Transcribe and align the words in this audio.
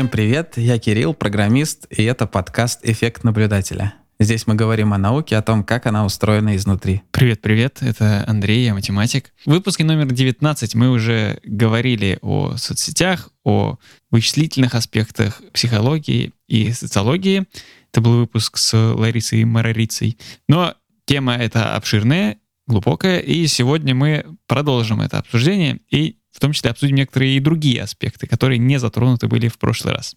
Всем 0.00 0.08
привет, 0.08 0.54
я 0.56 0.78
Кирилл, 0.78 1.12
программист, 1.12 1.86
и 1.90 2.02
это 2.04 2.26
подкаст 2.26 2.80
«Эффект 2.84 3.22
наблюдателя». 3.22 3.92
Здесь 4.18 4.46
мы 4.46 4.54
говорим 4.54 4.94
о 4.94 4.98
науке, 4.98 5.36
о 5.36 5.42
том, 5.42 5.62
как 5.62 5.84
она 5.84 6.06
устроена 6.06 6.56
изнутри. 6.56 7.02
Привет-привет, 7.10 7.82
это 7.82 8.24
Андрей, 8.26 8.64
я 8.64 8.72
математик. 8.72 9.34
В 9.44 9.50
выпуске 9.50 9.84
номер 9.84 10.06
19 10.06 10.74
мы 10.74 10.88
уже 10.88 11.40
говорили 11.44 12.18
о 12.22 12.56
соцсетях, 12.56 13.28
о 13.44 13.76
вычислительных 14.10 14.74
аспектах 14.74 15.42
психологии 15.52 16.32
и 16.48 16.72
социологии. 16.72 17.44
Это 17.92 18.00
был 18.00 18.20
выпуск 18.20 18.56
с 18.56 18.72
Ларисой 18.74 19.44
Марарицей. 19.44 20.16
Но 20.48 20.76
тема 21.04 21.36
эта 21.36 21.76
обширная, 21.76 22.38
глубокая, 22.66 23.18
и 23.18 23.46
сегодня 23.46 23.94
мы 23.94 24.24
продолжим 24.46 25.02
это 25.02 25.18
обсуждение 25.18 25.80
и 25.90 26.16
в 26.32 26.40
том 26.40 26.52
числе 26.52 26.70
обсудим 26.70 26.96
некоторые 26.96 27.36
и 27.36 27.40
другие 27.40 27.82
аспекты, 27.82 28.26
которые 28.26 28.58
не 28.58 28.78
затронуты 28.78 29.28
были 29.28 29.48
в 29.48 29.58
прошлый 29.58 29.94
раз. 29.94 30.14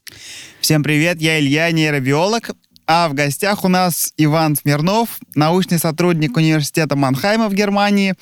Всем 0.60 0.84
привет, 0.84 1.22
я 1.22 1.40
Илья, 1.40 1.72
нейробиолог, 1.72 2.52
а 2.86 3.08
в 3.08 3.14
гостях 3.14 3.64
у 3.64 3.70
нас 3.70 4.14
Иван 4.18 4.56
Смирнов, 4.56 5.20
научный 5.36 5.80
сотрудник 5.80 6.36
университета 6.36 6.96
Манхайма 6.96 7.50
в 7.50 7.54
Германии, 7.54 8.14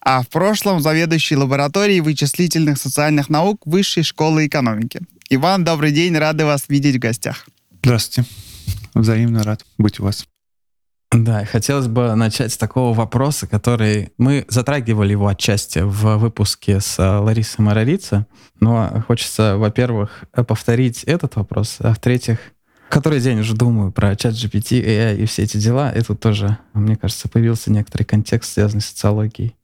а 0.00 0.22
в 0.22 0.28
прошлом 0.28 0.80
заведующий 0.80 1.36
лабораторией 1.36 2.00
вычислительных 2.00 2.78
социальных 2.78 3.28
наук 3.28 3.62
Высшей 3.64 4.02
школы 4.02 4.46
экономики. 4.46 5.00
Иван, 5.30 5.64
добрый 5.64 5.92
день, 5.92 6.16
рады 6.16 6.44
вас 6.44 6.64
видеть 6.68 6.96
в 6.96 6.98
гостях. 6.98 7.46
Здравствуйте. 7.82 8.28
Взаимно 8.94 9.42
рад 9.42 9.64
быть 9.78 10.00
у 10.00 10.04
вас. 10.04 10.26
Да, 11.12 11.44
хотелось 11.44 11.88
бы 11.88 12.14
начать 12.14 12.52
с 12.52 12.56
такого 12.56 12.94
вопроса, 12.94 13.48
который 13.48 14.12
мы 14.16 14.44
затрагивали 14.48 15.10
его 15.10 15.26
отчасти 15.26 15.80
в 15.80 16.18
выпуске 16.18 16.80
с 16.80 16.98
Ларисой 16.98 17.64
Марарица, 17.64 18.26
но 18.60 19.02
хочется, 19.08 19.56
во-первых, 19.56 20.24
повторить 20.46 21.02
этот 21.02 21.34
вопрос, 21.34 21.78
а 21.80 21.94
в-третьих, 21.94 22.38
который 22.88 23.20
день 23.20 23.40
уже 23.40 23.56
думаю 23.56 23.90
про 23.90 24.14
чат 24.14 24.34
GPT, 24.34 24.84
AI 24.84 25.16
и 25.16 25.26
все 25.26 25.42
эти 25.42 25.56
дела, 25.56 25.92
тут 26.06 26.20
тоже, 26.20 26.58
мне 26.74 26.94
кажется, 26.94 27.28
появился 27.28 27.72
некоторый 27.72 28.04
контекст, 28.04 28.52
связанный 28.52 28.80
с 28.82 28.86
социологией. 28.86 29.56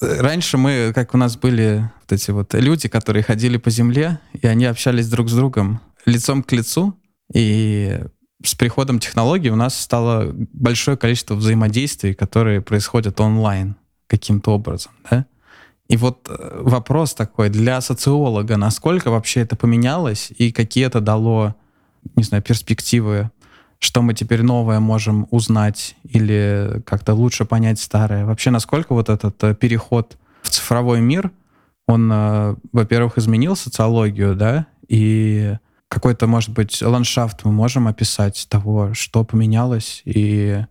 Раньше 0.00 0.56
мы, 0.56 0.92
как 0.94 1.12
у 1.12 1.18
нас 1.18 1.36
были 1.36 1.90
вот 2.00 2.12
эти 2.12 2.30
вот 2.30 2.54
люди, 2.54 2.88
которые 2.88 3.22
ходили 3.22 3.58
по 3.58 3.68
земле, 3.68 4.18
и 4.32 4.46
они 4.46 4.64
общались 4.64 5.08
друг 5.10 5.28
с 5.28 5.34
другом 5.34 5.80
лицом 6.06 6.42
к 6.42 6.52
лицу, 6.52 6.98
и 7.34 8.00
с 8.42 8.54
приходом 8.54 8.98
технологий 8.98 9.50
у 9.50 9.56
нас 9.56 9.78
стало 9.78 10.32
большое 10.52 10.96
количество 10.96 11.34
взаимодействий, 11.34 12.14
которые 12.14 12.60
происходят 12.60 13.20
онлайн 13.20 13.76
каким-то 14.06 14.52
образом, 14.52 14.92
да? 15.10 15.26
И 15.88 15.96
вот 15.96 16.28
э, 16.28 16.60
вопрос 16.62 17.14
такой 17.14 17.48
для 17.48 17.80
социолога, 17.80 18.56
насколько 18.56 19.10
вообще 19.10 19.40
это 19.40 19.56
поменялось 19.56 20.32
и 20.36 20.50
какие 20.50 20.84
это 20.84 21.00
дало, 21.00 21.54
не 22.16 22.24
знаю, 22.24 22.42
перспективы, 22.42 23.30
что 23.78 24.02
мы 24.02 24.14
теперь 24.14 24.42
новое 24.42 24.80
можем 24.80 25.28
узнать 25.30 25.94
или 26.02 26.82
как-то 26.86 27.14
лучше 27.14 27.44
понять 27.44 27.78
старое. 27.78 28.24
Вообще, 28.24 28.50
насколько 28.50 28.94
вот 28.94 29.08
этот 29.08 29.42
э, 29.44 29.54
переход 29.54 30.16
в 30.42 30.50
цифровой 30.50 31.00
мир, 31.00 31.30
он, 31.86 32.10
э, 32.12 32.56
во-первых, 32.72 33.16
изменил 33.16 33.54
социологию, 33.54 34.34
да, 34.34 34.66
и 34.88 35.56
какой-то, 35.96 36.26
может 36.26 36.50
быть, 36.50 36.82
ландшафт 36.82 37.46
мы 37.46 37.52
можем 37.52 37.88
описать 37.88 38.46
того, 38.50 38.92
что 38.92 39.24
поменялось 39.24 40.02
и 40.04 40.62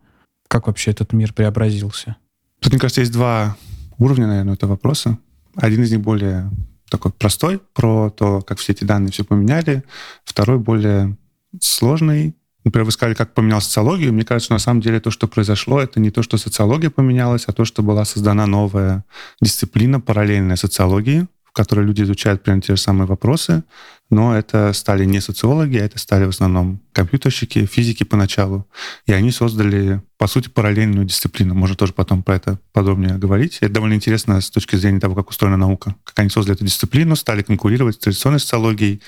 как 0.48 0.67
вообще 0.67 0.92
этот 0.92 1.14
мир 1.14 1.34
преобразился? 1.34 2.16
Тут, 2.59 2.73
мне 2.73 2.80
кажется, 2.80 3.02
есть 3.02 3.12
два 3.12 3.58
уровня, 3.98 4.28
наверное, 4.28 4.54
этого 4.54 4.72
вопроса. 4.72 5.17
Один 5.56 5.82
из 5.82 5.90
них 5.90 6.02
более 6.02 6.52
такой 6.92 7.12
простой, 7.12 7.59
про 7.73 8.12
то, 8.12 8.42
как 8.42 8.59
все 8.59 8.73
эти 8.73 8.84
данные 8.84 9.12
все 9.12 9.23
поменяли. 9.23 9.84
Второй 10.26 10.60
более 10.60 11.17
сложный. 11.60 12.36
Например, 12.64 12.86
вы 12.86 12.92
сказали, 12.92 13.16
как 13.16 13.33
поменял 13.33 13.61
социологию. 13.61 14.14
Мне 14.14 14.26
кажется, 14.26 14.54
на 14.54 14.60
самом 14.60 14.82
деле 14.82 14.99
то, 14.99 15.10
что 15.10 15.28
произошло, 15.28 15.82
это 15.82 15.99
не 15.99 16.11
то, 16.11 16.22
что 16.22 16.38
социология 16.38 16.92
поменялась, 16.92 17.45
а 17.48 17.52
то, 17.52 17.66
что 17.66 17.82
была 17.82 18.05
создана 18.05 18.45
новая 18.45 19.04
дисциплина 19.42 19.99
параллельная 19.99 20.55
социологии, 20.55 21.26
которой 21.55 21.86
люди 21.86 22.04
изучают 22.04 22.43
примерно 22.43 22.61
те 22.61 22.76
же 22.76 22.82
самые 22.82 23.08
вопросы, 23.08 23.64
но 24.10 24.38
это 24.38 24.73
стали 24.73 25.05
не 25.05 25.21
социологи, 25.21 25.77
а 25.77 25.86
это 25.86 25.98
стали 25.98 26.26
в 26.26 26.30
основном 26.30 26.82
компьютерщики, 26.92 27.66
физики 27.66 28.04
поначалу. 28.04 28.67
И 29.05 29.14
они 29.14 29.32
создали, 29.32 30.02
по 30.17 30.27
сути, 30.27 30.49
параллельную 30.49 31.05
дисциплину. 31.05 31.55
Можно 31.55 31.77
тоже 31.77 31.93
потом 31.93 32.23
про 32.23 32.36
это 32.36 32.60
подробнее 32.73 33.17
говорить. 33.17 33.60
Это 33.61 33.73
довольно 33.73 33.93
интересно 33.93 34.42
с 34.42 34.49
точки 34.49 34.76
зрения 34.76 34.99
того, 34.99 35.16
как 35.16 35.30
устроена 35.30 35.55
наука. 35.55 35.95
Как 36.04 36.20
они 36.20 36.30
создали 36.30 36.58
эту 36.58 36.66
дисциплину, 36.66 37.16
стали 37.16 37.42
конкурировать 37.42 37.95
с 37.95 37.99
традиционной 37.99 38.42
социологией 38.42 39.02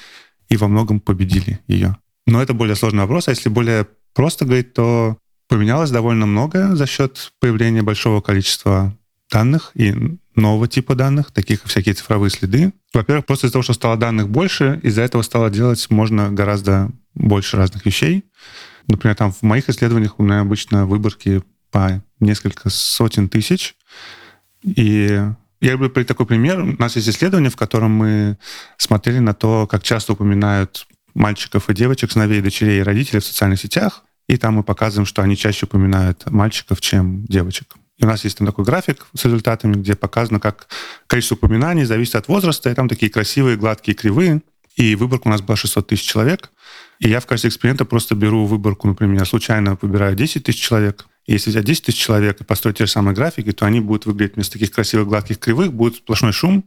и 0.48 0.56
во 0.56 0.70
многом 0.70 1.02
победили 1.02 1.60
ее. 1.68 1.98
Но 2.26 2.42
это 2.42 2.54
более 2.54 2.78
сложный 2.78 3.02
вопрос. 3.02 3.28
А 3.28 3.32
если 3.32 3.50
более 3.50 3.88
просто 4.14 4.46
говорить, 4.46 4.74
то 4.74 5.18
поменялось 5.50 5.92
довольно 5.92 6.26
много 6.26 6.76
за 6.76 6.88
счет 6.88 7.34
появления 7.42 7.82
большого 7.82 8.22
количества 8.22 8.98
данных 9.32 9.72
и 9.76 9.94
нового 10.36 10.68
типа 10.68 10.96
данных, 10.96 11.32
таких 11.32 11.62
как 11.62 11.70
всякие 11.70 11.96
цифровые 11.96 12.30
следы. 12.30 12.74
Во-первых, 12.94 13.26
просто 13.26 13.48
из-за 13.48 13.54
того, 13.54 13.64
что 13.64 13.74
стало 13.74 13.98
данных 13.98 14.30
больше, 14.30 14.80
из-за 14.84 15.02
этого 15.02 15.22
стало 15.22 15.50
делать 15.50 15.86
можно 15.90 16.32
гораздо 16.32 16.90
больше 17.14 17.58
разных 17.58 17.86
вещей. 17.86 18.26
Например, 18.88 19.16
там 19.16 19.32
в 19.32 19.42
моих 19.42 19.68
исследованиях 19.70 20.20
у 20.20 20.24
меня 20.24 20.40
обычно 20.40 20.86
выборки 20.86 21.44
по 21.72 22.02
несколько 22.20 22.70
сотен 22.70 23.28
тысяч. 23.28 23.76
И 24.64 25.22
я 25.60 25.72
люблю 25.72 25.90
такой 25.90 26.26
пример. 26.26 26.62
У 26.62 26.78
нас 26.78 26.96
есть 26.96 27.10
исследование, 27.10 27.50
в 27.50 27.56
котором 27.56 27.92
мы 27.92 28.38
смотрели 28.78 29.20
на 29.20 29.34
то, 29.34 29.68
как 29.68 29.84
часто 29.84 30.14
упоминают 30.14 30.88
мальчиков 31.14 31.70
и 31.70 31.74
девочек, 31.74 32.12
сыновей, 32.12 32.42
дочерей 32.42 32.80
и 32.80 32.84
родителей 32.84 33.20
в 33.20 33.26
социальных 33.26 33.60
сетях. 33.60 34.04
И 34.28 34.38
там 34.38 34.56
мы 34.56 34.64
показываем, 34.64 35.06
что 35.06 35.22
они 35.22 35.36
чаще 35.36 35.66
упоминают 35.66 36.30
мальчиков, 36.30 36.80
чем 36.80 37.26
девочек. 37.26 37.76
И 37.98 38.06
у 38.06 38.08
нас 38.08 38.24
есть 38.24 38.38
там 38.38 38.48
такой 38.48 38.64
график 38.64 39.08
с 39.16 39.26
результатами, 39.26 39.74
где 39.74 39.96
показано, 39.96 40.40
как 40.40 40.68
количество 41.08 41.36
упоминаний 41.36 41.84
зависит 41.84 42.16
от 42.16 42.28
возраста, 42.28 42.70
и 42.70 42.74
там 42.76 42.88
такие 42.88 43.12
красивые, 43.12 43.58
гладкие, 43.58 43.96
кривые. 43.96 44.42
И 44.76 44.96
выборка 44.96 45.28
у 45.28 45.32
нас 45.32 45.42
была 45.42 45.56
600 45.56 45.88
тысяч 45.88 46.04
человек. 46.04 46.52
И 47.00 47.10
я 47.10 47.20
в 47.20 47.26
качестве 47.26 47.50
эксперимента 47.50 47.86
просто 47.86 48.14
беру 48.14 48.46
выборку, 48.46 48.88
например, 48.88 49.26
случайно 49.26 49.78
выбираю 49.82 50.16
10 50.16 50.44
тысяч 50.44 50.62
человек. 50.62 51.08
И 51.26 51.34
если 51.34 51.50
взять 51.50 51.66
10 51.66 51.86
тысяч 51.86 51.98
человек 51.98 52.40
и 52.40 52.44
построить 52.44 52.78
те 52.78 52.86
же 52.86 52.92
самые 52.92 53.16
графики, 53.16 53.52
то 53.52 53.66
они 53.66 53.80
будут 53.80 54.06
выглядеть 54.06 54.36
вместо 54.36 54.54
таких 54.54 54.72
красивых, 54.72 55.08
гладких, 55.08 55.40
кривых, 55.40 55.74
будет 55.74 55.96
сплошной 55.96 56.32
шум. 56.32 56.64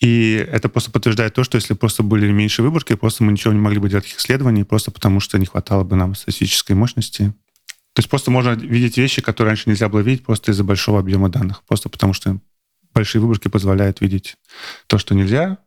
И 0.00 0.46
это 0.50 0.68
просто 0.68 0.90
подтверждает 0.90 1.34
то, 1.34 1.44
что 1.44 1.56
если 1.56 1.74
просто 1.74 2.02
были 2.02 2.30
меньше 2.30 2.62
выборки, 2.62 2.94
просто 2.94 3.24
мы 3.24 3.32
ничего 3.32 3.52
не 3.52 3.60
могли 3.60 3.78
бы 3.78 3.88
делать 3.88 4.04
таких 4.04 4.20
исследований, 4.20 4.64
просто 4.64 4.90
потому 4.90 5.20
что 5.20 5.38
не 5.38 5.46
хватало 5.46 5.84
бы 5.84 5.96
нам 5.96 6.14
статистической 6.14 6.76
мощности. 6.76 7.32
То 7.98 8.00
есть 8.00 8.10
просто 8.10 8.30
можно 8.30 8.50
видеть 8.50 8.96
вещи, 8.96 9.20
которые 9.20 9.50
раньше 9.50 9.68
нельзя 9.68 9.88
было 9.88 9.98
видеть 9.98 10.24
просто 10.24 10.52
из-за 10.52 10.62
большого 10.62 11.00
объема 11.00 11.30
данных. 11.30 11.64
Просто 11.66 11.88
потому 11.88 12.12
что 12.12 12.38
большие 12.94 13.20
выборки 13.20 13.48
позволяют 13.48 14.00
видеть 14.00 14.36
то, 14.86 14.98
что 14.98 15.16
нельзя. 15.16 15.58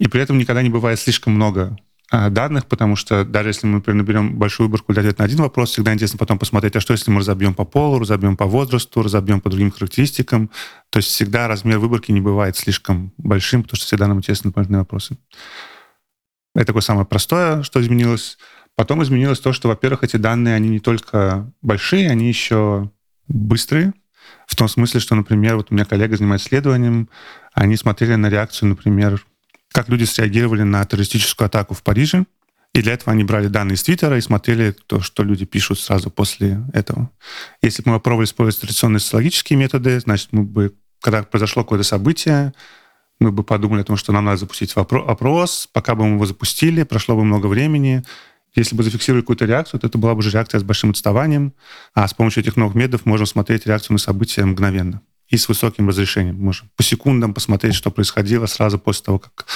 И 0.00 0.08
при 0.08 0.20
этом 0.20 0.36
никогда 0.36 0.62
не 0.62 0.68
бывает 0.68 0.98
слишком 0.98 1.34
много 1.34 1.78
а, 2.10 2.28
данных, 2.28 2.66
потому 2.66 2.96
что 2.96 3.24
даже 3.24 3.50
если 3.50 3.68
мы, 3.68 3.74
например, 3.74 4.02
наберем 4.02 4.36
большую 4.36 4.66
выборку 4.66 4.92
для 4.92 5.02
ответа 5.02 5.20
на 5.20 5.26
один 5.26 5.38
вопрос, 5.38 5.70
всегда 5.70 5.94
интересно 5.94 6.18
потом 6.18 6.40
посмотреть, 6.40 6.74
а 6.74 6.80
что 6.80 6.92
если 6.92 7.12
мы 7.12 7.20
разобьем 7.20 7.54
по 7.54 7.64
полу, 7.64 8.00
разобьем 8.00 8.36
по 8.36 8.46
возрасту, 8.46 9.00
разобьем 9.00 9.40
по 9.40 9.48
другим 9.48 9.70
характеристикам. 9.70 10.50
То 10.90 10.96
есть 10.96 11.10
всегда 11.10 11.46
размер 11.46 11.78
выборки 11.78 12.10
не 12.10 12.20
бывает 12.20 12.56
слишком 12.56 13.12
большим, 13.16 13.62
потому 13.62 13.76
что 13.76 13.86
всегда 13.86 14.08
нам 14.08 14.18
интересны 14.18 14.50
дополнительные 14.50 14.80
вопросы. 14.80 15.18
Это 16.56 16.66
такое 16.66 16.82
самое 16.82 17.06
простое, 17.06 17.62
что 17.62 17.80
изменилось. 17.80 18.38
Потом 18.80 19.02
изменилось 19.02 19.40
то, 19.40 19.52
что, 19.52 19.68
во-первых, 19.68 20.04
эти 20.04 20.16
данные, 20.16 20.54
они 20.54 20.70
не 20.70 20.80
только 20.80 21.52
большие, 21.60 22.08
они 22.08 22.28
еще 22.28 22.90
быстрые. 23.28 23.92
В 24.46 24.56
том 24.56 24.68
смысле, 24.68 25.00
что, 25.00 25.14
например, 25.14 25.56
вот 25.56 25.66
у 25.68 25.74
меня 25.74 25.84
коллега 25.84 26.16
занимается 26.16 26.48
исследованием, 26.48 27.10
они 27.52 27.76
смотрели 27.76 28.14
на 28.14 28.30
реакцию, 28.30 28.70
например, 28.70 29.22
как 29.70 29.90
люди 29.90 30.04
среагировали 30.04 30.62
на 30.62 30.82
террористическую 30.86 31.44
атаку 31.44 31.74
в 31.74 31.82
Париже. 31.82 32.24
И 32.72 32.80
для 32.80 32.94
этого 32.94 33.12
они 33.12 33.22
брали 33.22 33.48
данные 33.48 33.74
из 33.74 33.82
Твиттера 33.82 34.16
и 34.16 34.22
смотрели 34.22 34.74
то, 34.86 35.00
что 35.00 35.24
люди 35.24 35.44
пишут 35.44 35.78
сразу 35.78 36.10
после 36.10 36.62
этого. 36.72 37.10
Если 37.60 37.82
бы 37.82 37.90
мы 37.90 37.98
попробовали 37.98 38.24
использовать 38.24 38.62
традиционные 38.62 39.00
социологические 39.00 39.58
методы, 39.58 40.00
значит, 40.00 40.28
мы 40.32 40.44
бы, 40.44 40.74
когда 41.02 41.22
произошло 41.22 41.64
какое-то 41.64 41.84
событие, 41.84 42.54
мы 43.18 43.30
бы 43.30 43.44
подумали 43.44 43.82
о 43.82 43.84
том, 43.84 43.98
что 43.98 44.12
нам 44.12 44.24
надо 44.24 44.38
запустить 44.38 44.72
опрос. 44.74 45.68
Пока 45.70 45.94
бы 45.94 46.06
мы 46.06 46.14
его 46.14 46.24
запустили, 46.24 46.84
прошло 46.84 47.14
бы 47.14 47.24
много 47.24 47.46
времени, 47.46 48.02
если 48.54 48.74
бы 48.74 48.82
зафиксировали 48.82 49.22
какую-то 49.22 49.44
реакцию, 49.44 49.80
то 49.80 49.86
это 49.86 49.98
была 49.98 50.14
бы 50.14 50.22
же 50.22 50.30
реакция 50.30 50.60
с 50.60 50.64
большим 50.64 50.90
отставанием, 50.90 51.52
а 51.94 52.06
с 52.06 52.14
помощью 52.14 52.42
этих 52.42 52.56
новых 52.56 52.74
методов 52.74 53.06
можем 53.06 53.26
смотреть 53.26 53.66
реакцию 53.66 53.94
на 53.94 53.98
события 53.98 54.44
мгновенно 54.44 55.02
и 55.28 55.36
с 55.36 55.48
высоким 55.48 55.88
разрешением. 55.88 56.40
Можем 56.40 56.70
по 56.76 56.82
секундам 56.82 57.32
посмотреть, 57.32 57.74
что 57.74 57.90
происходило 57.90 58.46
сразу 58.46 58.78
после 58.78 59.04
того, 59.04 59.18
как, 59.20 59.46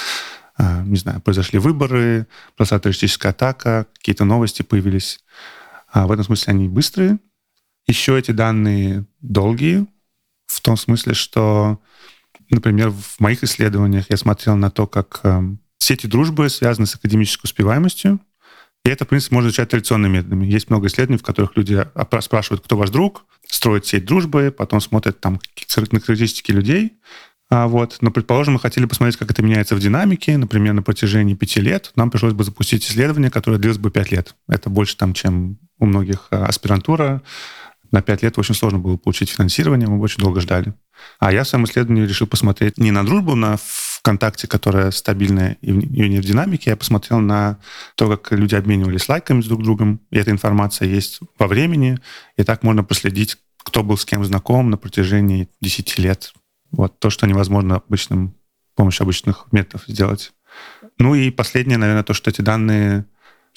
а, 0.57 0.83
не 0.83 0.97
знаю, 0.97 1.21
произошли 1.21 1.59
выборы, 1.59 2.27
произошла 2.55 2.79
террористическая 2.79 3.31
атака, 3.33 3.87
какие-то 3.93 4.23
новости 4.23 4.61
появились. 4.61 5.19
А 5.91 6.07
в 6.07 6.11
этом 6.11 6.23
смысле 6.23 6.53
они 6.53 6.69
быстрые. 6.69 7.19
Еще 7.87 8.17
эти 8.17 8.31
данные 8.31 9.05
долгие, 9.21 9.85
в 10.47 10.61
том 10.61 10.77
смысле, 10.77 11.13
что, 11.13 11.79
например, 12.49 12.91
в 12.91 13.19
моих 13.19 13.43
исследованиях 13.43 14.05
я 14.09 14.17
смотрел 14.17 14.55
на 14.55 14.71
то, 14.71 14.87
как 14.87 15.19
эм, 15.23 15.59
сети 15.77 16.07
дружбы 16.07 16.49
связаны 16.49 16.87
с 16.87 16.95
академической 16.95 17.45
успеваемостью, 17.45 18.19
и 18.85 18.89
это, 18.89 19.03
в 19.03 19.07
принципе, 19.07 19.35
можно 19.35 19.47
изучать 19.47 19.69
традиционными 19.69 20.17
методами. 20.17 20.45
Есть 20.45 20.69
много 20.69 20.87
исследований, 20.87 21.17
в 21.17 21.23
которых 21.23 21.57
люди 21.57 21.85
спрашивают, 22.21 22.63
кто 22.63 22.77
ваш 22.77 22.91
друг, 22.91 23.25
строят 23.49 23.85
сеть 23.87 24.05
дружбы, 24.05 24.53
потом 24.55 24.79
смотрят 24.79 25.19
там 25.19 25.39
на 25.91 25.99
характеристики 25.99 26.51
людей, 26.51 26.93
а 27.49 27.67
вот. 27.67 27.97
Но, 28.01 28.11
предположим, 28.11 28.55
мы 28.55 28.59
хотели 28.59 28.85
посмотреть, 28.85 29.17
как 29.17 29.31
это 29.31 29.41
меняется 29.41 29.75
в 29.75 29.79
динамике, 29.79 30.37
например, 30.37 30.73
на 30.73 30.81
протяжении 30.81 31.35
пяти 31.35 31.61
лет. 31.61 31.91
Нам 31.95 32.09
пришлось 32.11 32.33
бы 32.33 32.43
запустить 32.43 32.85
исследование, 32.85 33.29
которое 33.29 33.57
длилось 33.57 33.77
бы 33.77 33.91
пять 33.91 34.11
лет. 34.11 34.35
Это 34.47 34.69
больше 34.69 34.97
там, 34.97 35.13
чем 35.13 35.57
у 35.79 35.85
многих 35.85 36.27
а, 36.31 36.45
аспирантура. 36.45 37.21
На 37.91 38.01
пять 38.01 38.23
лет 38.23 38.37
очень 38.37 38.55
сложно 38.55 38.79
было 38.79 38.97
получить 38.97 39.29
финансирование, 39.29 39.87
мы 39.87 39.99
очень 39.99 40.21
долго 40.21 40.41
ждали. 40.41 40.73
А 41.19 41.31
я 41.31 41.43
в 41.43 41.47
своем 41.47 41.65
исследовании 41.65 42.05
решил 42.05 42.27
посмотреть 42.27 42.77
не 42.77 42.91
на 42.91 43.05
дружбу, 43.05 43.35
на 43.35 43.57
ВКонтакте, 44.05 44.47
которая 44.47 44.91
стабильная 44.91 45.57
и 45.61 45.71
не 45.71 46.19
в 46.19 46.25
динамике, 46.25 46.69
я 46.69 46.77
посмотрел 46.77 47.19
на 47.19 47.57
то, 47.95 48.07
как 48.07 48.31
люди 48.37 48.53
обменивались 48.53 49.09
лайками 49.09 49.41
с 49.41 49.47
друг 49.47 49.63
другом, 49.63 49.99
и 50.11 50.17
эта 50.17 50.29
информация 50.29 50.87
есть 50.87 51.19
во 51.39 51.47
времени, 51.47 51.97
и 52.37 52.43
так 52.43 52.61
можно 52.61 52.83
проследить, 52.83 53.37
кто 53.57 53.81
был 53.81 53.97
с 53.97 54.05
кем 54.05 54.23
знаком 54.23 54.69
на 54.69 54.77
протяжении 54.77 55.49
10 55.61 55.97
лет. 55.97 56.33
Вот 56.69 56.99
то, 56.99 57.09
что 57.09 57.25
невозможно 57.25 57.77
обычным, 57.77 58.35
с 58.73 58.75
помощью 58.75 59.05
обычных 59.05 59.47
методов 59.51 59.87
сделать. 59.87 60.33
Ну 60.99 61.15
и 61.15 61.31
последнее, 61.31 61.79
наверное, 61.79 62.03
то, 62.03 62.13
что 62.13 62.29
эти 62.29 62.41
данные 62.41 63.05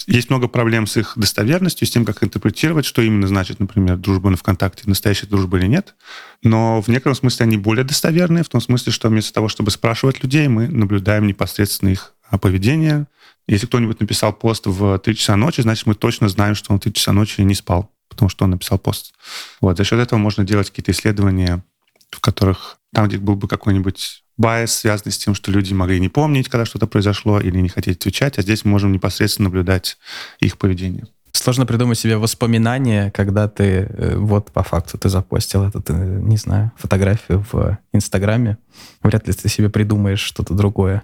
есть 0.06 0.30
много 0.30 0.48
проблем 0.48 0.86
с 0.86 0.96
их 0.96 1.14
достоверностью, 1.16 1.86
с 1.86 1.90
тем, 1.90 2.04
как 2.04 2.22
интерпретировать, 2.22 2.84
что 2.84 3.02
именно 3.02 3.26
значит, 3.26 3.60
например, 3.60 3.96
дружба 3.96 4.30
на 4.30 4.36
ВКонтакте, 4.36 4.84
настоящая 4.86 5.26
дружба 5.26 5.58
или 5.58 5.66
нет. 5.66 5.94
Но 6.42 6.80
в 6.80 6.88
некотором 6.88 7.16
смысле 7.16 7.44
они 7.44 7.56
более 7.56 7.84
достоверные, 7.84 8.44
в 8.44 8.48
том 8.48 8.60
смысле, 8.60 8.92
что 8.92 9.08
вместо 9.08 9.32
того, 9.32 9.48
чтобы 9.48 9.70
спрашивать 9.70 10.22
людей, 10.22 10.48
мы 10.48 10.68
наблюдаем 10.68 11.26
непосредственно 11.26 11.90
их 11.90 12.14
поведение. 12.40 13.06
Если 13.46 13.66
кто-нибудь 13.66 14.00
написал 14.00 14.32
пост 14.32 14.66
в 14.66 14.98
3 14.98 15.16
часа 15.16 15.36
ночи, 15.36 15.62
значит, 15.62 15.86
мы 15.86 15.94
точно 15.94 16.28
знаем, 16.28 16.54
что 16.54 16.72
он 16.72 16.78
в 16.78 16.82
3 16.82 16.92
часа 16.92 17.12
ночи 17.12 17.40
не 17.40 17.54
спал, 17.54 17.90
потому 18.08 18.28
что 18.28 18.44
он 18.44 18.50
написал 18.50 18.78
пост. 18.78 19.14
Вот. 19.60 19.76
За 19.76 19.84
счет 19.84 19.98
этого 19.98 20.18
можно 20.18 20.44
делать 20.44 20.68
какие-то 20.70 20.92
исследования, 20.92 21.64
в 22.10 22.20
которых 22.20 22.78
там, 22.92 23.08
где 23.08 23.18
был 23.18 23.36
бы 23.36 23.48
какой-нибудь 23.48 24.22
байс, 24.38 24.72
связанный 24.72 25.12
с 25.12 25.18
тем, 25.18 25.34
что 25.34 25.50
люди 25.50 25.74
могли 25.74 26.00
не 26.00 26.08
помнить, 26.08 26.48
когда 26.48 26.64
что-то 26.64 26.86
произошло, 26.86 27.40
или 27.40 27.60
не 27.60 27.68
хотеть 27.68 27.98
отвечать, 27.98 28.38
а 28.38 28.42
здесь 28.42 28.64
мы 28.64 28.70
можем 28.70 28.92
непосредственно 28.92 29.48
наблюдать 29.48 29.98
их 30.40 30.56
поведение. 30.56 31.06
Сложно 31.32 31.66
придумать 31.66 31.98
себе 31.98 32.16
воспоминания, 32.16 33.10
когда 33.10 33.48
ты, 33.48 33.86
э, 33.88 34.16
вот 34.16 34.50
по 34.50 34.62
факту, 34.62 34.98
ты 34.98 35.08
запостил 35.08 35.64
эту, 35.64 35.82
ты, 35.82 35.92
не 35.92 36.36
знаю, 36.36 36.72
фотографию 36.76 37.44
в 37.52 37.78
Инстаграме. 37.92 38.58
Вряд 39.02 39.26
ли 39.26 39.32
ты 39.32 39.48
себе 39.48 39.68
придумаешь 39.68 40.20
что-то 40.20 40.54
другое, 40.54 41.02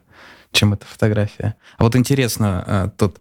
чем 0.51 0.73
эта 0.73 0.87
фотография. 0.87 1.57
А 1.77 1.85
вот 1.85 1.95
интересно, 1.95 2.65
э, 2.67 2.89
тут 2.97 3.19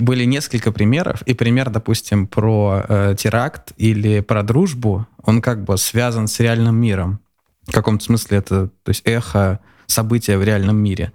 были 0.00 0.24
несколько 0.24 0.72
примеров, 0.72 1.22
и 1.22 1.34
пример, 1.34 1.70
допустим, 1.70 2.26
про 2.26 2.84
э, 2.88 3.16
теракт 3.18 3.72
или 3.76 4.20
про 4.20 4.42
дружбу, 4.42 5.06
он 5.22 5.40
как 5.40 5.64
бы 5.64 5.76
связан 5.78 6.28
с 6.28 6.38
реальным 6.38 6.76
миром. 6.76 7.21
В 7.66 7.72
каком-то 7.72 8.04
смысле 8.04 8.38
это 8.38 8.68
то 8.82 8.88
есть 8.88 9.02
эхо 9.04 9.60
события 9.86 10.38
в 10.38 10.44
реальном 10.44 10.76
мире. 10.76 11.12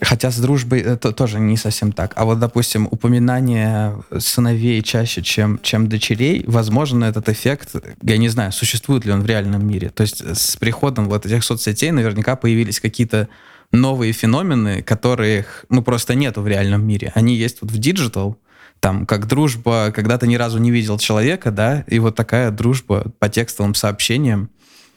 Хотя 0.00 0.30
с 0.30 0.38
дружбой 0.38 0.80
это 0.80 1.12
тоже 1.12 1.38
не 1.38 1.56
совсем 1.56 1.92
так. 1.92 2.14
А 2.16 2.24
вот, 2.24 2.40
допустим, 2.40 2.88
упоминание 2.90 4.02
сыновей 4.18 4.82
чаще, 4.82 5.22
чем, 5.22 5.60
чем 5.62 5.88
дочерей, 5.88 6.44
возможно, 6.48 7.04
этот 7.04 7.28
эффект, 7.28 7.76
я 8.02 8.16
не 8.16 8.28
знаю, 8.28 8.50
существует 8.50 9.04
ли 9.04 9.12
он 9.12 9.22
в 9.22 9.26
реальном 9.26 9.64
мире. 9.66 9.90
То 9.90 10.02
есть 10.02 10.20
с 10.20 10.56
приходом 10.56 11.08
вот 11.08 11.26
этих 11.26 11.44
соцсетей 11.44 11.92
наверняка 11.92 12.34
появились 12.34 12.80
какие-то 12.80 13.28
новые 13.70 14.12
феномены, 14.12 14.82
которых, 14.82 15.64
ну, 15.68 15.82
просто 15.82 16.14
нету 16.14 16.42
в 16.42 16.48
реальном 16.48 16.84
мире. 16.84 17.12
Они 17.14 17.36
есть 17.36 17.58
вот 17.60 17.70
в 17.70 17.78
digital, 17.78 18.36
там, 18.80 19.06
как 19.06 19.26
дружба, 19.26 19.92
когда 19.94 20.18
ты 20.18 20.26
ни 20.26 20.34
разу 20.34 20.58
не 20.58 20.70
видел 20.70 20.98
человека, 20.98 21.50
да, 21.50 21.84
и 21.86 21.98
вот 21.98 22.16
такая 22.16 22.50
дружба 22.50 23.06
по 23.18 23.28
текстовым 23.28 23.74
сообщениям, 23.74 24.50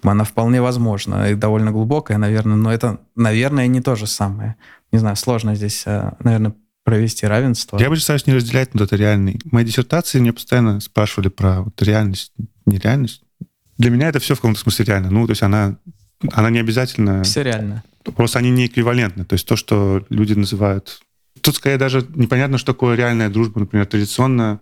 она 0.04 0.24
вполне 0.24 0.62
возможна 0.62 1.30
и 1.30 1.36
довольно 1.36 1.72
глубокая, 1.72 2.18
наверное, 2.18 2.56
но 2.56 2.72
это, 2.72 3.00
наверное, 3.16 3.68
не 3.68 3.82
то 3.82 3.96
же 3.96 4.08
самое. 4.08 4.56
Не 4.92 5.00
знаю, 5.00 5.16
сложно 5.16 5.56
здесь, 5.56 5.84
э, 5.86 6.12
наверное, 6.24 6.54
провести 6.84 7.28
равенство. 7.28 7.78
Я 7.78 7.90
бы 7.90 7.98
стараюсь 7.98 8.28
не 8.28 8.34
разделять 8.34 8.74
на 8.74 8.84
это 8.84 8.96
реальный. 8.96 9.40
В 9.44 9.52
моей 9.52 9.68
диссертации 9.68 10.20
мне 10.20 10.32
постоянно 10.32 10.80
спрашивали 10.80 11.28
про 11.28 11.62
вот 11.64 11.82
реальность, 11.82 12.32
нереальность. 12.66 13.24
Для 13.78 13.90
меня 13.90 14.08
это 14.08 14.20
все 14.20 14.36
в 14.36 14.38
каком-то 14.38 14.60
смысле 14.60 14.86
реально. 14.86 15.12
Ну, 15.12 15.26
то 15.28 15.32
есть 15.32 15.44
она, 15.44 15.78
она 16.32 16.50
не 16.50 16.60
обязательно... 16.60 17.24
Все 17.24 17.44
реально. 17.44 17.84
Просто 18.16 18.40
они 18.40 18.52
не 18.52 18.68
эквивалентны. 18.68 19.26
То 19.26 19.34
есть 19.34 19.46
то, 19.46 19.58
что 19.58 20.06
люди 20.10 20.34
называют... 20.34 21.02
Тут, 21.42 21.56
скорее, 21.56 21.78
даже 21.78 22.08
непонятно, 22.16 22.58
что 22.58 22.74
такое 22.74 22.96
реальная 22.96 23.30
дружба. 23.30 23.60
Например, 23.60 23.86
традиционно 23.86 24.62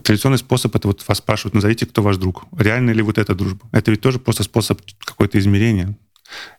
Традиционный 0.00 0.38
способ— 0.38 0.74
это 0.76 0.88
вот 0.88 1.06
вас 1.06 1.18
спрашивают, 1.18 1.54
назовите, 1.54 1.86
кто 1.86 2.02
ваш 2.02 2.16
друг. 2.16 2.44
Реально 2.56 2.92
ли 2.92 3.02
вот 3.02 3.18
эта 3.18 3.34
дружба? 3.34 3.68
Это 3.72 3.90
ведь 3.90 4.00
тоже 4.00 4.18
просто 4.18 4.42
способ 4.42 4.80
какое-то 5.04 5.38
измерения. 5.38 5.96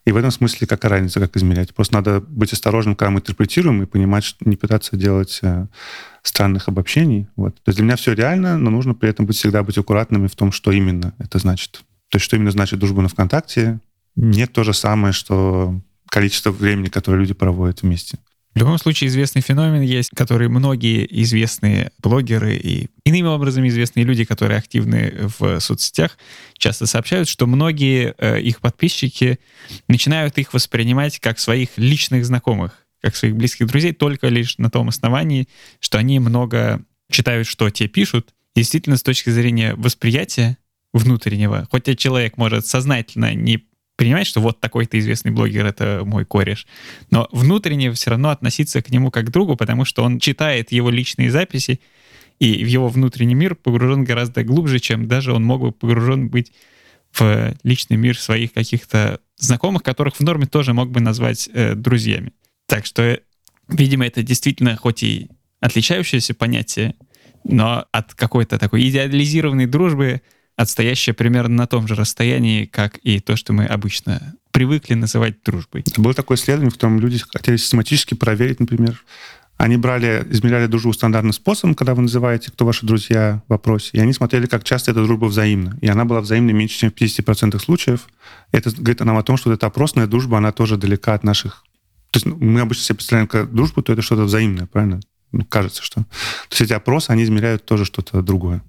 И 0.05 0.11
в 0.11 0.17
этом 0.17 0.29
смысле 0.29 0.67
какая 0.67 0.89
разница, 0.89 1.19
как 1.19 1.35
измерять? 1.35 1.73
Просто 1.73 1.95
надо 1.95 2.21
быть 2.21 2.53
осторожным, 2.53 2.95
когда 2.95 3.09
мы 3.09 3.19
интерпретируем, 3.19 3.81
и 3.81 3.85
понимать, 3.87 4.23
что 4.23 4.47
не 4.47 4.55
пытаться 4.55 4.95
делать 4.95 5.39
э, 5.41 5.67
странных 6.21 6.67
обобщений. 6.67 7.27
Вот. 7.35 7.55
То 7.55 7.69
есть 7.69 7.77
для 7.77 7.85
меня 7.85 7.95
все 7.95 8.13
реально, 8.13 8.57
но 8.57 8.69
нужно 8.69 8.93
при 8.93 9.09
этом 9.09 9.25
быть, 9.25 9.35
всегда 9.35 9.63
быть 9.63 9.77
аккуратными 9.77 10.27
в 10.27 10.35
том, 10.35 10.51
что 10.51 10.71
именно 10.71 11.13
это 11.17 11.39
значит. 11.39 11.83
То 12.09 12.17
есть 12.17 12.25
что 12.25 12.35
именно 12.35 12.51
значит 12.51 12.77
дружба 12.77 13.01
на 13.01 13.09
ВКонтакте, 13.09 13.79
нет 14.15 14.53
то 14.53 14.63
же 14.63 14.73
самое, 14.73 15.13
что 15.13 15.79
количество 16.07 16.51
времени, 16.51 16.89
которое 16.89 17.17
люди 17.17 17.33
проводят 17.33 17.81
вместе. 17.81 18.19
В 18.53 18.59
любом 18.59 18.77
случае 18.77 19.07
известный 19.07 19.41
феномен 19.41 19.81
есть, 19.81 20.11
который 20.15 20.47
многие 20.47 21.07
известные 21.23 21.91
блогеры 21.97 22.55
и 22.55 22.87
иными 23.03 23.27
образом 23.27 23.67
известные 23.67 24.03
люди, 24.03 24.25
которые 24.25 24.59
активны 24.59 25.27
в 25.39 25.59
соцсетях, 25.59 26.17
часто 26.57 26.85
сообщают, 26.85 27.27
что 27.27 27.47
многие 27.47 28.13
э, 28.17 28.39
их 28.41 28.59
подписчики 28.59 29.39
начинают 29.87 30.37
их 30.37 30.53
воспринимать 30.53 31.19
как 31.19 31.39
своих 31.39 31.69
личных 31.77 32.25
знакомых, 32.25 32.85
как 33.01 33.15
своих 33.15 33.35
близких 33.35 33.65
друзей, 33.67 33.91
только 33.91 34.27
лишь 34.27 34.59
на 34.59 34.69
том 34.69 34.89
основании, 34.89 35.47
что 35.79 35.97
они 35.97 36.19
много 36.19 36.83
читают, 37.09 37.47
что 37.47 37.69
те 37.71 37.87
пишут. 37.87 38.33
Действительно, 38.55 38.97
с 38.97 39.03
точки 39.03 39.31
зрения 39.31 39.73
восприятия 39.73 40.57
внутреннего, 40.93 41.67
хотя 41.71 41.95
человек 41.95 42.37
может 42.37 42.67
сознательно 42.67 43.33
не 43.33 43.65
принимать, 43.95 44.27
что 44.27 44.41
вот 44.41 44.59
такой-то 44.59 44.97
известный 44.99 45.31
блогер— 45.31 45.65
это 45.67 46.01
мой 46.05 46.25
кореш. 46.25 46.67
Но 47.09 47.27
внутренне 47.31 47.91
все 47.91 48.11
равно 48.11 48.29
относиться 48.29 48.81
к 48.81 48.89
нему 48.89 49.11
как 49.11 49.27
к 49.27 49.29
другу, 49.29 49.55
потому 49.55 49.85
что 49.85 50.03
он 50.03 50.19
читает 50.19 50.71
его 50.71 50.89
личные 50.89 51.31
записи, 51.31 51.79
и 52.39 52.63
в 52.63 52.67
его 52.67 52.89
внутренний 52.89 53.35
мир 53.35 53.55
погружен 53.55 54.03
гораздо 54.03 54.43
глубже, 54.43 54.79
чем 54.79 55.07
даже 55.07 55.33
он 55.33 55.43
мог 55.43 55.61
бы 55.61 55.71
погружен 55.71 56.29
быть 56.29 56.51
в 57.13 57.55
личный 57.63 57.97
мир 57.97 58.17
своих 58.17 58.53
каких-то 58.53 59.19
знакомых, 59.37 59.83
которых 59.83 60.15
в 60.15 60.21
норме 60.21 60.47
тоже 60.47 60.73
мог 60.73 60.89
бы 60.89 60.99
назвать 60.99 61.49
э, 61.53 61.75
друзьями. 61.75 62.33
Так 62.67 62.85
что, 62.85 63.19
видимо, 63.67 64.07
это 64.07 64.23
действительно 64.23 64.75
хоть 64.75 65.03
и 65.03 65.29
отличающееся 65.59 66.33
понятие, 66.33 66.95
но 67.43 67.85
от 67.91 68.13
какой-то 68.15 68.57
такой 68.57 68.87
идеализированной 68.89 69.67
дружбы 69.67 70.21
отстоящая 70.55 71.13
примерно 71.13 71.55
на 71.55 71.67
том 71.67 71.87
же 71.87 71.95
расстоянии, 71.95 72.65
как 72.65 72.97
и 73.03 73.19
то, 73.19 73.35
что 73.35 73.53
мы 73.53 73.65
обычно 73.65 74.35
привыкли 74.51 74.93
называть 74.93 75.41
дружбой. 75.43 75.83
Было 75.97 76.13
такое 76.13 76.37
исследование, 76.37 76.69
в 76.69 76.75
котором 76.75 76.99
люди 76.99 77.19
хотели 77.19 77.57
систематически 77.57 78.13
проверить, 78.13 78.59
например, 78.59 79.03
они 79.57 79.77
брали, 79.77 80.25
измеряли 80.29 80.67
дружбу 80.67 80.93
стандартным 80.93 81.31
способом, 81.31 81.75
когда 81.75 81.95
вы 81.95 82.01
называете, 82.01 82.51
кто 82.51 82.65
ваши 82.65 82.85
друзья 82.85 83.41
в 83.47 83.51
вопросе, 83.51 83.91
и 83.93 83.99
они 83.99 84.11
смотрели, 84.11 84.45
как 84.45 84.63
часто 84.63 84.91
эта 84.91 85.03
дружба 85.03 85.25
взаимна. 85.25 85.77
И 85.79 85.87
она 85.87 86.05
была 86.05 86.21
взаимной 86.21 86.53
меньше, 86.53 86.79
чем 86.79 86.91
в 86.91 86.95
50% 86.95 87.57
случаев. 87.59 88.09
Это 88.51 88.71
говорит 88.71 88.99
нам 88.99 89.17
о 89.17 89.23
том, 89.23 89.37
что 89.37 89.53
эта 89.53 89.67
опросная 89.67 90.07
дружба, 90.07 90.37
она 90.37 90.51
тоже 90.51 90.77
далека 90.77 91.13
от 91.13 91.23
наших... 91.23 91.63
То 92.11 92.17
есть 92.17 92.25
мы 92.25 92.61
обычно 92.61 92.83
себе 92.83 92.95
представляем 92.95 93.27
как 93.27 93.53
дружбу, 93.53 93.81
то 93.81 93.93
это 93.93 94.01
что-то 94.01 94.23
взаимное, 94.23 94.65
правильно? 94.65 94.99
Ну, 95.31 95.45
кажется, 95.45 95.81
что... 95.81 96.01
То 96.01 96.07
есть 96.51 96.61
эти 96.61 96.73
опросы, 96.73 97.11
они 97.11 97.23
измеряют 97.23 97.65
тоже 97.65 97.85
что-то 97.85 98.21
другое. 98.21 98.61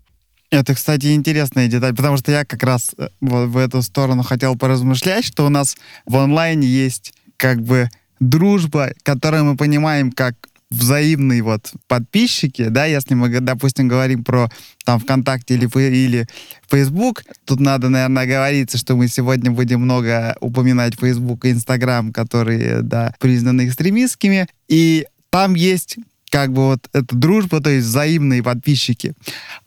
Это, 0.55 0.75
кстати, 0.75 1.13
интересная 1.15 1.67
деталь, 1.67 1.97
потому 1.97 2.17
что 2.17 2.31
я 2.31 2.45
как 2.45 2.63
раз 2.63 2.93
э, 2.97 3.09
вот 3.21 3.49
в 3.49 3.57
эту 3.57 3.83
сторону 3.83 4.23
хотел 4.23 4.57
поразмышлять, 4.57 5.25
что 5.25 5.47
у 5.47 5.49
нас 5.49 5.77
в 6.07 6.17
онлайне 6.17 6.69
есть 6.69 7.13
как 7.37 7.61
бы 7.61 7.89
дружба, 8.21 8.93
которую 9.03 9.45
мы 9.45 9.57
понимаем 9.57 10.13
как 10.13 10.37
взаимные 10.71 11.43
вот 11.43 11.73
подписчики, 11.89 12.69
да, 12.69 12.85
если 12.85 13.15
мы, 13.15 13.29
допустим, 13.41 13.89
говорим 13.89 14.23
про 14.23 14.49
там 14.85 15.01
ВКонтакте 15.01 15.55
или, 15.55 15.67
или 15.67 16.27
Facebook, 16.71 17.25
тут 17.45 17.59
надо, 17.59 17.89
наверное, 17.89 18.23
оговориться, 18.23 18.79
что 18.79 18.95
мы 18.95 19.09
сегодня 19.09 19.51
будем 19.51 19.81
много 19.81 20.37
упоминать 20.41 20.95
Facebook 20.99 21.45
и 21.47 21.51
Instagram, 21.51 22.13
которые, 22.13 22.83
да, 22.83 23.13
признаны 23.19 23.67
экстремистскими, 23.67 24.47
и 24.69 25.07
там 25.31 25.55
есть 25.55 25.97
как 26.31 26.53
бы 26.53 26.67
вот 26.67 26.89
эта 26.93 27.15
дружба, 27.15 27.61
то 27.61 27.71
есть 27.71 27.87
взаимные 27.87 28.43
подписчики 28.43 29.15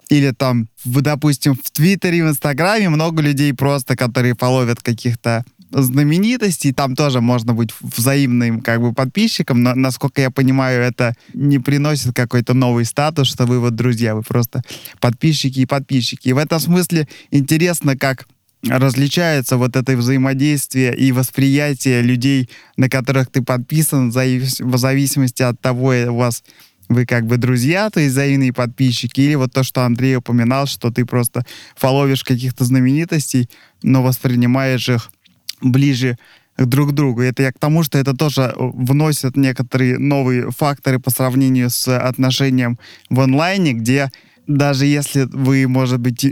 или 0.10 0.32
там, 0.32 0.68
допустим, 0.86 1.56
в 1.56 1.72
Твиттере, 1.72 2.24
в 2.24 2.30
Инстаграме 2.30 2.90
много 2.90 3.22
людей 3.22 3.54
просто, 3.54 3.96
которые 3.96 4.36
половят 4.36 4.82
каких-то 4.82 5.44
знаменитостей, 5.70 6.72
там 6.72 6.96
тоже 6.96 7.20
можно 7.20 7.54
быть 7.54 7.72
взаимным 7.82 8.62
как 8.62 8.82
бы 8.82 8.94
подписчиком, 8.94 9.64
но, 9.64 9.76
насколько 9.76 10.22
я 10.22 10.32
понимаю, 10.32 10.82
это 10.82 11.14
не 11.34 11.60
приносит 11.60 12.16
какой-то 12.16 12.54
новый 12.54 12.86
статус, 12.86 13.28
что 13.28 13.46
вы 13.46 13.60
вот 13.60 13.76
друзья, 13.76 14.16
вы 14.16 14.24
просто 14.24 14.62
подписчики 15.02 15.60
и 15.60 15.66
подписчики. 15.66 16.30
И 16.30 16.34
в 16.34 16.38
этом 16.38 16.60
смысле 16.60 17.08
интересно, 17.32 17.98
как 17.98 18.28
различается 18.68 19.58
вот 19.58 19.76
это 19.76 19.96
взаимодействие 19.98 20.96
и 20.96 21.12
восприятие 21.12 22.02
людей, 22.02 22.50
на 22.76 22.90
которых 22.90 23.30
ты 23.30 23.42
подписан, 23.42 24.10
в 24.10 24.78
зависимости 24.78 25.44
от 25.44 25.60
того, 25.60 25.90
у 25.90 26.16
вас 26.16 26.44
вы 26.90 27.06
как 27.06 27.26
бы 27.26 27.38
друзья, 27.38 27.90
то 27.90 28.00
есть 28.00 28.14
взаимные 28.14 28.54
подписчики, 28.54 29.22
или 29.22 29.36
вот 29.36 29.54
то, 29.54 29.64
что 29.64 29.84
Андрей 29.84 30.16
упоминал, 30.16 30.68
что 30.68 30.92
ты 30.92 31.06
просто 31.06 31.46
фоловишь 31.76 32.24
каких-то 32.24 32.64
знаменитостей, 32.64 33.50
но 33.84 34.04
воспринимаешь 34.04 34.90
их 34.90 35.12
ближе 35.62 36.18
друг 36.58 36.92
к 36.92 36.94
другу. 36.94 37.22
Это 37.22 37.44
я 37.44 37.52
к 37.52 37.60
тому, 37.60 37.84
что 37.84 37.98
это 37.98 38.16
тоже 38.16 38.54
вносит 38.58 39.36
некоторые 39.36 40.00
новые 40.00 40.52
факторы 40.52 41.00
по 41.00 41.12
сравнению 41.12 41.70
с 41.70 41.88
отношением 41.88 42.80
в 43.10 43.20
онлайне, 43.20 43.74
где 43.74 44.12
даже 44.48 44.86
если 44.86 45.24
вы, 45.24 45.68
может 45.68 46.00
быть, 46.00 46.26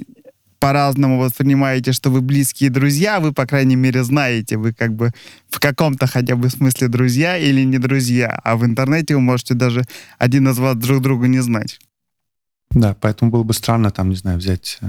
по-разному 0.65 1.19
воспринимаете, 1.19 1.91
что 1.91 2.09
вы 2.09 2.21
близкие 2.21 2.71
друзья, 2.71 3.19
вы, 3.19 3.33
по 3.33 3.45
крайней 3.45 3.75
мере, 3.75 4.03
знаете, 4.03 4.57
вы 4.57 4.73
как 4.73 4.95
бы 4.95 5.11
в 5.47 5.59
каком-то 5.59 6.07
хотя 6.07 6.35
бы 6.35 6.49
смысле 6.49 6.87
друзья 6.87 7.37
или 7.37 7.63
не 7.63 7.77
друзья, 7.77 8.41
а 8.43 8.55
в 8.55 8.65
интернете 8.65 9.13
вы 9.13 9.21
можете 9.21 9.53
даже 9.53 9.83
один 10.17 10.47
из 10.49 10.57
вас 10.57 10.75
друг 10.75 11.03
друга 11.03 11.27
не 11.27 11.39
знать. 11.39 11.79
Да, 12.71 12.95
поэтому 12.99 13.29
было 13.29 13.43
бы 13.43 13.53
странно 13.53 13.91
там, 13.91 14.09
не 14.09 14.15
знаю, 14.15 14.39
взять, 14.39 14.79
э, 14.81 14.87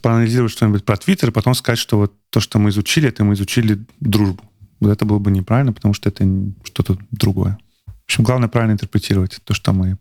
проанализировать 0.00 0.52
что-нибудь 0.52 0.84
про 0.84 0.96
Твиттер, 0.96 1.30
и 1.30 1.32
потом 1.32 1.54
сказать, 1.54 1.80
что 1.80 1.98
вот 1.98 2.14
то, 2.30 2.38
что 2.38 2.60
мы 2.60 2.70
изучили, 2.70 3.08
это 3.08 3.24
мы 3.24 3.34
изучили 3.34 3.84
дружбу. 3.98 4.44
Вот 4.78 4.90
это 4.92 5.04
было 5.04 5.18
бы 5.18 5.32
неправильно, 5.32 5.72
потому 5.72 5.94
что 5.94 6.10
это 6.10 6.24
что-то 6.62 6.96
другое. 7.10 7.58
В 7.86 8.04
общем, 8.04 8.22
главное 8.22 8.48
правильно 8.48 8.74
интерпретировать 8.74 9.40
то, 9.42 9.52
что 9.52 9.72
мы 9.72 9.98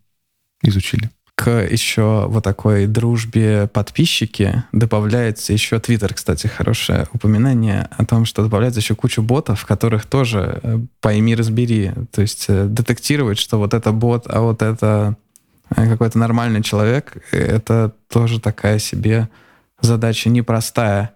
изучили 0.62 1.10
к 1.38 1.51
еще 1.51 2.25
вот 2.27 2.44
такой 2.44 2.88
дружбе 2.88 3.70
подписчики 3.72 4.63
добавляется 4.72 5.53
еще 5.53 5.79
Твиттер, 5.79 6.15
кстати, 6.15 6.48
хорошее 6.48 7.08
упоминание 7.13 7.88
о 7.91 8.06
том, 8.06 8.25
что 8.25 8.41
добавляется 8.41 8.79
еще 8.79 8.96
куча 8.96 9.22
ботов, 9.22 9.63
которых 9.67 10.08
тоже 10.08 10.60
э, 10.63 10.79
пойми, 11.00 11.36
разбери. 11.36 11.91
То 12.12 12.24
есть 12.24 12.46
э, 12.48 12.65
детектировать, 12.65 13.38
что 13.38 13.60
вот 13.60 13.75
это 13.75 13.91
бот, 13.91 14.25
а 14.27 14.41
вот 14.41 14.63
это 14.63 15.15
э, 15.75 15.88
какой-то 15.88 16.17
нормальный 16.17 16.63
человек, 16.63 17.17
это 17.32 17.94
тоже 18.10 18.39
такая 18.39 18.79
себе 18.79 19.29
задача 19.79 20.29
непростая. 20.29 21.12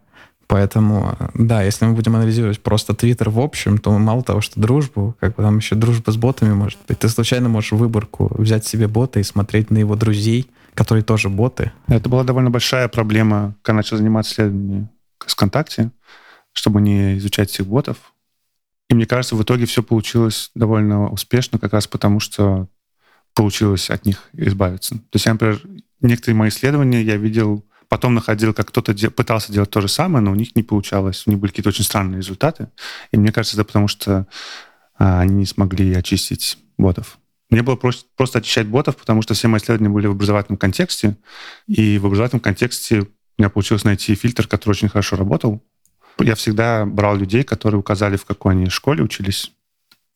Поэтому, 0.52 1.16
да, 1.34 1.64
если 1.64 1.86
мы 1.86 1.94
будем 1.94 2.14
анализировать 2.14 2.62
просто 2.62 2.94
Твиттер 2.94 3.30
в 3.30 3.40
общем, 3.40 3.78
то 3.78 3.98
мало 3.98 4.22
того, 4.22 4.42
что 4.42 4.60
дружбу, 4.60 5.16
как 5.22 5.36
бы 5.36 5.44
там 5.44 5.60
еще 5.60 5.76
дружба 5.76 6.12
с 6.12 6.18
ботами 6.18 6.52
может 6.52 6.78
быть. 6.90 7.00
Ты 7.00 7.08
случайно 7.08 7.48
можешь 7.48 7.72
выборку 7.72 8.30
взять 8.38 8.66
себе 8.66 8.90
бота 8.90 9.22
и 9.22 9.24
смотреть 9.24 9.72
на 9.72 9.78
его 9.78 9.96
друзей, 9.96 10.52
которые 10.74 11.06
тоже 11.06 11.30
боты. 11.30 11.72
Это 11.88 12.10
была 12.10 12.26
довольно 12.26 12.50
большая 12.50 12.90
проблема, 12.90 13.56
когда 13.62 13.78
начал 13.78 13.96
заниматься 13.96 14.34
исследованием 14.34 14.90
с 15.26 15.32
ВКонтакте, 15.36 15.92
чтобы 16.52 16.82
не 16.82 17.18
изучать 17.20 17.50
всех 17.50 17.68
ботов. 17.68 17.96
И 18.90 18.94
мне 18.94 19.06
кажется, 19.06 19.38
в 19.38 19.44
итоге 19.44 19.66
все 19.66 19.82
получилось 19.82 20.52
довольно 20.54 21.10
успешно, 21.10 21.60
как 21.60 21.72
раз 21.72 21.88
потому, 21.88 22.20
что 22.20 22.68
получилось 23.36 23.90
от 23.90 24.06
них 24.06 24.28
избавиться. 24.34 24.96
То 24.96 25.14
есть, 25.14 25.28
я, 25.28 25.32
например, 25.32 25.62
некоторые 26.02 26.36
мои 26.36 26.50
исследования 26.50 27.02
я 27.04 27.16
видел 27.16 27.64
Потом 27.92 28.14
находил, 28.14 28.54
как 28.54 28.70
кто-то 28.70 28.94
де- 28.94 29.10
пытался 29.10 29.52
делать 29.52 29.70
то 29.70 29.82
же 29.82 29.90
самое, 29.90 30.24
но 30.24 30.32
у 30.32 30.36
них 30.36 30.56
не 30.56 30.64
получалось. 30.64 31.24
У 31.26 31.30
них 31.30 31.40
были 31.42 31.52
какие-то 31.52 31.70
очень 31.70 31.84
странные 31.84 32.20
результаты. 32.20 32.70
И 33.12 33.18
мне 33.18 33.34
кажется, 33.34 33.58
это 33.58 33.66
потому 33.66 33.90
что 33.90 34.28
а, 34.98 35.20
они 35.20 35.36
не 35.36 35.46
смогли 35.46 35.94
очистить 35.94 36.58
ботов. 36.78 37.18
Мне 37.50 37.64
было 37.64 37.76
просто, 37.76 38.06
просто 38.16 38.40
очищать 38.40 38.68
ботов, 38.68 38.96
потому 38.96 39.22
что 39.22 39.34
все 39.34 39.50
мои 39.50 39.60
исследования 39.60 39.94
были 39.94 40.08
в 40.08 40.12
образовательном 40.12 40.58
контексте. 40.58 41.18
И 41.68 42.00
в 42.00 42.06
образовательном 42.06 42.40
контексте 42.40 43.02
у 43.02 43.08
меня 43.38 43.50
получилось 43.50 43.84
найти 43.84 44.16
фильтр, 44.16 44.48
который 44.48 44.72
очень 44.72 44.88
хорошо 44.88 45.18
работал. 45.18 45.62
Я 46.18 46.36
всегда 46.36 46.86
брал 46.86 47.18
людей, 47.18 47.44
которые 47.44 47.80
указали, 47.80 48.16
в 48.16 48.24
какой 48.24 48.54
они 48.54 48.70
школе 48.70 49.04
учились, 49.04 49.52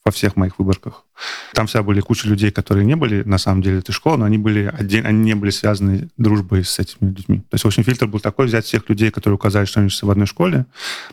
во 0.06 0.12
всех 0.12 0.36
моих 0.36 0.60
выборках. 0.60 1.04
Там 1.54 1.66
всегда 1.66 1.82
были 1.82 2.00
куча 2.00 2.28
людей, 2.28 2.52
которые 2.52 2.86
не 2.86 2.96
были 2.96 3.24
на 3.24 3.40
самом 3.40 3.64
деле 3.64 3.80
этой 3.80 3.92
школы, 3.92 4.18
но 4.18 4.26
они 4.26 4.38
были 4.38 4.72
отдельно, 4.72 5.10
они 5.10 5.24
не 5.24 5.34
были 5.34 5.50
связаны 5.50 6.10
дружбой 6.16 6.64
с 6.64 6.78
этими 6.78 7.10
людьми. 7.10 7.40
То 7.50 7.56
есть, 7.56 7.64
в 7.64 7.68
общем, 7.68 7.84
фильтр 7.84 8.06
был 8.06 8.20
такой, 8.20 8.46
взять 8.46 8.66
всех 8.66 8.88
людей, 8.88 9.10
которые 9.10 9.36
указали, 9.36 9.66
что 9.66 9.80
они 9.80 9.88
учатся 9.88 10.06
в 10.06 10.12
одной 10.12 10.28
школе, 10.28 10.68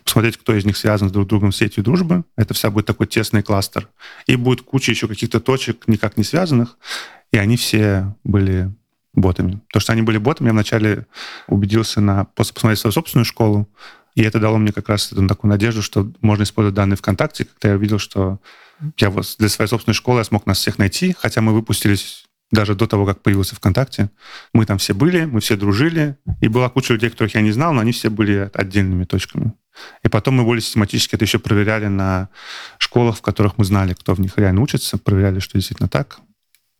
посмотреть, 0.05 0.37
кто 0.37 0.55
из 0.55 0.67
них 0.67 0.77
связан 0.77 1.09
с 1.09 1.13
друг 1.13 1.27
другом 1.27 1.53
сетью 1.53 1.83
дружбы. 1.83 2.25
Это 2.37 2.53
вся 2.53 2.71
будет 2.71 2.85
такой 2.85 3.07
тесный 3.07 3.43
кластер. 3.43 3.89
И 4.27 4.37
будет 4.37 4.61
куча 4.61 4.93
еще 4.93 5.09
каких-то 5.09 5.41
точек, 5.41 5.89
никак 5.89 6.19
не 6.19 6.25
связанных, 6.25 6.77
и 7.33 7.39
они 7.39 7.57
все 7.57 8.15
были 8.25 8.71
ботами. 9.15 9.61
То, 9.73 9.81
что 9.81 9.93
они 9.95 10.03
были 10.03 10.19
ботами, 10.19 10.49
я 10.49 10.53
вначале 10.53 11.07
убедился 11.49 12.03
на, 12.03 12.27
после 12.27 12.53
посмотреть 12.53 12.81
свою 12.81 12.93
собственную 12.93 13.25
школу, 13.25 13.69
и 14.15 14.23
это 14.23 14.39
дало 14.39 14.59
мне 14.59 14.73
как 14.73 14.89
раз 14.89 15.09
такую 15.09 15.51
надежду, 15.51 15.83
что 15.83 16.11
можно 16.21 16.43
использовать 16.43 16.75
данные 16.75 16.97
ВКонтакте, 16.97 17.45
когда 17.45 17.71
я 17.71 17.75
увидел, 17.77 17.99
что 17.99 18.41
я 18.99 19.11
вот 19.11 19.37
для 19.39 19.49
своей 19.49 19.69
собственной 19.69 19.95
школы 19.95 20.19
я 20.19 20.25
смог 20.25 20.47
нас 20.47 20.59
всех 20.59 20.79
найти, 20.79 21.15
хотя 21.19 21.41
мы 21.41 21.53
выпустились 21.53 22.25
даже 22.51 22.75
до 22.75 22.87
того, 22.87 23.07
как 23.07 23.23
появился 23.23 23.57
ВКонтакте. 23.57 24.11
Мы 24.53 24.67
там 24.67 24.79
все 24.79 24.93
были, 24.93 25.25
мы 25.25 25.41
все 25.41 25.57
дружили, 25.57 26.17
и 26.41 26.49
была 26.49 26.69
куча 26.69 26.93
людей, 26.93 27.09
которых 27.09 27.35
я 27.35 27.41
не 27.41 27.51
знал, 27.51 27.73
но 27.73 27.81
они 27.81 27.93
все 27.93 28.11
были 28.11 28.51
отдельными 28.53 29.05
точками. 29.05 29.55
И 30.03 30.09
потом 30.09 30.35
мы 30.35 30.45
более 30.45 30.61
систематически 30.61 31.15
это 31.15 31.25
еще 31.25 31.39
проверяли 31.39 31.87
на 31.87 32.29
школах, 32.79 33.17
в 33.17 33.23
которых 33.23 33.57
мы 33.57 33.65
знали, 33.65 33.95
кто 33.95 34.15
в 34.15 34.21
них 34.21 34.37
реально 34.37 34.61
учится, 34.61 34.99
проверяли, 34.99 35.39
что 35.39 35.57
действительно 35.57 35.89
так. 35.89 36.21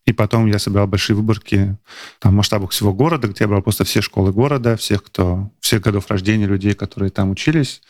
И 0.05 0.11
потом 0.11 0.47
я 0.47 0.59
собирал 0.59 0.87
большие 0.87 1.15
выборки 1.15 1.77
там, 2.19 2.33
в 2.33 2.35
масштабах 2.35 2.71
всего 2.71 2.93
города, 2.93 3.27
где 3.27 3.45
я 3.45 3.47
брал 3.47 3.61
просто 3.61 3.85
все 3.85 4.01
школы 4.01 4.33
города, 4.33 4.75
всех, 4.75 5.03
кто, 5.03 5.51
всех 5.59 5.81
годов 5.81 6.09
рождения 6.09 6.45
людей, 6.45 6.73
которые 6.73 7.09
там 7.09 7.31
учились, 7.31 7.81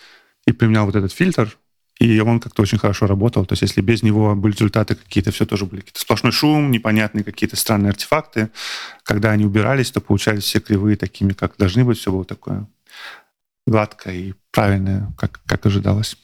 и 0.45 0.51
применял 0.51 0.85
вот 0.85 0.95
этот 0.95 1.11
фильтр, 1.11 1.57
и 1.99 2.19
он 2.19 2.39
как-то 2.39 2.61
очень 2.61 2.77
хорошо 2.77 3.07
работал. 3.07 3.45
То 3.45 3.53
есть 3.53 3.61
если 3.61 3.81
без 3.81 4.03
него 4.03 4.35
были 4.35 4.53
результаты 4.53 4.95
какие-то, 4.95 5.31
все 5.31 5.45
тоже 5.45 5.65
были 5.65 5.81
какие-то 5.81 6.01
сплошной 6.01 6.31
шум, 6.31 6.71
непонятные 6.71 7.23
какие-то 7.23 7.55
странные 7.55 7.91
артефакты. 7.91 8.49
Когда 9.03 9.31
они 9.31 9.45
убирались, 9.45 9.91
то 9.91 10.01
получались 10.01 10.43
все 10.43 10.59
кривые 10.59 10.97
такими, 10.97 11.33
как 11.33 11.55
должны 11.57 11.83
быть. 11.83 11.97
Все 11.97 12.11
было 12.11 12.25
такое 12.25 12.67
гладкое 13.65 14.15
и 14.15 14.33
правильное, 14.51 15.13
как, 15.17 15.41
как 15.45 15.65
ожидалось. 15.65 16.17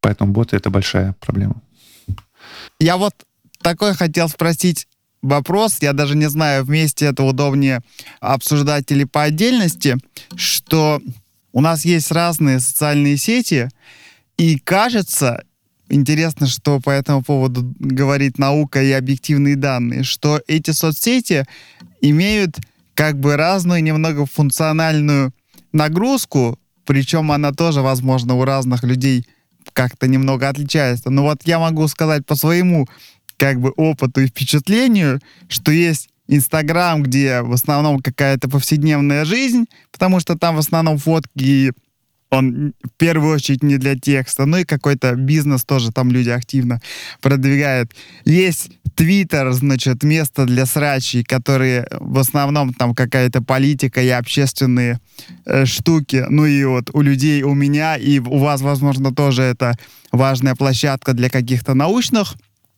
Поэтому 0.00 0.32
боты— 0.32 0.56
это 0.56 0.70
большая 0.70 1.14
проблема. 1.20 1.60
Я 2.78 2.96
вот 2.96 3.26
такой 3.62 3.94
хотел 3.94 4.28
спросить 4.28 4.86
вопрос, 5.22 5.78
я 5.80 5.92
даже 5.92 6.16
не 6.16 6.28
знаю, 6.28 6.64
вместе 6.64 7.06
это 7.06 7.22
удобнее 7.22 7.80
обсуждать 8.20 8.90
или 8.90 9.04
по 9.04 9.22
отдельности, 9.22 9.96
что 10.34 11.00
у 11.52 11.60
нас 11.60 11.84
есть 11.84 12.10
разные 12.10 12.60
социальные 12.60 13.16
сети, 13.16 13.68
и 14.36 14.58
кажется, 14.58 15.42
интересно, 15.88 16.46
что 16.46 16.80
по 16.80 16.90
этому 16.90 17.22
поводу 17.22 17.74
говорит 17.78 18.38
наука 18.38 18.82
и 18.82 18.92
объективные 18.92 19.56
данные, 19.56 20.04
что 20.04 20.40
эти 20.46 20.70
соцсети 20.70 21.44
имеют 22.00 22.56
как 22.94 23.18
бы 23.18 23.36
разную 23.36 23.82
немного 23.82 24.26
функциональную 24.26 25.32
нагрузку, 25.72 26.58
причем 26.86 27.30
она 27.32 27.52
тоже, 27.52 27.82
возможно, 27.82 28.34
у 28.34 28.44
разных 28.44 28.82
людей 28.84 29.26
как-то 29.72 30.08
немного 30.08 30.48
отличается. 30.48 31.10
Но 31.10 31.22
вот 31.22 31.42
я 31.44 31.58
могу 31.58 31.86
сказать 31.88 32.26
по 32.26 32.34
своему 32.34 32.88
как 33.40 33.58
бы 33.58 33.70
опыту 33.70 34.20
и 34.20 34.26
впечатлению, 34.26 35.18
что 35.48 35.72
есть 35.72 36.10
Инстаграм, 36.28 37.02
где 37.02 37.40
в 37.40 37.52
основном 37.52 38.00
какая-то 38.00 38.50
повседневная 38.50 39.24
жизнь, 39.24 39.64
потому 39.90 40.20
что 40.20 40.36
там 40.36 40.56
в 40.56 40.58
основном 40.58 40.98
фотки 40.98 41.72
он 42.28 42.74
в 42.84 42.90
первую 42.98 43.34
очередь 43.34 43.62
не 43.62 43.78
для 43.78 43.98
текста, 43.98 44.44
ну 44.44 44.58
и 44.58 44.64
какой-то 44.64 45.14
бизнес 45.14 45.64
тоже 45.64 45.90
там 45.90 46.12
люди 46.12 46.28
активно 46.28 46.80
продвигают. 47.22 47.92
Есть 48.26 48.72
Твиттер, 48.94 49.50
значит, 49.52 50.02
место 50.02 50.44
для 50.44 50.66
срачей, 50.66 51.24
которые 51.24 51.88
в 51.98 52.18
основном 52.18 52.74
там 52.74 52.94
какая-то 52.94 53.42
политика 53.42 54.02
и 54.02 54.08
общественные 54.08 55.00
э, 55.46 55.64
штуки. 55.64 56.26
Ну 56.28 56.44
и 56.44 56.62
вот 56.64 56.90
у 56.92 57.00
людей, 57.00 57.42
у 57.42 57.54
меня 57.54 57.96
и 57.96 58.18
у 58.18 58.38
вас, 58.38 58.60
возможно, 58.60 59.14
тоже 59.14 59.42
это 59.42 59.74
важная 60.12 60.54
площадка 60.54 61.14
для 61.14 61.30
каких-то 61.30 61.72
научных 61.72 62.34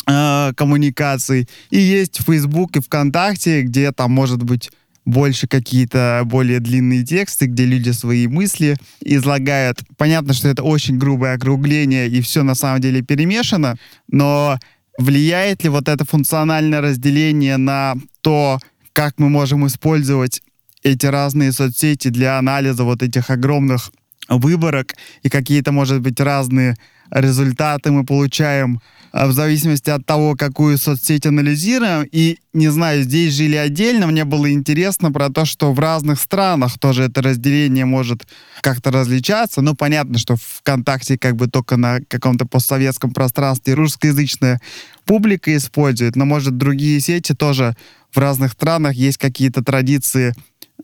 э, 0.06 0.52
коммуникаций. 0.56 1.48
И 1.70 1.78
есть 1.78 2.22
Facebook 2.24 2.76
и 2.76 2.80
ВКонтакте, 2.80 3.62
где 3.62 3.92
там 3.92 4.12
может 4.12 4.42
быть 4.42 4.70
больше 5.04 5.48
какие-то 5.48 6.22
более 6.24 6.60
длинные 6.60 7.04
тексты, 7.04 7.46
где 7.46 7.64
люди 7.64 7.90
свои 7.90 8.26
мысли 8.28 8.76
излагают. 9.00 9.80
Понятно, 9.96 10.32
что 10.32 10.48
это 10.48 10.62
очень 10.62 10.98
грубое 10.98 11.34
округление, 11.34 12.08
и 12.08 12.20
все 12.20 12.42
на 12.42 12.54
самом 12.54 12.80
деле 12.80 13.02
перемешано, 13.02 13.76
но 14.08 14.58
влияет 14.98 15.64
ли 15.64 15.70
вот 15.70 15.88
это 15.88 16.04
функциональное 16.04 16.80
разделение 16.80 17.56
на 17.56 17.94
то, 18.20 18.60
как 18.92 19.14
мы 19.18 19.28
можем 19.28 19.66
использовать 19.66 20.42
эти 20.82 21.06
разные 21.06 21.52
соцсети 21.52 22.08
для 22.08 22.38
анализа 22.38 22.84
вот 22.84 23.02
этих 23.02 23.30
огромных 23.30 23.90
выборок 24.28 24.94
и 25.22 25.28
какие-то, 25.28 25.72
может 25.72 26.00
быть, 26.00 26.20
разные 26.20 26.76
результаты 27.12 27.90
мы 27.90 28.04
получаем 28.04 28.80
а, 29.12 29.26
в 29.26 29.32
зависимости 29.32 29.90
от 29.90 30.06
того, 30.06 30.34
какую 30.34 30.78
соцсеть 30.78 31.26
анализируем. 31.26 32.08
И, 32.10 32.38
не 32.54 32.68
знаю, 32.68 33.02
здесь 33.02 33.34
жили 33.34 33.56
отдельно, 33.56 34.06
мне 34.06 34.24
было 34.24 34.50
интересно 34.50 35.12
про 35.12 35.28
то, 35.28 35.44
что 35.44 35.72
в 35.72 35.78
разных 35.78 36.18
странах 36.18 36.78
тоже 36.78 37.04
это 37.04 37.20
разделение 37.20 37.84
может 37.84 38.26
как-то 38.62 38.90
различаться. 38.90 39.60
Ну, 39.60 39.74
понятно, 39.74 40.18
что 40.18 40.36
ВКонтакте 40.36 41.18
как 41.18 41.36
бы 41.36 41.46
только 41.46 41.76
на 41.76 42.00
каком-то 42.08 42.46
постсоветском 42.46 43.12
пространстве 43.12 43.74
русскоязычная 43.74 44.60
публика 45.04 45.54
использует, 45.54 46.16
но, 46.16 46.24
может, 46.24 46.56
другие 46.56 47.00
сети 47.00 47.34
тоже 47.34 47.76
в 48.12 48.18
разных 48.18 48.52
странах 48.52 48.94
есть 48.94 49.18
какие-то 49.18 49.62
традиции 49.62 50.34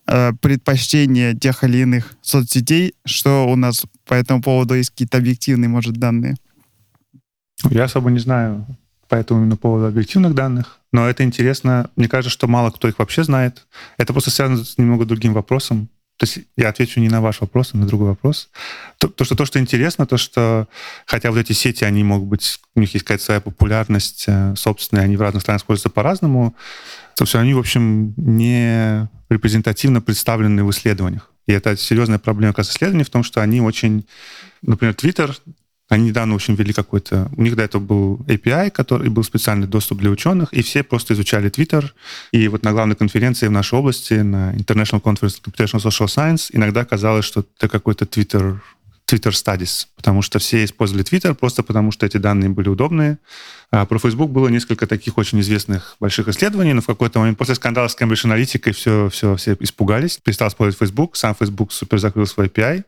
э, 0.08 0.32
предпочтения 0.40 1.34
тех 1.34 1.62
или 1.64 1.78
иных 1.78 2.14
соцсетей, 2.22 2.94
что 3.04 3.46
у 3.48 3.56
нас 3.56 3.84
по 4.06 4.14
этому 4.14 4.42
поводу 4.42 4.74
есть 4.74 4.90
какие-то 4.90 5.18
объективные, 5.18 5.68
может, 5.68 5.94
данные? 5.94 6.36
Я 7.70 7.84
особо 7.84 8.10
не 8.10 8.18
знаю 8.18 8.66
по 9.08 9.14
этому 9.14 9.40
именно 9.40 9.56
поводу 9.56 9.86
объективных 9.86 10.34
данных, 10.34 10.80
но 10.92 11.08
это 11.08 11.24
интересно. 11.24 11.90
Мне 11.96 12.08
кажется, 12.08 12.30
что 12.30 12.46
мало 12.46 12.70
кто 12.70 12.88
их 12.88 12.98
вообще 12.98 13.24
знает. 13.24 13.66
Это 13.96 14.12
просто 14.12 14.30
связано 14.30 14.64
с 14.64 14.78
немного 14.78 15.04
другим 15.04 15.32
вопросом. 15.32 15.88
То 16.18 16.26
есть 16.26 16.40
я 16.56 16.68
отвечу 16.68 17.00
не 17.00 17.08
на 17.08 17.20
ваш 17.20 17.40
вопрос, 17.40 17.70
а 17.72 17.76
на 17.76 17.86
другой 17.86 18.08
вопрос. 18.08 18.50
То, 18.98 19.06
то, 19.08 19.24
что, 19.24 19.36
то, 19.36 19.44
что 19.44 19.60
интересно, 19.60 20.04
то, 20.04 20.16
что 20.16 20.66
хотя 21.06 21.30
вот 21.30 21.38
эти 21.38 21.52
сети, 21.52 21.84
они 21.84 22.02
могут 22.02 22.28
быть, 22.28 22.60
у 22.74 22.80
них 22.80 22.92
есть 22.92 23.04
какая-то 23.04 23.24
своя 23.24 23.40
популярность 23.40 24.24
э, 24.26 24.54
собственная, 24.56 25.04
они 25.04 25.16
в 25.16 25.22
разных 25.22 25.42
странах 25.42 25.62
используются 25.62 25.90
по-разному, 25.90 26.56
то 27.14 27.24
все 27.24 27.38
они, 27.38 27.54
в 27.54 27.58
общем, 27.58 28.14
не 28.16 29.08
репрезентативно 29.30 30.00
представлены 30.00 30.64
в 30.64 30.70
исследованиях. 30.70 31.30
И 31.46 31.52
это 31.52 31.76
серьезная 31.76 32.18
проблема 32.18 32.52
как 32.52 32.58
раз 32.58 32.70
исследований 32.70 33.04
в 33.04 33.10
том, 33.10 33.22
что 33.22 33.40
они 33.40 33.60
очень... 33.60 34.04
Например, 34.60 34.94
Twitter, 34.94 35.34
они 35.88 36.08
недавно 36.08 36.34
очень 36.34 36.54
ввели 36.54 36.72
какой-то... 36.72 37.30
У 37.36 37.42
них 37.42 37.56
до 37.56 37.62
этого 37.62 37.80
был 37.80 38.16
API, 38.26 38.70
который 38.70 39.08
был 39.08 39.22
специальный 39.22 39.66
доступ 39.66 39.98
для 39.98 40.10
ученых, 40.10 40.52
и 40.52 40.62
все 40.62 40.82
просто 40.82 41.14
изучали 41.14 41.50
Twitter. 41.50 41.84
И 42.30 42.48
вот 42.48 42.62
на 42.62 42.72
главной 42.72 42.94
конференции 42.94 43.48
в 43.48 43.52
нашей 43.52 43.78
области, 43.78 44.14
на 44.14 44.52
International 44.54 45.00
Conference 45.00 45.40
on 45.40 45.44
Computational 45.44 45.82
Social 45.82 46.06
Science, 46.06 46.50
иногда 46.52 46.84
казалось, 46.84 47.24
что 47.24 47.44
это 47.56 47.68
какой-то 47.68 48.04
Twitter 48.04 48.60
Twitter 49.10 49.32
Studies, 49.32 49.86
потому 49.96 50.20
что 50.20 50.38
все 50.38 50.64
использовали 50.64 51.02
Twitter 51.02 51.34
просто 51.34 51.62
потому, 51.62 51.92
что 51.92 52.04
эти 52.04 52.18
данные 52.18 52.50
были 52.50 52.68
удобные. 52.68 53.16
А 53.70 53.86
про 53.86 53.98
Facebook 53.98 54.30
было 54.30 54.48
несколько 54.48 54.86
таких 54.86 55.16
очень 55.16 55.40
известных 55.40 55.96
больших 55.98 56.28
исследований, 56.28 56.74
но 56.74 56.82
в 56.82 56.86
какой-то 56.86 57.18
момент 57.18 57.38
после 57.38 57.54
скандала 57.54 57.88
с 57.88 57.96
Cambridge 57.98 58.26
Analytica 58.26 58.70
все, 58.72 59.08
все, 59.08 59.36
все 59.36 59.56
испугались, 59.60 60.18
перестал 60.18 60.48
использовать 60.48 60.78
Facebook, 60.78 61.16
сам 61.16 61.34
Facebook 61.34 61.72
супер 61.72 61.98
закрыл 61.98 62.26
свой 62.26 62.48
API, 62.48 62.84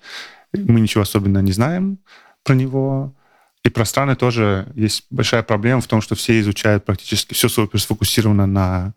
мы 0.52 0.80
ничего 0.80 1.02
особенно 1.02 1.38
не 1.38 1.52
знаем 1.52 1.98
про 2.50 2.54
него. 2.56 3.14
И 3.62 3.68
про 3.68 3.84
страны 3.84 4.16
тоже 4.16 4.66
есть 4.74 5.04
большая 5.10 5.42
проблема 5.44 5.80
в 5.80 5.86
том, 5.86 6.00
что 6.00 6.16
все 6.16 6.40
изучают 6.40 6.84
практически 6.84 7.34
все 7.34 7.48
сфокусировано 7.48 8.46
на 8.46 8.94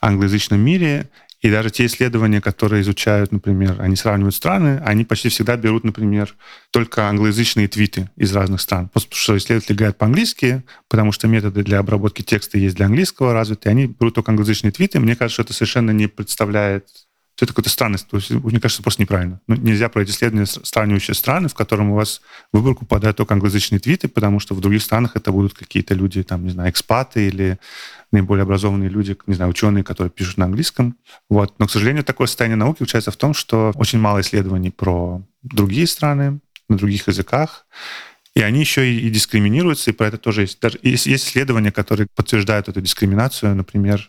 англоязычном 0.00 0.58
мире, 0.58 1.10
и 1.42 1.50
даже 1.50 1.68
те 1.68 1.84
исследования, 1.84 2.40
которые 2.40 2.80
изучают, 2.80 3.30
например, 3.30 3.76
они 3.78 3.96
сравнивают 3.96 4.34
страны, 4.34 4.80
они 4.86 5.04
почти 5.04 5.28
всегда 5.28 5.58
берут, 5.58 5.84
например, 5.84 6.34
только 6.70 7.06
англоязычные 7.06 7.68
твиты 7.68 8.08
из 8.16 8.34
разных 8.34 8.62
стран. 8.62 8.88
Потому 8.88 9.12
что 9.12 9.36
исследователи 9.36 9.76
говорят 9.76 9.98
по-английски, 9.98 10.62
потому 10.88 11.12
что 11.12 11.28
методы 11.28 11.62
для 11.62 11.80
обработки 11.80 12.22
текста 12.22 12.56
есть 12.56 12.76
для 12.76 12.86
английского 12.86 13.34
развиты, 13.34 13.68
они 13.68 13.88
берут 13.88 14.14
только 14.14 14.30
англоязычные 14.30 14.72
твиты. 14.72 15.00
Мне 15.00 15.16
кажется, 15.16 15.34
что 15.34 15.42
это 15.42 15.52
совершенно 15.52 15.90
не 15.90 16.06
представляет 16.06 16.86
это 17.36 17.52
какая-то 17.52 17.70
странность. 17.70 18.08
То 18.08 18.16
есть, 18.16 18.30
мне 18.30 18.60
кажется, 18.60 18.82
просто 18.82 19.02
неправильно. 19.02 19.40
Ну, 19.46 19.56
нельзя 19.56 19.88
проводить 19.88 20.14
исследования, 20.14 20.46
сравнивающие 20.46 21.14
страны, 21.14 21.48
в 21.48 21.54
котором 21.54 21.90
у 21.90 21.94
вас 21.96 22.20
выборку 22.52 22.84
попадают 22.84 23.16
только 23.16 23.34
англоязычные 23.34 23.80
твиты, 23.80 24.08
потому 24.08 24.38
что 24.38 24.54
в 24.54 24.60
других 24.60 24.82
странах 24.82 25.16
это 25.16 25.32
будут 25.32 25.54
какие-то 25.54 25.94
люди, 25.94 26.22
там, 26.22 26.44
не 26.44 26.50
знаю, 26.50 26.70
экспаты 26.70 27.26
или 27.26 27.58
наиболее 28.12 28.44
образованные 28.44 28.88
люди, 28.88 29.16
не 29.26 29.34
знаю, 29.34 29.50
ученые, 29.50 29.82
которые 29.82 30.10
пишут 30.10 30.38
на 30.38 30.44
английском. 30.44 30.96
Вот. 31.28 31.54
Но, 31.58 31.66
к 31.66 31.70
сожалению, 31.70 32.04
такое 32.04 32.28
состояние 32.28 32.56
науки 32.56 32.78
заключается 32.78 33.10
в 33.10 33.16
том, 33.16 33.34
что 33.34 33.72
очень 33.74 33.98
мало 33.98 34.20
исследований 34.20 34.70
про 34.70 35.20
другие 35.42 35.86
страны 35.88 36.38
на 36.68 36.76
других 36.76 37.08
языках, 37.08 37.66
и 38.34 38.42
они 38.42 38.60
еще 38.60 38.90
и, 38.90 39.06
и 39.06 39.10
дискриминируются, 39.10 39.90
и 39.90 39.94
про 39.94 40.08
это 40.08 40.18
тоже 40.18 40.42
есть. 40.42 40.60
Даже 40.60 40.78
есть, 40.82 41.06
есть 41.06 41.26
исследования, 41.26 41.70
которые 41.70 42.08
подтверждают 42.14 42.68
эту 42.68 42.80
дискриминацию. 42.80 43.54
Например, 43.54 44.08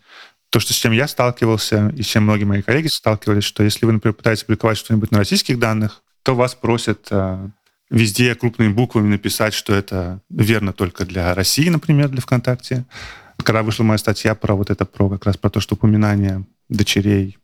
то, 0.55 0.61
что 0.61 0.71
с 0.71 0.77
чем 0.77 0.93
я 0.93 1.05
сталкивался, 1.09 1.91
и 1.97 2.01
с 2.01 2.05
чем 2.05 2.23
многие 2.23 2.45
мои 2.45 2.61
коллеги 2.61 2.87
сталкивались, 2.87 3.43
что 3.43 3.61
если 3.61 3.85
вы, 3.85 3.91
например, 3.91 4.13
пытаетесь 4.13 4.45
публиковать 4.45 4.77
что-нибудь 4.77 5.11
на 5.11 5.17
российских 5.17 5.59
данных, 5.59 6.01
то 6.23 6.33
вас 6.33 6.55
просят 6.55 7.09
э, 7.11 7.49
везде 7.89 8.33
крупными 8.35 8.71
буквами 8.71 9.09
написать, 9.09 9.53
что 9.53 9.75
это 9.75 10.21
верно 10.29 10.71
только 10.71 11.05
для 11.05 11.35
России, 11.35 11.67
например, 11.67 12.07
для 12.07 12.21
ВКонтакте. 12.21 12.85
Когда 13.43 13.63
вышла 13.63 13.83
моя 13.83 13.97
статья 13.97 14.33
про 14.33 14.55
вот 14.55 14.69
это, 14.69 14.85
про 14.85 15.09
как 15.09 15.25
раз 15.25 15.35
про 15.35 15.49
то, 15.49 15.59
что 15.59 15.75
упоминание 15.75 16.45
дочерей 16.69 17.37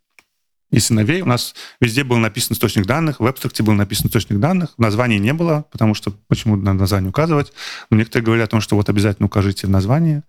и 0.70 0.80
сыновей. 0.80 1.22
У 1.22 1.26
нас 1.26 1.54
везде 1.82 2.06
был 2.06 2.16
написан 2.16 2.54
источник 2.54 2.86
данных, 2.86 3.20
в 3.20 3.26
абстракте 3.26 3.62
был 3.62 3.74
написан 3.74 4.08
источник 4.08 4.40
данных, 4.40 4.70
названия 4.78 5.20
не 5.20 5.34
было, 5.34 5.66
потому 5.70 5.96
что 5.96 6.12
почему 6.30 6.56
надо 6.56 6.80
название 6.80 7.10
указывать. 7.10 7.52
Но 7.90 7.98
некоторые 7.98 8.26
говорят 8.26 8.48
о 8.48 8.52
том, 8.52 8.62
что 8.62 8.78
вот 8.78 8.88
обязательно 8.88 9.26
укажите 9.26 9.68
в 9.68 9.70
названии, 9.70 10.24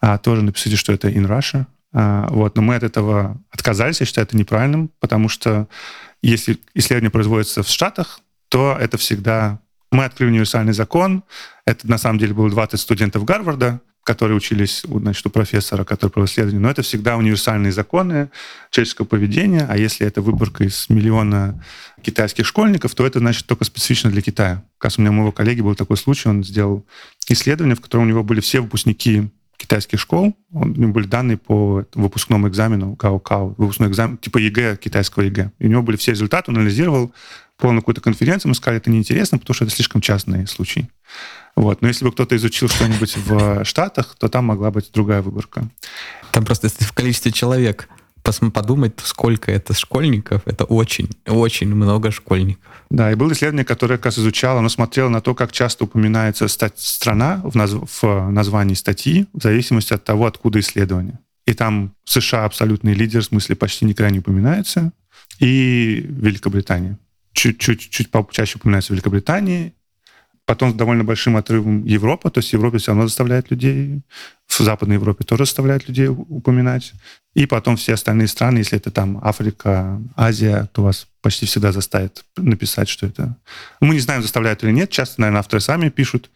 а 0.00 0.18
тоже 0.18 0.42
напишите, 0.42 0.74
что 0.74 0.92
это 0.92 1.08
in 1.08 1.28
Russia, 1.28 1.66
вот, 1.96 2.56
но 2.56 2.62
мы 2.62 2.74
от 2.74 2.82
этого 2.82 3.40
отказались, 3.50 4.00
я 4.00 4.06
считаю 4.06 4.26
это 4.26 4.36
неправильным, 4.36 4.90
потому 5.00 5.30
что 5.30 5.66
если 6.22 6.58
исследование 6.74 7.10
производится 7.10 7.62
в 7.62 7.68
Штатах, 7.68 8.20
то 8.48 8.76
это 8.78 8.98
всегда... 8.98 9.60
Мы 9.92 10.04
открыли 10.04 10.30
универсальный 10.30 10.72
закон. 10.72 11.22
Это, 11.64 11.88
на 11.88 11.96
самом 11.96 12.18
деле, 12.18 12.34
было 12.34 12.50
20 12.50 12.78
студентов 12.78 13.24
Гарварда, 13.24 13.80
которые 14.02 14.36
учились 14.36 14.84
значит, 14.84 15.24
у 15.26 15.30
профессора, 15.30 15.84
который 15.84 16.10
провел 16.10 16.26
исследование. 16.26 16.60
Но 16.60 16.70
это 16.70 16.82
всегда 16.82 17.16
универсальные 17.16 17.72
законы 17.72 18.30
человеческого 18.70 19.06
поведения. 19.06 19.66
А 19.68 19.76
если 19.76 20.06
это 20.06 20.22
выборка 20.22 20.64
из 20.64 20.88
миллиона 20.88 21.64
китайских 22.02 22.46
школьников, 22.46 22.94
то 22.94 23.06
это, 23.06 23.20
значит, 23.20 23.46
только 23.46 23.64
специфично 23.64 24.10
для 24.10 24.22
Китая. 24.22 24.64
Как 24.78 24.92
у 24.96 25.00
меня 25.00 25.10
у 25.10 25.14
моего 25.14 25.32
коллеги 25.32 25.60
был 25.60 25.74
такой 25.74 25.96
случай, 25.96 26.28
он 26.28 26.44
сделал 26.44 26.84
исследование, 27.28 27.74
в 27.74 27.80
котором 27.80 28.04
у 28.04 28.08
него 28.08 28.22
были 28.22 28.40
все 28.40 28.60
выпускники 28.60 29.30
китайских 29.56 30.00
школ, 30.00 30.36
у 30.50 30.64
него 30.66 30.92
были 30.92 31.06
данные 31.06 31.36
по 31.36 31.84
выпускному 31.94 32.48
экзамену 32.48 32.96
гаокао, 32.96 33.54
выпускной 33.56 33.88
экзамен, 33.88 34.18
типа 34.18 34.38
ЕГЭ, 34.38 34.76
китайского 34.76 35.22
ЕГЭ. 35.22 35.52
И 35.58 35.66
у 35.66 35.68
него 35.68 35.82
были 35.82 35.96
все 35.96 36.12
результаты, 36.12 36.50
он 36.50 36.58
анализировал 36.58 37.12
послал 37.56 37.76
на 37.76 37.82
какую-то 37.82 38.00
конференцию, 38.00 38.50
ему 38.50 38.54
сказали, 38.54 38.78
это 38.78 38.90
неинтересно, 38.90 39.38
потому 39.38 39.54
что 39.54 39.64
это 39.64 39.74
слишком 39.74 40.00
частные 40.00 40.46
случаи. 40.46 40.88
Вот. 41.54 41.80
Но 41.80 41.88
если 41.88 42.04
бы 42.04 42.12
кто-то 42.12 42.36
изучил 42.36 42.68
что-нибудь 42.68 43.16
в 43.16 43.64
Штатах, 43.64 44.14
то 44.18 44.28
там 44.28 44.44
могла 44.44 44.70
быть 44.70 44.90
другая 44.92 45.22
выборка. 45.22 45.68
Там 46.32 46.44
просто 46.44 46.68
в 46.84 46.92
количестве 46.92 47.32
человек 47.32 47.88
подумать, 48.50 48.92
сколько 49.02 49.50
это 49.50 49.74
школьников, 49.74 50.42
это 50.44 50.64
очень, 50.64 51.08
очень 51.26 51.74
много 51.74 52.10
школьников. 52.10 52.62
Да, 52.90 53.10
и 53.10 53.14
было 53.14 53.32
исследование, 53.32 53.64
которое 53.64 53.96
как 53.96 54.06
раз 54.06 54.18
изучало, 54.18 54.60
оно 54.60 54.68
смотрело 54.68 55.08
на 55.08 55.20
то, 55.20 55.34
как 55.34 55.52
часто 55.52 55.84
упоминается 55.84 56.46
страна 56.48 57.40
в, 57.44 57.54
наз... 57.54 57.72
в 57.72 58.30
названии 58.30 58.74
статьи, 58.74 59.26
в 59.32 59.42
зависимости 59.42 59.92
от 59.92 60.04
того, 60.04 60.26
откуда 60.26 60.60
исследование. 60.60 61.18
И 61.46 61.54
там 61.54 61.94
США 62.04 62.44
абсолютный 62.44 62.94
лидер, 62.94 63.20
в 63.20 63.26
смысле 63.26 63.56
почти 63.56 63.84
никогда 63.84 64.10
не 64.10 64.18
упоминается, 64.18 64.92
и 65.38 66.04
Великобритания. 66.08 66.98
Чуть-чуть 67.32 67.90
чуть 67.90 68.08
чаще 68.30 68.58
упоминается 68.58 68.92
Великобритания, 68.92 69.72
Потом 70.46 70.70
с 70.70 70.74
довольно 70.74 71.02
большим 71.02 71.36
отрывом 71.36 71.84
Европа, 71.84 72.30
то 72.30 72.38
есть 72.38 72.52
Европа 72.52 72.78
все 72.78 72.92
равно 72.92 73.08
заставляет 73.08 73.50
людей, 73.50 74.02
в 74.46 74.60
Западной 74.60 74.94
Европе 74.94 75.24
тоже 75.24 75.44
заставляет 75.44 75.88
людей 75.88 76.06
упоминать. 76.06 76.92
И 77.34 77.46
потом 77.46 77.76
все 77.76 77.94
остальные 77.94 78.28
страны, 78.28 78.58
если 78.58 78.78
это 78.78 78.90
там 78.92 79.18
Африка, 79.22 80.00
Азия, 80.14 80.70
то 80.72 80.84
вас 80.84 81.08
почти 81.20 81.46
всегда 81.46 81.72
заставят 81.72 82.24
написать, 82.36 82.88
что 82.88 83.06
это... 83.06 83.36
Мы 83.80 83.94
не 83.94 84.00
знаем, 84.00 84.22
заставляют 84.22 84.62
или 84.62 84.70
нет. 84.70 84.88
Часто, 84.90 85.20
наверное, 85.20 85.40
авторы 85.40 85.60
сами 85.60 85.88
пишут. 85.88 86.30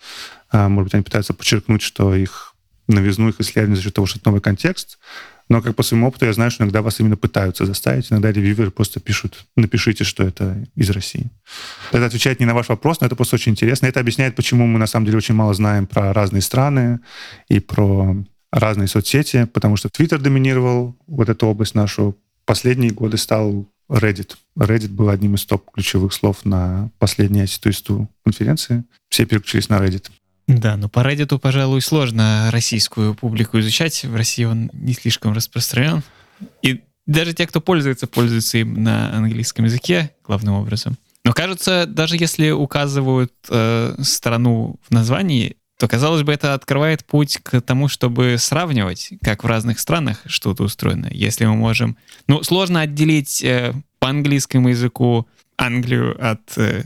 А, 0.51 0.68
может 0.68 0.87
быть, 0.87 0.94
они 0.94 1.05
пытаются 1.05 1.33
подчеркнуть, 1.33 1.81
что 1.81 2.14
их 2.14 2.55
новизну 2.88 3.29
их 3.29 3.40
исследования 3.40 3.77
за 3.77 3.83
счет 3.83 3.94
того, 3.94 4.07
что 4.07 4.18
это 4.18 4.29
новый 4.29 4.40
контекст. 4.40 4.99
Но 5.50 5.60
как 5.60 5.74
по 5.74 5.82
своему 5.82 6.06
опыту 6.06 6.26
я 6.26 6.32
знаю, 6.32 6.52
что 6.52 6.62
иногда 6.62 6.80
вас 6.80 7.00
именно 7.00 7.16
пытаются 7.16 7.66
заставить. 7.66 8.10
Иногда 8.10 8.30
ревьюеры 8.30 8.70
просто 8.70 9.00
пишут, 9.00 9.46
напишите, 9.56 10.04
что 10.04 10.22
это 10.22 10.64
из 10.76 10.88
России. 10.90 11.28
Это 11.90 12.06
отвечает 12.06 12.38
не 12.38 12.46
на 12.46 12.54
ваш 12.54 12.68
вопрос, 12.68 13.00
но 13.00 13.08
это 13.08 13.16
просто 13.16 13.34
очень 13.34 13.52
интересно. 13.52 13.86
Это 13.86 13.98
объясняет, 13.98 14.36
почему 14.36 14.66
мы 14.68 14.78
на 14.78 14.86
самом 14.86 15.06
деле 15.06 15.18
очень 15.18 15.34
мало 15.34 15.52
знаем 15.52 15.88
про 15.88 16.12
разные 16.12 16.40
страны 16.40 17.00
и 17.48 17.58
про 17.58 18.16
разные 18.52 18.86
соцсети, 18.86 19.44
потому 19.52 19.76
что 19.76 19.88
Twitter 19.88 20.18
доминировал 20.18 20.96
вот 21.08 21.28
эту 21.28 21.48
область 21.48 21.74
нашу. 21.74 22.16
Последние 22.46 22.92
годы 22.92 23.16
стал 23.16 23.66
Reddit. 23.90 24.36
Reddit 24.56 24.90
был 24.90 25.08
одним 25.08 25.34
из 25.34 25.44
топ-ключевых 25.46 26.12
слов 26.12 26.44
на 26.44 26.90
последней 27.00 27.42
IC2 27.42 28.06
конференции. 28.24 28.84
Все 29.08 29.26
переключились 29.26 29.68
на 29.68 29.84
Reddit. 29.84 30.10
Да, 30.58 30.76
но 30.76 30.88
по 30.88 31.00
Reddit, 31.00 31.38
пожалуй, 31.38 31.80
сложно 31.80 32.48
российскую 32.50 33.14
публику 33.14 33.60
изучать. 33.60 34.04
В 34.04 34.14
России 34.16 34.44
он 34.44 34.70
не 34.72 34.94
слишком 34.94 35.32
распространен. 35.32 36.02
И 36.62 36.80
даже 37.06 37.34
те, 37.34 37.46
кто 37.46 37.60
пользуется, 37.60 38.06
пользуются 38.06 38.58
им 38.58 38.82
на 38.82 39.14
английском 39.16 39.64
языке 39.64 40.10
главным 40.26 40.54
образом. 40.54 40.96
Но 41.24 41.32
кажется, 41.32 41.86
даже 41.86 42.16
если 42.16 42.50
указывают 42.50 43.32
э, 43.48 43.94
страну 44.02 44.76
в 44.88 44.90
названии, 44.90 45.56
то, 45.78 45.88
казалось 45.88 46.22
бы, 46.22 46.32
это 46.32 46.54
открывает 46.54 47.04
путь 47.04 47.38
к 47.42 47.60
тому, 47.60 47.88
чтобы 47.88 48.36
сравнивать, 48.38 49.12
как 49.22 49.44
в 49.44 49.46
разных 49.46 49.78
странах 49.80 50.20
что-то 50.26 50.64
устроено. 50.64 51.08
Если 51.10 51.44
мы 51.46 51.54
можем... 51.54 51.96
Ну, 52.26 52.42
сложно 52.42 52.82
отделить 52.82 53.42
э, 53.42 53.74
по 53.98 54.08
английскому 54.08 54.68
языку 54.68 55.26
Англию 55.56 56.16
от 56.20 56.56
э, 56.56 56.84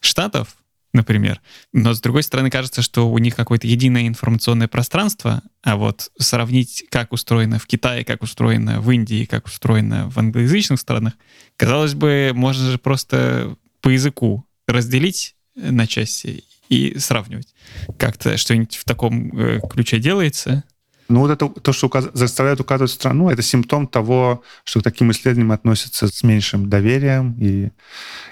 Штатов, 0.00 0.56
например. 0.96 1.40
Но, 1.72 1.94
с 1.94 2.00
другой 2.00 2.24
стороны, 2.24 2.50
кажется, 2.50 2.82
что 2.82 3.08
у 3.08 3.18
них 3.18 3.36
какое-то 3.36 3.68
единое 3.68 4.08
информационное 4.08 4.66
пространство, 4.66 5.42
а 5.62 5.76
вот 5.76 6.10
сравнить, 6.18 6.84
как 6.90 7.12
устроено 7.12 7.60
в 7.60 7.66
Китае, 7.66 8.04
как 8.04 8.22
устроено 8.22 8.80
в 8.80 8.90
Индии, 8.90 9.24
как 9.26 9.46
устроено 9.46 10.10
в 10.10 10.18
англоязычных 10.18 10.80
странах, 10.80 11.12
казалось 11.56 11.94
бы, 11.94 12.32
можно 12.34 12.70
же 12.70 12.78
просто 12.78 13.56
по 13.80 13.90
языку 13.90 14.44
разделить 14.66 15.36
на 15.54 15.86
части 15.86 16.42
и 16.68 16.98
сравнивать. 16.98 17.54
Как-то 17.98 18.36
что-нибудь 18.36 18.76
в 18.76 18.84
таком 18.84 19.38
э, 19.38 19.60
ключе 19.70 20.00
делается? 20.00 20.64
Ну, 21.08 21.20
вот 21.20 21.30
это 21.30 21.48
то, 21.48 21.72
что 21.72 21.86
указ... 21.86 22.08
заставляет 22.12 22.60
указывать 22.60 22.90
страну, 22.90 23.30
это 23.30 23.42
симптом 23.42 23.86
того, 23.86 24.42
что 24.64 24.80
к 24.80 24.82
таким 24.82 25.10
исследованиям 25.10 25.52
относятся 25.52 26.08
с 26.08 26.22
меньшим 26.22 26.68
доверием, 26.68 27.36
и 27.38 27.70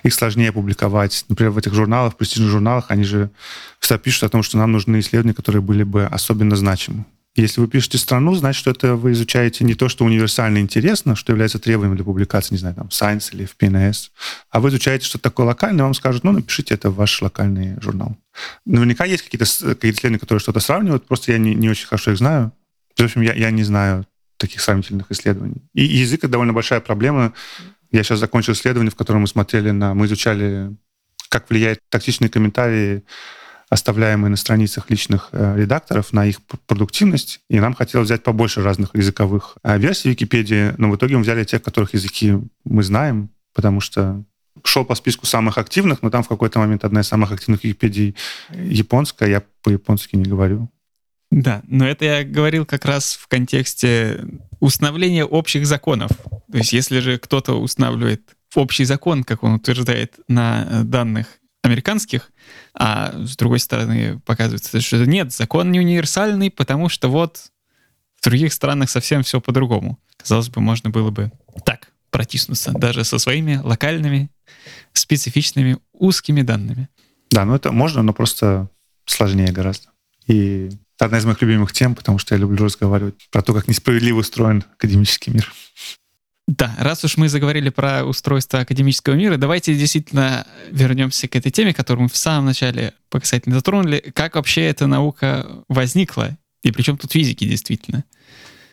их 0.02 0.14
сложнее 0.14 0.52
публиковать. 0.52 1.24
Например, 1.28 1.52
в 1.52 1.58
этих 1.58 1.74
журналах, 1.74 2.14
в 2.14 2.16
престижных 2.16 2.50
журналах, 2.50 2.86
они 2.88 3.04
же 3.04 3.30
всегда 3.78 3.98
пишут 3.98 4.24
о 4.24 4.28
том, 4.28 4.42
что 4.42 4.58
нам 4.58 4.72
нужны 4.72 5.00
исследования, 5.00 5.34
которые 5.34 5.62
были 5.62 5.84
бы 5.84 6.04
особенно 6.06 6.56
значимы. 6.56 7.04
Если 7.36 7.60
вы 7.60 7.66
пишете 7.66 7.98
страну, 7.98 8.34
значит, 8.36 8.60
что 8.60 8.70
это 8.70 8.94
вы 8.94 9.10
изучаете 9.10 9.64
не 9.64 9.74
то, 9.74 9.88
что 9.88 10.04
универсально 10.04 10.58
интересно, 10.58 11.16
что 11.16 11.32
является 11.32 11.58
требованием 11.58 11.96
для 11.96 12.04
публикации, 12.04 12.54
не 12.54 12.58
знаю, 12.58 12.76
там, 12.76 12.86
Science 12.88 13.30
или 13.32 13.44
в 13.44 13.56
PNS, 13.56 14.10
а 14.50 14.60
вы 14.60 14.68
изучаете 14.68 15.04
что-то 15.06 15.24
такое 15.24 15.46
локальное, 15.46 15.84
вам 15.84 15.94
скажут, 15.94 16.22
ну, 16.22 16.30
напишите 16.30 16.74
это 16.74 16.90
в 16.90 16.94
ваш 16.94 17.20
локальный 17.22 17.80
журнал. 17.80 18.16
Наверняка 18.64 19.04
есть 19.04 19.24
какие-то 19.24 19.46
какие 19.46 19.90
исследования, 19.90 20.20
которые 20.20 20.40
что-то 20.40 20.60
сравнивают, 20.60 21.08
просто 21.08 21.32
я 21.32 21.38
не, 21.38 21.56
не 21.56 21.68
очень 21.68 21.88
хорошо 21.88 22.12
их 22.12 22.18
знаю. 22.18 22.52
В 22.96 23.02
общем, 23.02 23.22
я, 23.22 23.34
я 23.34 23.50
не 23.50 23.62
знаю 23.62 24.06
таких 24.36 24.60
сравнительных 24.60 25.10
исследований. 25.10 25.62
И 25.74 25.84
язык— 25.84 26.18
это 26.24 26.28
довольно 26.28 26.52
большая 26.52 26.80
проблема. 26.80 27.32
Я 27.90 28.02
сейчас 28.02 28.18
закончил 28.18 28.52
исследование, 28.52 28.90
в 28.90 28.96
котором 28.96 29.22
мы 29.22 29.26
смотрели 29.26 29.70
на... 29.70 29.94
Мы 29.94 30.06
изучали, 30.06 30.74
как 31.28 31.48
влияет 31.50 31.78
токсичные 31.90 32.28
комментарии 32.28 33.04
оставляемые 33.70 34.30
на 34.30 34.36
страницах 34.36 34.90
личных 34.90 35.30
э, 35.32 35.56
редакторов, 35.56 36.12
на 36.12 36.26
их 36.26 36.40
продуктивность, 36.66 37.40
и 37.48 37.58
нам 37.58 37.74
хотелось 37.74 38.06
взять 38.06 38.22
побольше 38.22 38.62
разных 38.62 38.94
языковых 38.94 39.56
э, 39.62 39.78
версий 39.78 40.10
Википедии, 40.10 40.74
но 40.78 40.90
в 40.90 40.96
итоге 40.96 41.16
мы 41.16 41.22
взяли 41.22 41.44
тех, 41.44 41.62
которых 41.62 41.94
языки 41.94 42.38
мы 42.64 42.82
знаем, 42.82 43.30
потому 43.52 43.80
что 43.80 44.22
шел 44.62 44.84
по 44.84 44.94
списку 44.94 45.26
самых 45.26 45.58
активных, 45.58 46.02
но 46.02 46.10
там 46.10 46.22
в 46.22 46.28
какой-то 46.28 46.58
момент 46.58 46.84
одна 46.84 47.00
из 47.00 47.08
самых 47.08 47.32
активных 47.32 47.64
Википедий 47.64 48.14
японская, 48.50 49.28
я 49.28 49.42
по-японски 49.62 50.16
не 50.16 50.24
говорю. 50.24 50.70
Да, 51.34 51.62
но 51.66 51.84
это 51.84 52.04
я 52.04 52.24
говорил 52.24 52.64
как 52.64 52.84
раз 52.84 53.14
в 53.14 53.26
контексте 53.26 54.24
установления 54.60 55.24
общих 55.24 55.66
законов. 55.66 56.12
То 56.50 56.58
есть 56.58 56.72
если 56.72 57.00
же 57.00 57.18
кто-то 57.18 57.54
устанавливает 57.60 58.36
общий 58.54 58.84
закон, 58.84 59.24
как 59.24 59.42
он 59.42 59.54
утверждает, 59.54 60.14
на 60.28 60.84
данных 60.84 61.26
американских, 61.62 62.30
а 62.72 63.12
с 63.24 63.36
другой 63.36 63.58
стороны 63.58 64.20
показывается, 64.20 64.80
что 64.80 65.04
нет, 65.04 65.32
закон 65.32 65.72
не 65.72 65.80
универсальный, 65.80 66.52
потому 66.52 66.88
что 66.88 67.08
вот 67.08 67.50
в 68.20 68.22
других 68.22 68.52
странах 68.52 68.88
совсем 68.88 69.24
все 69.24 69.40
по-другому. 69.40 69.98
Казалось 70.16 70.50
бы, 70.50 70.60
можно 70.60 70.90
было 70.90 71.10
бы 71.10 71.32
так 71.64 71.88
протиснуться, 72.10 72.70
даже 72.70 73.02
со 73.02 73.18
своими 73.18 73.56
локальными, 73.56 74.30
специфичными, 74.92 75.78
узкими 75.92 76.42
данными. 76.42 76.88
Да, 77.32 77.44
ну 77.44 77.56
это 77.56 77.72
можно, 77.72 78.04
но 78.04 78.12
просто 78.12 78.68
сложнее 79.04 79.50
гораздо. 79.50 79.88
И 80.28 80.70
это 80.96 81.06
одна 81.06 81.18
из 81.18 81.24
моих 81.24 81.40
любимых 81.42 81.72
тем, 81.72 81.94
потому 81.94 82.18
что 82.18 82.34
я 82.34 82.40
люблю 82.40 82.64
разговаривать 82.64 83.14
про 83.30 83.42
то, 83.42 83.52
как 83.52 83.68
несправедливо 83.68 84.20
устроен 84.20 84.64
академический 84.76 85.32
мир. 85.32 85.52
Да, 86.46 86.74
раз 86.78 87.02
уж 87.04 87.16
мы 87.16 87.30
заговорили 87.30 87.70
про 87.70 88.04
устройство 88.04 88.60
академического 88.60 89.14
мира, 89.14 89.38
давайте 89.38 89.74
действительно 89.74 90.46
вернемся 90.70 91.26
к 91.26 91.36
этой 91.36 91.50
теме, 91.50 91.72
которую 91.72 92.02
мы 92.04 92.08
в 92.10 92.16
самом 92.16 92.46
начале 92.46 92.92
показательно 93.08 93.56
затронули. 93.56 94.12
Как 94.14 94.34
вообще 94.34 94.66
эта 94.66 94.86
наука 94.86 95.46
возникла? 95.68 96.36
И 96.62 96.70
причем 96.70 96.98
тут 96.98 97.12
физики 97.12 97.46
действительно? 97.48 98.04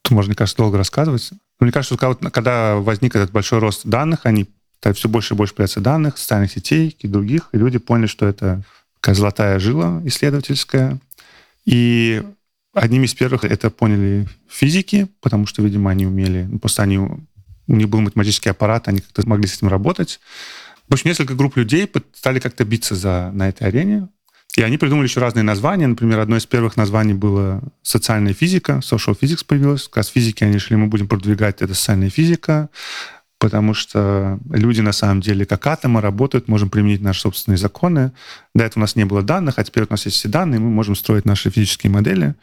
Тут 0.02 0.12
можно, 0.12 0.30
мне 0.30 0.36
кажется, 0.36 0.58
долго 0.58 0.78
рассказывать. 0.78 1.30
Но 1.32 1.66
мне 1.66 1.72
кажется, 1.72 1.96
что 1.96 2.16
когда 2.30 2.76
возник 2.76 3.16
этот 3.16 3.32
большой 3.32 3.60
рост 3.60 3.86
данных, 3.86 4.26
они 4.26 4.48
все 4.94 5.08
больше 5.08 5.34
и 5.34 5.38
больше 5.38 5.54
появляется 5.54 5.80
данных, 5.80 6.18
социальных 6.18 6.52
сетей 6.52 6.98
и 7.00 7.08
других, 7.08 7.50
и 7.54 7.58
люди 7.58 7.78
поняли, 7.78 8.08
что 8.08 8.28
это 8.28 8.64
такая 9.00 9.16
золотая 9.16 9.60
жила 9.60 10.02
исследовательская. 10.06 11.00
И 11.66 12.24
одними 12.74 13.06
из 13.06 13.14
первых 13.14 13.44
это 13.44 13.70
поняли 13.70 14.28
физики, 14.50 15.08
потому 15.22 15.46
что, 15.46 15.62
видимо, 15.62 15.92
они 15.92 16.06
умели, 16.06 16.48
ну, 16.50 16.60
просто 16.60 16.84
они 16.84 16.98
у 16.98 17.76
них 17.76 17.90
был 17.90 18.02
математический 18.02 18.52
аппарат, 18.52 18.88
они 18.88 19.00
как-то 19.00 19.28
могли 19.28 19.48
с 19.48 19.58
этим 19.58 19.68
работать. 19.68 20.20
В 20.90 20.94
общем, 20.94 21.10
несколько 21.10 21.36
групп 21.36 21.56
людей 21.56 21.90
стали 22.14 22.40
как-то 22.40 22.66
биться 22.66 22.96
за, 22.96 23.32
на 23.34 23.48
этой 23.48 23.68
арене. 23.68 24.10
И 24.58 24.62
они 24.62 24.78
придумали 24.78 25.08
еще 25.08 25.22
разные 25.22 25.44
названия. 25.44 25.88
Например, 25.88 26.20
одно 26.20 26.36
из 26.36 26.46
первых 26.46 26.76
названий 26.76 27.14
было 27.14 27.62
социальная 27.82 28.34
физика. 28.34 28.82
Social 28.84 29.18
physics 29.18 29.46
появилась. 29.46 29.88
Как 29.88 29.98
раз 29.98 30.08
физики 30.08 30.44
они 30.44 30.56
решили, 30.56 30.76
мы 30.76 30.88
будем 30.88 31.08
продвигать 31.08 31.62
это 31.62 31.74
социальная 31.74 32.10
физика, 32.10 32.70
потому 33.42 33.74
что 33.74 34.38
люди 34.52 34.82
на 34.82 34.92
самом 34.92 35.20
деле 35.20 35.48
как 35.48 35.66
атомы 35.66 36.00
работают, 36.00 36.48
можем 36.48 36.70
применить 36.70 37.02
наши 37.02 37.22
собственные 37.22 37.58
законы. 37.58 38.12
До 38.54 38.64
этого 38.64 38.82
у 38.82 38.84
нас 38.84 38.96
не 38.96 39.04
было 39.04 39.24
данных, 39.24 39.56
а 39.58 39.64
теперь 39.64 39.86
у 39.86 39.88
нас 39.90 40.06
есть 40.06 40.18
все 40.18 40.30
данные, 40.30 40.60
мы 40.60 40.70
можем 40.70 40.96
строить 40.96 41.26
наши 41.26 41.50
физические 41.50 41.92
модели. 41.92 42.36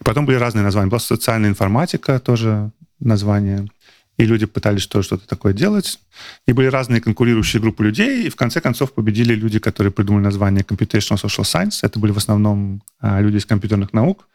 И 0.00 0.04
потом 0.04 0.26
были 0.26 0.36
разные 0.36 0.62
названия. 0.62 0.90
Была 0.90 1.00
социальная 1.00 1.48
информатика 1.48 2.20
тоже 2.20 2.70
название 3.00 3.66
и 4.16 4.24
люди 4.26 4.46
пытались 4.46 4.86
тоже 4.86 5.06
что-то 5.06 5.26
такое 5.26 5.52
делать. 5.52 5.98
И 6.46 6.52
были 6.52 6.66
разные 6.66 7.00
конкурирующие 7.00 7.60
группы 7.60 7.82
людей, 7.82 8.26
и 8.26 8.30
в 8.30 8.36
конце 8.36 8.60
концов 8.60 8.92
победили 8.92 9.34
люди, 9.34 9.58
которые 9.58 9.92
придумали 9.92 10.24
название 10.24 10.62
Computational 10.62 11.20
Social 11.20 11.42
Science. 11.42 11.78
Это 11.82 11.98
были 11.98 12.12
в 12.12 12.18
основном 12.18 12.82
а, 13.00 13.20
люди 13.20 13.38
из 13.38 13.46
компьютерных 13.46 13.92
наук. 13.92 14.28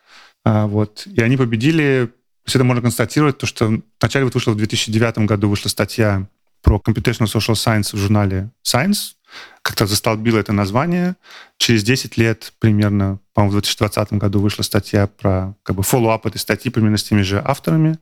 А, 0.43 0.67
вот. 0.67 1.07
И 1.07 1.21
они 1.21 1.37
победили, 1.37 2.09
то 2.51 2.57
это 2.57 2.63
можно 2.63 2.81
констатировать, 2.81 3.37
то, 3.37 3.45
что 3.45 3.81
вначале 3.99 4.25
вот 4.25 4.33
вышла 4.33 4.51
в 4.51 4.57
2009 4.57 5.19
году 5.19 5.49
вышла 5.49 5.69
статья 5.69 6.27
про 6.61 6.77
Computational 6.77 7.25
Social 7.25 7.53
Science 7.53 7.95
в 7.95 7.97
журнале 7.97 8.51
Science, 8.63 9.13
как-то 9.61 9.85
застолбило 9.85 10.39
это 10.39 10.53
название. 10.53 11.15
Через 11.57 11.83
10 11.83 12.17
лет 12.17 12.53
примерно, 12.59 13.19
по-моему, 13.33 13.51
в 13.51 13.61
2020 13.61 14.13
году 14.13 14.39
вышла 14.39 14.63
статья 14.63 15.07
про 15.07 15.55
как 15.63 15.75
бы 15.75 15.83
follow-up 15.83 16.21
этой 16.27 16.37
статьи 16.37 16.71
примерно 16.71 16.97
с 16.97 17.03
теми 17.03 17.21
же 17.21 17.41
авторами 17.43 17.99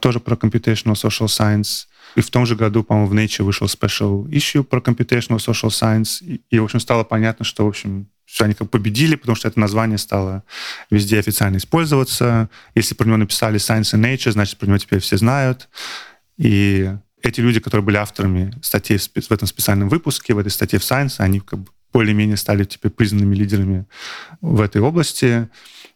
тоже 0.00 0.20
про 0.20 0.36
Computational 0.36 0.94
Social 0.94 1.26
Science. 1.26 1.86
И 2.14 2.20
в 2.20 2.30
том 2.30 2.46
же 2.46 2.56
году, 2.56 2.84
по-моему, 2.84 3.08
в 3.08 3.14
Nature 3.14 3.44
вышел 3.44 3.66
special 3.66 4.28
issue 4.28 4.62
про 4.62 4.80
Computational 4.80 5.38
Social 5.38 5.68
Science. 5.68 6.22
И, 6.22 6.40
и, 6.50 6.58
в 6.58 6.64
общем, 6.64 6.80
стало 6.80 7.04
понятно, 7.04 7.44
что, 7.44 7.64
в 7.64 7.68
общем, 7.68 8.08
все 8.28 8.44
они 8.44 8.52
как 8.52 8.70
победили, 8.70 9.16
потому 9.16 9.36
что 9.36 9.48
это 9.48 9.58
название 9.58 9.96
стало 9.96 10.44
везде 10.90 11.18
официально 11.18 11.56
использоваться. 11.56 12.50
Если 12.74 12.94
про 12.94 13.06
него 13.06 13.16
написали 13.16 13.58
Science 13.58 13.94
and 13.94 14.04
Nature, 14.04 14.32
значит, 14.32 14.58
про 14.58 14.66
него 14.66 14.76
теперь 14.76 15.00
все 15.00 15.16
знают. 15.16 15.70
И 16.36 16.92
эти 17.22 17.40
люди, 17.40 17.58
которые 17.58 17.82
были 17.84 17.96
авторами 17.96 18.52
статей 18.62 18.98
в 18.98 19.30
этом 19.30 19.48
специальном 19.48 19.88
выпуске, 19.88 20.34
в 20.34 20.38
этой 20.38 20.50
статье 20.50 20.78
в 20.78 20.82
Science, 20.82 21.14
они 21.18 21.40
как 21.40 21.60
бы 21.60 21.70
более-менее 21.90 22.36
стали 22.36 22.64
теперь 22.64 22.90
признанными 22.90 23.34
лидерами 23.34 23.86
в 24.42 24.60
этой 24.60 24.82
области. 24.82 25.48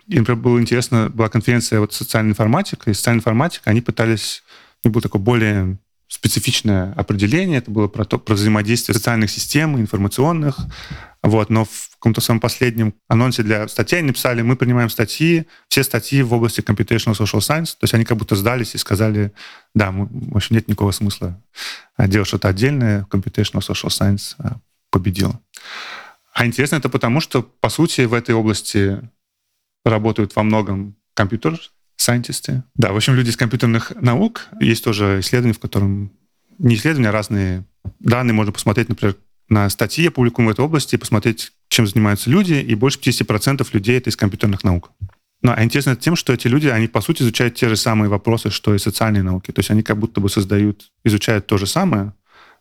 И, 0.08 0.18
например, 0.18 0.40
было 0.40 0.58
интересно, 0.58 1.10
была 1.10 1.28
конференция 1.28 1.80
вот 1.80 1.92
социальная 1.92 2.32
информатика, 2.32 2.90
и 2.90 2.94
социальная 2.94 3.20
информатика, 3.20 3.68
они 3.68 3.82
пытались, 3.82 4.42
у 4.82 4.88
них 4.88 4.94
было 4.94 5.02
такое 5.02 5.20
более 5.20 5.78
специфичное 6.12 6.92
определение, 6.92 7.58
это 7.58 7.70
было 7.70 7.88
про, 7.88 8.04
то, 8.04 8.18
про 8.18 8.34
взаимодействие 8.34 8.94
социальных 8.94 9.30
систем, 9.30 9.80
информационных, 9.80 10.58
вот, 11.22 11.48
но 11.48 11.64
в 11.64 11.88
каком-то 11.94 12.20
своем 12.20 12.38
последнем 12.38 12.92
анонсе 13.08 13.42
для 13.42 13.66
статей 13.66 14.02
написали, 14.02 14.42
мы 14.42 14.56
принимаем 14.56 14.90
статьи, 14.90 15.46
все 15.68 15.82
статьи 15.82 16.20
в 16.20 16.34
области 16.34 16.60
computational 16.60 17.18
social 17.18 17.38
science, 17.38 17.70
то 17.78 17.84
есть 17.84 17.94
они 17.94 18.04
как 18.04 18.18
будто 18.18 18.36
сдались 18.36 18.74
и 18.74 18.78
сказали, 18.78 19.32
да, 19.74 19.90
мы, 19.90 20.06
в 20.10 20.36
общем, 20.36 20.56
нет 20.56 20.68
никакого 20.68 20.90
смысла 20.90 21.42
делать 21.96 22.28
что-то 22.28 22.48
отдельное, 22.48 23.06
computational 23.10 23.60
social 23.60 23.88
science 23.88 24.34
а, 24.36 24.56
победила. 24.90 25.40
А 26.34 26.44
интересно 26.44 26.76
это 26.76 26.90
потому, 26.90 27.20
что, 27.20 27.42
по 27.42 27.70
сути, 27.70 28.02
в 28.02 28.12
этой 28.12 28.34
области 28.34 29.00
работают 29.82 30.36
во 30.36 30.42
многом 30.42 30.94
компьютер 31.14 31.58
сайентисты. 31.96 32.62
Да, 32.74 32.92
в 32.92 32.96
общем, 32.96 33.14
люди 33.14 33.30
из 33.30 33.36
компьютерных 33.36 33.92
наук. 34.00 34.48
Есть 34.60 34.84
тоже 34.84 35.18
исследования, 35.20 35.54
в 35.54 35.60
котором 35.60 36.12
не 36.58 36.74
исследования, 36.74 37.10
а 37.10 37.12
разные 37.12 37.64
данные. 38.00 38.34
Можно 38.34 38.52
посмотреть, 38.52 38.88
например, 38.88 39.16
на 39.48 39.68
статьи, 39.70 40.08
публикуемые 40.08 40.52
в 40.52 40.54
этой 40.54 40.64
области, 40.64 40.94
и 40.94 40.98
посмотреть, 40.98 41.52
чем 41.68 41.86
занимаются 41.86 42.30
люди, 42.30 42.54
и 42.54 42.74
больше 42.74 42.98
50% 42.98 43.66
людей 43.72 43.98
это 43.98 44.10
из 44.10 44.16
компьютерных 44.16 44.64
наук. 44.64 44.90
Но 45.42 45.52
а 45.56 45.62
интересно 45.64 45.96
тем, 45.96 46.14
что 46.14 46.32
эти 46.32 46.46
люди, 46.46 46.68
они, 46.68 46.86
по 46.86 47.00
сути, 47.00 47.22
изучают 47.22 47.56
те 47.56 47.68
же 47.68 47.76
самые 47.76 48.08
вопросы, 48.08 48.50
что 48.50 48.74
и 48.74 48.78
социальные 48.78 49.24
науки. 49.24 49.50
То 49.50 49.58
есть 49.58 49.70
они 49.70 49.82
как 49.82 49.98
будто 49.98 50.20
бы 50.20 50.28
создают, 50.28 50.92
изучают 51.04 51.46
то 51.46 51.58
же 51.58 51.66
самое, 51.66 52.14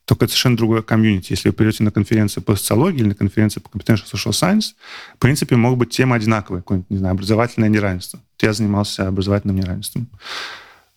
только 0.05 0.25
это 0.25 0.31
совершенно 0.31 0.57
другое 0.57 0.81
комьюнити. 0.81 1.31
Если 1.31 1.49
вы 1.49 1.53
придете 1.53 1.83
на 1.83 1.91
конференцию 1.91 2.43
по 2.43 2.55
социологии 2.55 2.99
или 2.99 3.09
на 3.09 3.15
конференцию 3.15 3.61
по 3.63 3.69
Computational 3.69 4.11
Social 4.11 4.31
Science, 4.31 4.73
в 5.15 5.19
принципе, 5.19 5.55
могут 5.55 5.77
быть 5.77 5.89
темы 5.91 6.15
одинаковые, 6.15 6.63
какое-нибудь, 6.63 6.89
не 6.89 6.97
знаю, 6.97 7.13
образовательное 7.13 7.69
неравенство. 7.69 8.19
Я 8.45 8.53
занимался 8.53 9.07
образовательным 9.07 9.57
неравенством. 9.57 10.07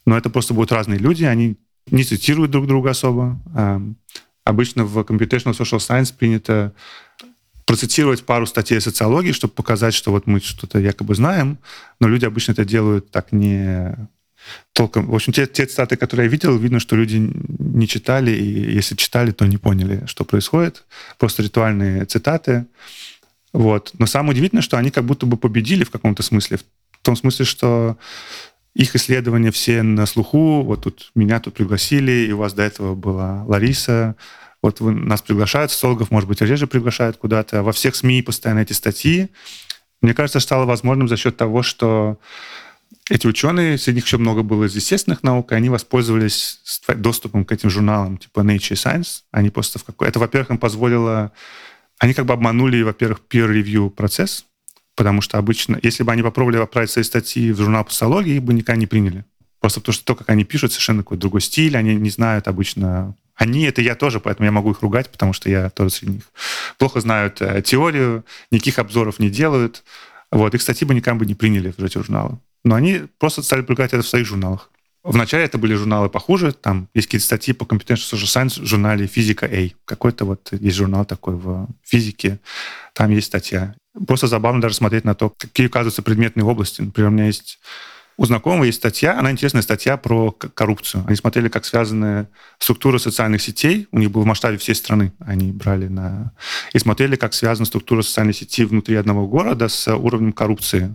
Но 0.06 0.16
это 0.16 0.30
просто 0.30 0.54
будут 0.54 0.72
разные 0.72 0.98
люди, 0.98 1.24
они 1.24 1.56
не 1.90 2.04
цитируют 2.04 2.50
друг 2.50 2.66
друга 2.66 2.90
особо. 2.90 3.38
А, 3.54 3.80
обычно 4.44 4.84
в 4.84 4.98
Computational 4.98 5.56
Social 5.58 5.78
Science 5.78 6.14
принято 6.16 6.72
процитировать 7.66 8.24
пару 8.24 8.46
статей 8.46 8.80
социологии, 8.80 9.32
чтобы 9.32 9.54
показать, 9.54 9.94
что 9.94 10.10
вот 10.10 10.26
мы 10.26 10.40
что-то 10.40 10.78
якобы 10.78 11.14
знаем, 11.14 11.58
но 12.00 12.08
люди 12.08 12.26
обычно 12.26 12.52
это 12.52 12.64
делают 12.64 13.10
так 13.10 13.32
не 13.32 13.96
толком. 14.72 15.06
В 15.06 15.14
общем, 15.14 15.32
те, 15.32 15.46
те 15.46 15.64
цитаты, 15.66 15.96
которые 15.96 16.26
я 16.26 16.30
видел, 16.30 16.56
видно, 16.58 16.78
что 16.78 16.96
люди 16.96 17.16
не 17.16 17.88
читали, 17.88 18.32
и 18.32 18.72
если 18.72 18.94
читали, 18.94 19.30
то 19.30 19.46
не 19.46 19.56
поняли, 19.56 20.04
что 20.06 20.24
происходит. 20.24 20.84
Просто 21.18 21.42
ритуальные 21.42 22.04
цитаты. 22.04 22.66
Вот. 23.52 23.92
Но 23.98 24.06
самое 24.06 24.32
удивительное, 24.32 24.62
что 24.62 24.76
они 24.76 24.90
как 24.90 25.04
будто 25.04 25.24
бы 25.26 25.36
победили 25.36 25.84
в 25.84 25.90
каком-то 25.90 26.22
смысле. 26.22 26.58
В 27.04 27.06
том 27.06 27.16
смысле, 27.16 27.44
что 27.44 27.98
их 28.74 28.96
исследования 28.96 29.50
все 29.50 29.82
на 29.82 30.06
слуху. 30.06 30.62
Вот 30.62 30.84
тут 30.84 31.10
меня 31.14 31.38
тут 31.38 31.52
пригласили, 31.52 32.26
и 32.26 32.32
у 32.32 32.38
вас 32.38 32.54
до 32.54 32.62
этого 32.62 32.94
была 32.94 33.44
Лариса. 33.44 34.16
Вот 34.62 34.80
вы, 34.80 34.92
нас 34.92 35.20
приглашают, 35.20 35.70
социологов, 35.70 36.10
может 36.10 36.26
быть, 36.26 36.40
реже 36.40 36.66
приглашают 36.66 37.18
куда-то. 37.18 37.62
Во 37.62 37.72
всех 37.72 37.94
СМИ 37.94 38.22
постоянно 38.22 38.60
эти 38.60 38.72
статьи. 38.72 39.28
Мне 40.00 40.14
кажется, 40.14 40.40
стало 40.40 40.64
возможным 40.64 41.06
за 41.06 41.18
счет 41.18 41.36
того, 41.36 41.62
что 41.62 42.18
эти 43.10 43.26
ученые, 43.26 43.76
среди 43.76 43.96
них 43.96 44.06
еще 44.06 44.16
много 44.16 44.42
было 44.42 44.64
из 44.64 44.74
естественных 44.74 45.22
наук, 45.22 45.52
и 45.52 45.56
они 45.56 45.68
воспользовались 45.68 46.58
доступом 46.88 47.44
к 47.44 47.52
этим 47.52 47.68
журналам 47.68 48.16
типа 48.16 48.40
Nature 48.40 48.76
Science. 48.76 49.24
Они 49.30 49.50
просто 49.50 49.78
в 49.78 49.84
какой... 49.84 50.08
Это, 50.08 50.18
во-первых, 50.18 50.52
им 50.52 50.56
позволило... 50.56 51.32
Они 51.98 52.14
как 52.14 52.24
бы 52.24 52.32
обманули, 52.32 52.80
во-первых, 52.80 53.20
peer-review 53.28 53.90
процесс, 53.90 54.46
потому 54.94 55.20
что 55.20 55.38
обычно, 55.38 55.78
если 55.82 56.02
бы 56.02 56.12
они 56.12 56.22
попробовали 56.22 56.58
отправить 56.58 56.90
свои 56.90 57.04
статьи 57.04 57.52
в 57.52 57.58
журнал 57.58 57.84
по 57.84 57.90
социологии, 57.90 58.36
их 58.36 58.42
бы 58.42 58.54
никогда 58.54 58.78
не 58.78 58.86
приняли. 58.86 59.24
Просто 59.60 59.80
потому 59.80 59.94
что 59.94 60.04
то, 60.04 60.14
как 60.14 60.28
они 60.28 60.44
пишут, 60.44 60.72
совершенно 60.72 61.02
какой-то 61.02 61.22
другой 61.22 61.40
стиль, 61.40 61.76
они 61.76 61.94
не 61.94 62.10
знают 62.10 62.48
обычно... 62.48 63.16
Они— 63.34 63.64
это 63.64 63.82
я 63.82 63.96
тоже, 63.96 64.20
поэтому 64.20 64.44
я 64.46 64.52
могу 64.52 64.70
их 64.70 64.82
ругать, 64.82 65.10
потому 65.10 65.32
что 65.32 65.50
я 65.50 65.70
тоже 65.70 65.90
среди 65.90 66.12
них. 66.12 66.22
Плохо 66.78 67.00
знают 67.00 67.42
э, 67.42 67.62
теорию, 67.62 68.24
никаких 68.52 68.78
обзоров 68.78 69.18
не 69.18 69.28
делают. 69.28 69.82
Вот, 70.30 70.54
их 70.54 70.62
статьи 70.62 70.86
бы 70.86 70.94
никогда 70.94 71.18
бы 71.18 71.26
не 71.26 71.34
приняли 71.34 71.74
в 71.76 71.82
эти 71.82 71.98
журналы 71.98 72.38
но 72.64 72.74
они 72.74 73.02
просто 73.18 73.42
стали 73.42 73.60
публиковать 73.60 73.92
это 73.92 74.02
в 74.02 74.08
своих 74.08 74.26
журналах. 74.26 74.70
Вначале 75.02 75.44
это 75.44 75.58
были 75.58 75.74
журналы 75.74 76.08
похуже, 76.08 76.52
там 76.52 76.88
есть 76.94 77.08
какие-то 77.08 77.26
статьи 77.26 77.52
по 77.52 77.64
Computational 77.64 78.10
Social 78.10 78.24
Science 78.46 78.62
в 78.62 78.66
журнале 78.66 79.06
«Физика 79.06 79.46
A». 79.46 79.70
Какой-то 79.84 80.24
вот 80.24 80.48
есть 80.52 80.76
журнал 80.76 81.04
такой 81.04 81.34
в 81.34 81.68
физике, 81.82 82.40
там 82.94 83.10
есть 83.10 83.26
статья. 83.26 83.74
Просто 84.06 84.26
забавно 84.26 84.60
даже 84.60 84.74
смотреть 84.74 85.04
на 85.04 85.14
то, 85.14 85.30
какие 85.30 85.68
указываются 85.68 86.02
предметные 86.02 86.44
области. 86.44 86.80
Например, 86.82 87.10
у 87.10 87.12
меня 87.12 87.26
есть 87.26 87.58
у 88.16 88.26
знакомого 88.26 88.64
есть 88.64 88.78
статья, 88.78 89.18
она 89.18 89.32
интересная 89.32 89.62
статья 89.62 89.96
про 89.96 90.30
коррупцию. 90.30 91.04
Они 91.06 91.16
смотрели, 91.16 91.48
как 91.48 91.64
связаны 91.64 92.28
структуры 92.58 93.00
социальных 93.00 93.42
сетей. 93.42 93.88
У 93.90 93.98
них 93.98 94.12
был 94.12 94.22
в 94.22 94.26
масштабе 94.26 94.56
всей 94.56 94.76
страны. 94.76 95.12
Они 95.18 95.50
брали 95.50 95.88
на... 95.88 96.32
И 96.72 96.78
смотрели, 96.78 97.16
как 97.16 97.34
связана 97.34 97.66
структура 97.66 98.02
социальной 98.02 98.32
сети 98.32 98.64
внутри 98.64 98.94
одного 98.94 99.26
города 99.26 99.68
с 99.68 99.92
уровнем 99.92 100.32
коррупции 100.32 100.94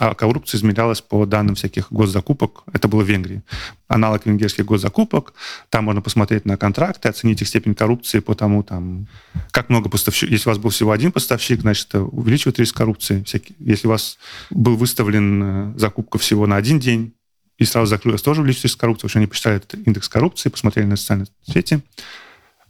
а 0.00 0.14
коррупция 0.14 0.58
измерялась 0.58 1.02
по 1.02 1.26
данным 1.26 1.54
всяких 1.54 1.92
госзакупок. 1.92 2.62
Это 2.72 2.88
было 2.88 3.02
в 3.02 3.06
Венгрии. 3.06 3.42
Аналог 3.86 4.24
венгерских 4.24 4.64
госзакупок. 4.64 5.34
Там 5.68 5.84
можно 5.84 6.00
посмотреть 6.00 6.46
на 6.46 6.56
контракты, 6.56 7.10
оценить 7.10 7.42
их 7.42 7.48
степень 7.48 7.74
коррупции 7.74 8.20
по 8.20 8.34
тому, 8.34 8.62
там, 8.62 9.08
как 9.50 9.68
много 9.68 9.90
поставщиков. 9.90 10.32
Если 10.32 10.48
у 10.48 10.52
вас 10.52 10.58
был 10.58 10.70
всего 10.70 10.92
один 10.92 11.12
поставщик, 11.12 11.60
значит, 11.60 11.88
это 11.88 12.02
увеличивает 12.02 12.58
риск 12.58 12.74
коррупции. 12.74 13.22
Если 13.58 13.86
у 13.86 13.90
вас 13.90 14.18
был 14.48 14.76
выставлен 14.76 15.42
э, 15.74 15.78
закупка 15.78 16.16
всего 16.16 16.46
на 16.46 16.56
один 16.56 16.80
день, 16.80 17.12
и 17.58 17.66
сразу 17.66 17.90
закрылась, 17.90 18.22
тоже 18.22 18.40
увеличивает 18.40 18.64
риск 18.64 18.80
коррупции. 18.80 19.02
В 19.02 19.10
общем, 19.10 19.18
они 19.18 19.26
посчитали 19.26 19.56
этот 19.56 19.74
индекс 19.86 20.08
коррупции, 20.08 20.48
посмотрели 20.48 20.86
на 20.86 20.96
социальные 20.96 21.26
сети. 21.46 21.80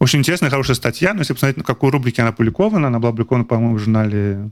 Очень 0.01 0.19
интересная, 0.19 0.51
хорошая 0.51 0.75
статья, 0.75 1.14
но 1.14 1.21
если 1.21 1.35
посмотреть, 1.35 1.59
на 1.59 1.62
какой 1.62 1.90
рубрике 1.90 2.23
она 2.23 2.31
опубликована, 2.31 2.88
она 2.88 2.99
была 2.99 3.11
опубликована, 3.11 3.45
по-моему, 3.45 3.77
в 3.77 3.79
журнале 3.79 4.51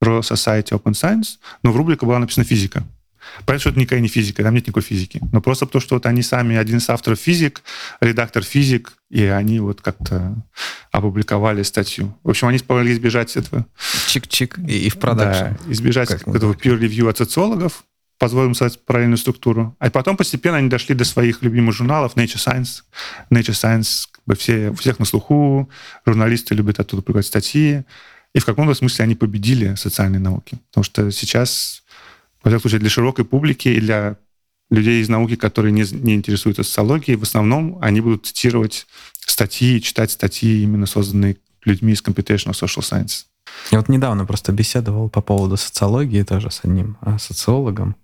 про 0.00 0.18
Society 0.20 0.70
Open 0.70 0.92
Science, 0.92 1.38
но 1.62 1.70
в 1.70 1.76
рубрике 1.76 2.04
была 2.04 2.18
написана 2.18 2.44
физика. 2.44 2.82
Понятно, 3.44 3.60
что 3.60 3.70
это 3.70 3.78
никакая 3.78 4.00
не 4.00 4.08
физика, 4.08 4.42
там 4.42 4.54
нет 4.54 4.66
никакой 4.66 4.82
физики. 4.82 5.20
Но 5.30 5.40
просто 5.40 5.66
потому, 5.66 5.80
что 5.80 5.94
вот 5.94 6.06
они 6.06 6.22
сами, 6.22 6.56
один 6.56 6.78
из 6.78 6.88
авторов 6.88 7.20
физик, 7.20 7.62
редактор 8.00 8.42
физик, 8.42 8.94
и 9.10 9.22
они 9.24 9.60
вот 9.60 9.82
как-то 9.82 10.42
опубликовали 10.90 11.62
статью. 11.62 12.16
В 12.24 12.30
общем, 12.30 12.48
они 12.48 12.58
смогли 12.58 12.92
избежать 12.92 13.36
этого. 13.36 13.66
Чик-чик 14.08 14.66
и, 14.66 14.86
и 14.86 14.88
в 14.88 14.98
продакшн. 14.98 15.44
Да, 15.44 15.72
избежать 15.72 16.08
как 16.08 16.26
этого 16.28 16.54
peer-review 16.54 17.08
от 17.08 17.18
социологов, 17.18 17.84
позволим 18.18 18.54
создать 18.54 18.84
параллельную 18.84 19.18
структуру. 19.18 19.76
А 19.78 19.90
потом 19.90 20.16
постепенно 20.16 20.56
они 20.56 20.68
дошли 20.68 20.94
до 20.94 21.04
своих 21.04 21.42
любимых 21.42 21.74
журналов 21.74 22.16
Nature 22.16 22.36
Science. 22.36 22.82
Nature 23.30 23.52
Science, 23.52 24.06
как 24.10 24.22
бы 24.26 24.34
все, 24.34 24.72
всех 24.74 24.98
на 24.98 25.04
слуху, 25.04 25.70
журналисты 26.06 26.54
любят 26.54 26.80
оттуда 26.80 27.02
приводить 27.02 27.28
статьи. 27.28 27.84
И 28.34 28.38
в 28.38 28.44
каком-то 28.44 28.74
смысле 28.74 29.04
они 29.04 29.14
победили 29.14 29.74
социальные 29.74 30.20
науки. 30.20 30.58
Потому 30.70 30.84
что 30.84 31.10
сейчас, 31.10 31.82
во 32.42 32.50
всяком 32.50 32.60
случае, 32.60 32.80
для 32.80 32.90
широкой 32.90 33.24
публики 33.24 33.68
и 33.68 33.80
для 33.80 34.16
людей 34.70 35.02
из 35.02 35.08
науки, 35.08 35.34
которые 35.34 35.72
не, 35.72 35.84
не 35.92 36.14
интересуются 36.14 36.62
социологией, 36.62 37.16
в 37.16 37.22
основном 37.22 37.78
они 37.80 38.00
будут 38.00 38.26
цитировать 38.26 38.86
статьи, 39.26 39.80
читать 39.80 40.12
статьи, 40.12 40.62
именно 40.62 40.86
созданные 40.86 41.36
людьми 41.64 41.92
из 41.92 42.02
Computational 42.02 42.52
Social 42.52 42.82
Science. 42.82 43.24
Я 43.70 43.78
вот 43.78 43.88
недавно 43.88 44.24
просто 44.24 44.52
беседовал 44.52 45.08
по 45.08 45.20
поводу 45.20 45.56
социологии 45.56 46.22
тоже 46.22 46.50
с 46.50 46.60
одним 46.62 46.96
а, 47.00 47.18
социологом. 47.18 47.96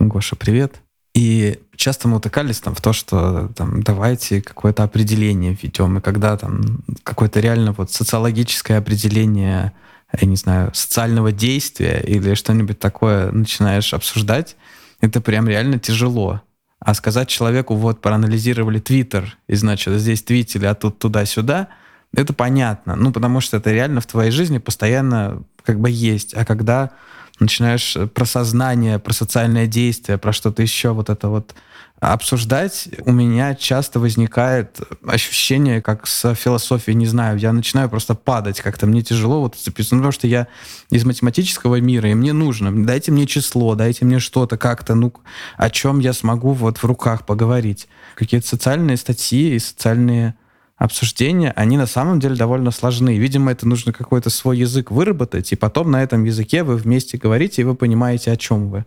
Гоша, 0.00 0.34
привет. 0.34 0.80
И 1.18 1.58
часто 1.74 2.06
мы 2.06 2.18
утыкались 2.18 2.60
там 2.60 2.76
в 2.76 2.80
то, 2.80 2.92
что 2.92 3.48
там, 3.56 3.82
давайте 3.82 4.40
какое-то 4.40 4.84
определение 4.84 5.52
введем. 5.52 5.98
И 5.98 6.00
когда 6.00 6.36
там 6.36 6.84
какое-то 7.02 7.40
реально 7.40 7.72
вот 7.72 7.90
социологическое 7.90 8.78
определение, 8.78 9.72
я 10.16 10.28
не 10.28 10.36
знаю, 10.36 10.70
социального 10.74 11.32
действия 11.32 12.00
или 12.06 12.34
что-нибудь 12.34 12.78
такое 12.78 13.32
начинаешь 13.32 13.92
обсуждать, 13.94 14.54
это 15.00 15.20
прям 15.20 15.48
реально 15.48 15.80
тяжело. 15.80 16.40
А 16.78 16.94
сказать 16.94 17.28
человеку, 17.28 17.74
вот, 17.74 18.00
проанализировали 18.00 18.78
Твиттер, 18.78 19.36
и, 19.48 19.56
значит, 19.56 19.94
здесь 19.94 20.22
твитили, 20.22 20.66
а 20.66 20.76
тут 20.76 21.00
туда-сюда, 21.00 21.66
это 22.14 22.32
понятно. 22.32 22.94
Ну, 22.94 23.10
потому 23.10 23.40
что 23.40 23.56
это 23.56 23.72
реально 23.72 24.00
в 24.00 24.06
твоей 24.06 24.30
жизни 24.30 24.58
постоянно 24.58 25.42
как 25.64 25.80
бы 25.80 25.90
есть. 25.90 26.32
А 26.34 26.44
когда 26.44 26.92
начинаешь 27.40 27.96
э, 27.96 28.06
про 28.06 28.24
сознание, 28.24 28.98
про 28.98 29.12
социальное 29.12 29.66
действие, 29.66 30.18
про 30.18 30.32
что-то 30.32 30.62
еще 30.62 30.90
вот 30.90 31.10
это 31.10 31.28
вот 31.28 31.54
обсуждать, 32.00 32.88
у 33.06 33.12
меня 33.12 33.56
часто 33.56 33.98
возникает 33.98 34.80
ощущение, 35.04 35.82
как 35.82 36.06
с 36.06 36.34
философией, 36.34 36.96
не 36.96 37.06
знаю, 37.06 37.38
я 37.38 37.52
начинаю 37.52 37.88
просто 37.88 38.14
падать 38.14 38.60
как-то, 38.60 38.86
мне 38.86 39.02
тяжело 39.02 39.40
вот 39.40 39.56
зацепиться, 39.56 39.96
ну, 39.96 40.02
потому 40.02 40.12
что 40.12 40.28
я 40.28 40.46
из 40.90 41.04
математического 41.04 41.80
мира, 41.80 42.08
и 42.08 42.14
мне 42.14 42.32
нужно, 42.32 42.86
дайте 42.86 43.10
мне 43.10 43.26
число, 43.26 43.74
дайте 43.74 44.04
мне 44.04 44.20
что-то 44.20 44.56
как-то, 44.56 44.94
ну, 44.94 45.12
о 45.56 45.70
чем 45.70 45.98
я 45.98 46.12
смогу 46.12 46.52
вот 46.52 46.78
в 46.78 46.84
руках 46.84 47.26
поговорить. 47.26 47.88
Какие-то 48.14 48.46
социальные 48.46 48.96
статьи 48.96 49.54
и 49.54 49.58
социальные 49.58 50.36
обсуждения, 50.78 51.52
они 51.56 51.76
на 51.76 51.86
самом 51.86 52.20
деле 52.20 52.36
довольно 52.36 52.70
сложны. 52.70 53.18
Видимо, 53.18 53.50
это 53.50 53.66
нужно 53.66 53.92
какой-то 53.92 54.30
свой 54.30 54.58
язык 54.58 54.90
выработать, 54.90 55.52
и 55.52 55.56
потом 55.56 55.90
на 55.90 56.02
этом 56.02 56.24
языке 56.24 56.62
вы 56.62 56.76
вместе 56.76 57.18
говорите, 57.18 57.62
и 57.62 57.64
вы 57.64 57.74
понимаете, 57.74 58.30
о 58.30 58.36
чем 58.36 58.70
вы. 58.70 58.86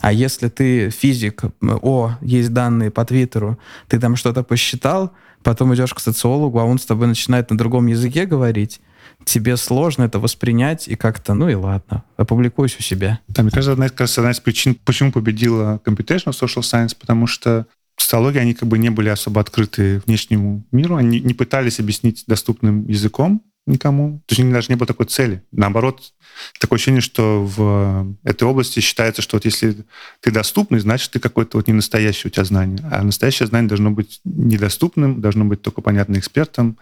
А 0.00 0.12
если 0.12 0.48
ты 0.48 0.90
физик, 0.90 1.44
о, 1.62 2.12
есть 2.20 2.52
данные 2.52 2.90
по 2.90 3.04
Твиттеру, 3.04 3.58
ты 3.88 3.98
там 3.98 4.14
что-то 4.16 4.42
посчитал, 4.42 5.12
потом 5.42 5.74
идешь 5.74 5.94
к 5.94 6.00
социологу, 6.00 6.58
а 6.58 6.64
он 6.64 6.78
с 6.78 6.84
тобой 6.84 7.06
начинает 7.06 7.50
на 7.50 7.56
другом 7.56 7.86
языке 7.86 8.26
говорить, 8.26 8.80
тебе 9.24 9.56
сложно 9.56 10.04
это 10.04 10.18
воспринять 10.18 10.86
и 10.86 10.96
как-то, 10.96 11.32
ну 11.32 11.48
и 11.48 11.54
ладно, 11.54 12.04
опубликуюсь 12.18 12.76
у 12.78 12.82
себя. 12.82 13.20
Да, 13.28 13.42
мне 13.42 13.50
кажется, 13.50 13.72
одна, 13.72 13.88
кажется, 13.88 14.20
одна 14.20 14.32
из 14.32 14.40
причин, 14.40 14.76
почему 14.84 15.12
победила 15.12 15.80
Computational 15.84 16.32
Social 16.32 16.60
Science, 16.60 16.94
потому 16.98 17.26
что 17.26 17.66
социологии, 17.96 18.38
они 18.38 18.54
как 18.54 18.68
бы 18.68 18.78
не 18.78 18.90
были 18.90 19.08
особо 19.08 19.40
открыты 19.40 20.02
внешнему 20.06 20.66
миру, 20.72 20.96
они 20.96 21.20
не 21.20 21.34
пытались 21.34 21.80
объяснить 21.80 22.24
доступным 22.26 22.86
языком 22.88 23.42
никому. 23.66 24.22
То 24.26 24.32
есть 24.32 24.40
у 24.40 24.44
них 24.44 24.52
даже 24.52 24.68
не 24.70 24.76
было 24.76 24.86
такой 24.86 25.06
цели. 25.06 25.42
Наоборот, 25.52 26.12
такое 26.58 26.76
ощущение, 26.76 27.00
что 27.00 27.44
в 27.44 28.16
этой 28.24 28.44
области 28.44 28.80
считается, 28.80 29.22
что 29.22 29.36
вот 29.36 29.44
если 29.44 29.84
ты 30.20 30.30
доступный, 30.30 30.80
значит, 30.80 31.12
ты 31.12 31.20
какой-то 31.20 31.58
вот 31.58 31.68
не 31.68 31.72
настоящий 31.72 32.28
у 32.28 32.30
тебя 32.30 32.44
знание. 32.44 32.78
А 32.90 33.02
настоящее 33.02 33.46
знание 33.46 33.68
должно 33.68 33.90
быть 33.90 34.20
недоступным, 34.24 35.20
должно 35.20 35.44
быть 35.44 35.62
только 35.62 35.80
понятно 35.80 36.18
экспертам. 36.18 36.78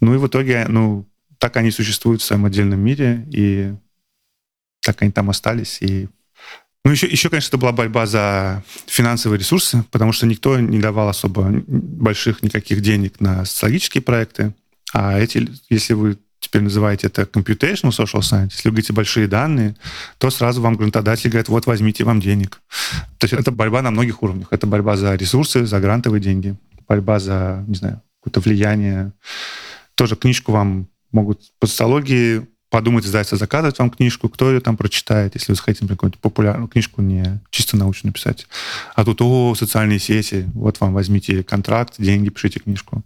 Ну 0.00 0.14
и 0.14 0.18
в 0.18 0.26
итоге, 0.26 0.66
ну, 0.68 1.06
так 1.38 1.56
они 1.56 1.70
существуют 1.70 2.22
в 2.22 2.24
своем 2.24 2.44
отдельном 2.44 2.80
мире, 2.80 3.26
и 3.32 3.74
так 4.80 5.02
они 5.02 5.10
там 5.10 5.30
остались, 5.30 5.78
и 5.80 6.08
Ну, 6.84 6.90
еще, 6.90 7.06
еще, 7.06 7.30
конечно, 7.30 7.48
это 7.48 7.58
была 7.58 7.72
борьба 7.72 8.04
за 8.04 8.62
финансовые 8.86 9.38
ресурсы, 9.38 9.84
потому 9.90 10.12
что 10.12 10.26
никто 10.26 10.58
не 10.58 10.78
давал 10.78 11.08
особо 11.08 11.50
больших 11.66 12.42
никаких 12.42 12.82
денег 12.82 13.20
на 13.20 13.46
социологические 13.46 14.02
проекты. 14.02 14.54
А 14.92 15.18
эти, 15.18 15.48
если 15.70 15.94
вы 15.94 16.18
теперь 16.40 16.60
называете 16.60 17.06
это 17.06 17.22
computational 17.22 17.90
social 17.90 18.20
science, 18.20 18.50
если 18.50 18.68
вы 18.68 18.72
говорите 18.72 18.92
большие 18.92 19.26
данные, 19.26 19.76
то 20.18 20.28
сразу 20.28 20.60
вам 20.60 20.76
грантодатель 20.76 21.30
говорит, 21.30 21.48
вот 21.48 21.64
возьмите 21.64 22.04
вам 22.04 22.20
денег. 22.20 22.60
То 23.18 23.24
есть 23.24 23.32
это 23.32 23.50
борьба 23.50 23.80
на 23.80 23.90
многих 23.90 24.22
уровнях. 24.22 24.48
Это 24.50 24.66
борьба 24.66 24.96
за 24.96 25.14
ресурсы, 25.14 25.64
за 25.64 25.80
грантовые 25.80 26.20
деньги, 26.20 26.54
борьба 26.86 27.18
за, 27.18 27.64
не 27.66 27.76
знаю, 27.76 28.02
какое-то 28.20 28.40
влияние. 28.40 29.12
Тоже 29.94 30.16
книжку 30.16 30.52
вам 30.52 30.88
могут 31.12 31.40
по 31.58 31.66
социологии 31.66 32.46
подумать, 32.74 33.06
издательство 33.06 33.38
заказывать 33.38 33.78
вам 33.78 33.88
книжку, 33.88 34.28
кто 34.28 34.50
ее 34.50 34.58
там 34.58 34.76
прочитает, 34.76 35.36
если 35.36 35.52
вы 35.52 35.58
хотите 35.58 35.86
какую-нибудь 35.86 36.18
популярную 36.18 36.66
книжку, 36.66 37.02
не 37.02 37.40
чисто 37.50 37.76
научную 37.76 38.12
писать. 38.12 38.48
А 38.96 39.04
тут, 39.04 39.22
о, 39.22 39.54
социальные 39.54 40.00
сети, 40.00 40.46
вот 40.54 40.80
вам 40.80 40.92
возьмите 40.92 41.44
контракт, 41.44 41.94
деньги, 41.98 42.30
пишите 42.30 42.58
книжку. 42.58 43.04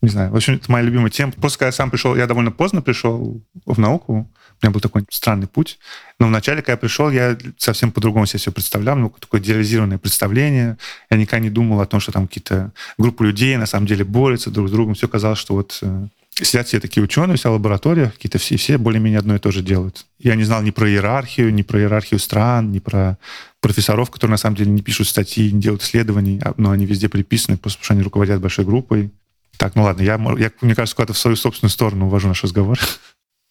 Не 0.00 0.08
знаю, 0.08 0.30
в 0.30 0.36
общем, 0.36 0.54
это 0.54 0.72
моя 0.72 0.86
любимая 0.86 1.10
тема. 1.10 1.32
Просто 1.32 1.58
когда 1.58 1.66
я 1.66 1.72
сам 1.72 1.90
пришел, 1.90 2.16
я 2.16 2.26
довольно 2.26 2.50
поздно 2.50 2.80
пришел 2.80 3.42
в 3.66 3.78
науку, 3.78 4.26
у 4.62 4.66
меня 4.66 4.72
был 4.72 4.80
такой 4.80 5.04
странный 5.10 5.48
путь. 5.48 5.78
Но 6.18 6.26
вначале, 6.28 6.62
когда 6.62 6.72
я 6.72 6.78
пришел, 6.78 7.10
я 7.10 7.36
совсем 7.58 7.92
по-другому 7.92 8.24
себе 8.24 8.38
все 8.38 8.52
представлял, 8.52 8.96
ну, 8.96 9.12
такое 9.20 9.42
идеализированное 9.42 9.98
представление. 9.98 10.78
Я 11.10 11.18
никогда 11.18 11.40
не 11.40 11.50
думал 11.50 11.82
о 11.82 11.86
том, 11.86 12.00
что 12.00 12.10
там 12.10 12.26
какие-то 12.26 12.72
группы 12.96 13.26
людей 13.26 13.54
на 13.58 13.66
самом 13.66 13.86
деле 13.86 14.02
борются 14.02 14.50
друг 14.50 14.68
с 14.68 14.72
другом. 14.72 14.94
Все 14.94 15.08
казалось, 15.08 15.38
что 15.38 15.56
вот 15.56 15.78
э, 15.82 16.06
сидят 16.44 16.66
все 16.66 16.80
такие 16.80 17.02
ученые, 17.02 17.36
вся 17.36 17.50
лаборатория, 17.50 18.10
какие-то 18.10 18.38
все, 18.38 18.56
все 18.56 18.78
более-менее 18.78 19.18
одно 19.18 19.36
и 19.36 19.38
то 19.38 19.50
же 19.50 19.62
делают. 19.62 20.06
Я 20.18 20.34
не 20.34 20.44
знал 20.44 20.62
ни 20.62 20.70
про 20.70 20.88
иерархию, 20.88 21.52
ни 21.52 21.62
про 21.62 21.80
иерархию 21.80 22.18
стран, 22.18 22.72
ни 22.72 22.78
про 22.78 23.18
профессоров, 23.60 24.10
которые 24.10 24.32
на 24.32 24.38
самом 24.38 24.56
деле 24.56 24.70
не 24.70 24.82
пишут 24.82 25.08
статьи, 25.08 25.52
не 25.52 25.60
делают 25.60 25.82
исследований, 25.82 26.40
а, 26.42 26.54
но 26.56 26.70
они 26.70 26.86
везде 26.86 27.08
приписаны, 27.08 27.56
потому 27.56 27.82
что 27.82 27.94
они 27.94 28.02
руководят 28.02 28.40
большой 28.40 28.64
группой. 28.64 29.10
Так, 29.56 29.74
ну 29.74 29.82
ладно, 29.82 30.02
я, 30.02 30.14
я 30.38 30.50
мне 30.60 30.74
кажется, 30.74 30.96
куда-то 30.96 31.12
в 31.12 31.18
свою 31.18 31.36
собственную 31.36 31.70
сторону 31.70 32.06
увожу 32.06 32.28
наш 32.28 32.42
разговор. 32.42 32.78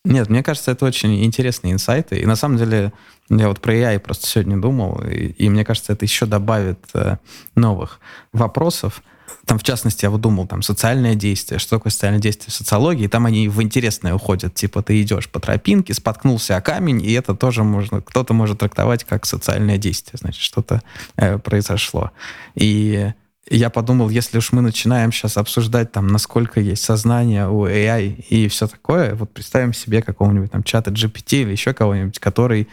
Нет, 0.06 0.30
мне 0.30 0.43
кажется, 0.43 0.71
это 0.71 0.86
очень 0.86 1.23
интересные 1.25 1.73
инсайты. 1.73 2.17
И 2.19 2.25
на 2.25 2.36
самом 2.36 2.58
деле, 2.58 2.93
я 3.30 3.49
вот 3.49 3.60
про 3.60 3.75
AI 3.75 3.99
просто 3.99 4.28
сегодня 4.28 4.58
думал, 4.58 5.02
и, 5.04 5.28
и 5.28 5.49
мне 5.49 5.65
кажется, 5.65 5.93
это 5.93 6.06
еще 6.06 6.25
добавит 6.25 6.80
э, 6.93 7.17
новых 7.56 7.99
вопросов. 8.32 9.04
Там, 9.46 9.58
в 9.60 9.63
частности, 9.63 10.06
я 10.06 10.10
вот 10.10 10.22
думал, 10.22 10.48
там, 10.48 10.62
социальное 10.62 11.15
действие, 11.15 11.60
что 11.60 11.78
такое 11.78 11.92
социальное 11.92 12.22
действие 12.22 12.52
в 12.52 12.54
социологии, 12.54 13.08
там 13.08 13.26
они 13.26 13.48
в 13.48 13.62
интересное 13.62 14.13
уходят, 14.13 14.54
типа, 14.56 14.82
ты 14.84 15.02
идешь 15.02 15.30
по 15.30 15.39
тропинке, 15.39 15.94
споткнулся 15.94 16.58
о 16.58 16.62
камень, 16.62 17.02
и 17.02 17.12
это 17.13 17.36
тоже 17.36 17.63
можно, 17.63 18.02
кто-то 18.02 18.34
может 18.34 18.60
трактовать 18.60 19.04
как 19.04 19.26
социальное 19.26 19.78
действие, 19.78 20.18
значит, 20.20 20.42
что-то 20.42 20.82
э, 21.15 21.38
произошло. 21.38 22.12
И 22.56 23.13
я 23.49 23.69
подумал, 23.69 24.09
если 24.09 24.38
уж 24.38 24.51
мы 24.51 24.62
начинаем 24.62 25.12
сейчас 25.12 25.38
обсуждать, 25.38 25.91
там, 25.91 26.07
насколько 26.07 26.59
есть 26.59 26.83
сознание 26.83 27.49
у 27.49 27.65
AI 27.65 28.23
и 28.29 28.47
все 28.47 28.67
такое, 28.67 29.15
вот 29.15 29.33
представим 29.33 29.73
себе 29.73 30.01
какого-нибудь 30.01 30.51
там 30.51 30.63
чата 30.63 30.91
GPT 30.91 31.41
или 31.41 31.51
еще 31.51 31.73
кого-нибудь, 31.73 32.19
который 32.19 32.67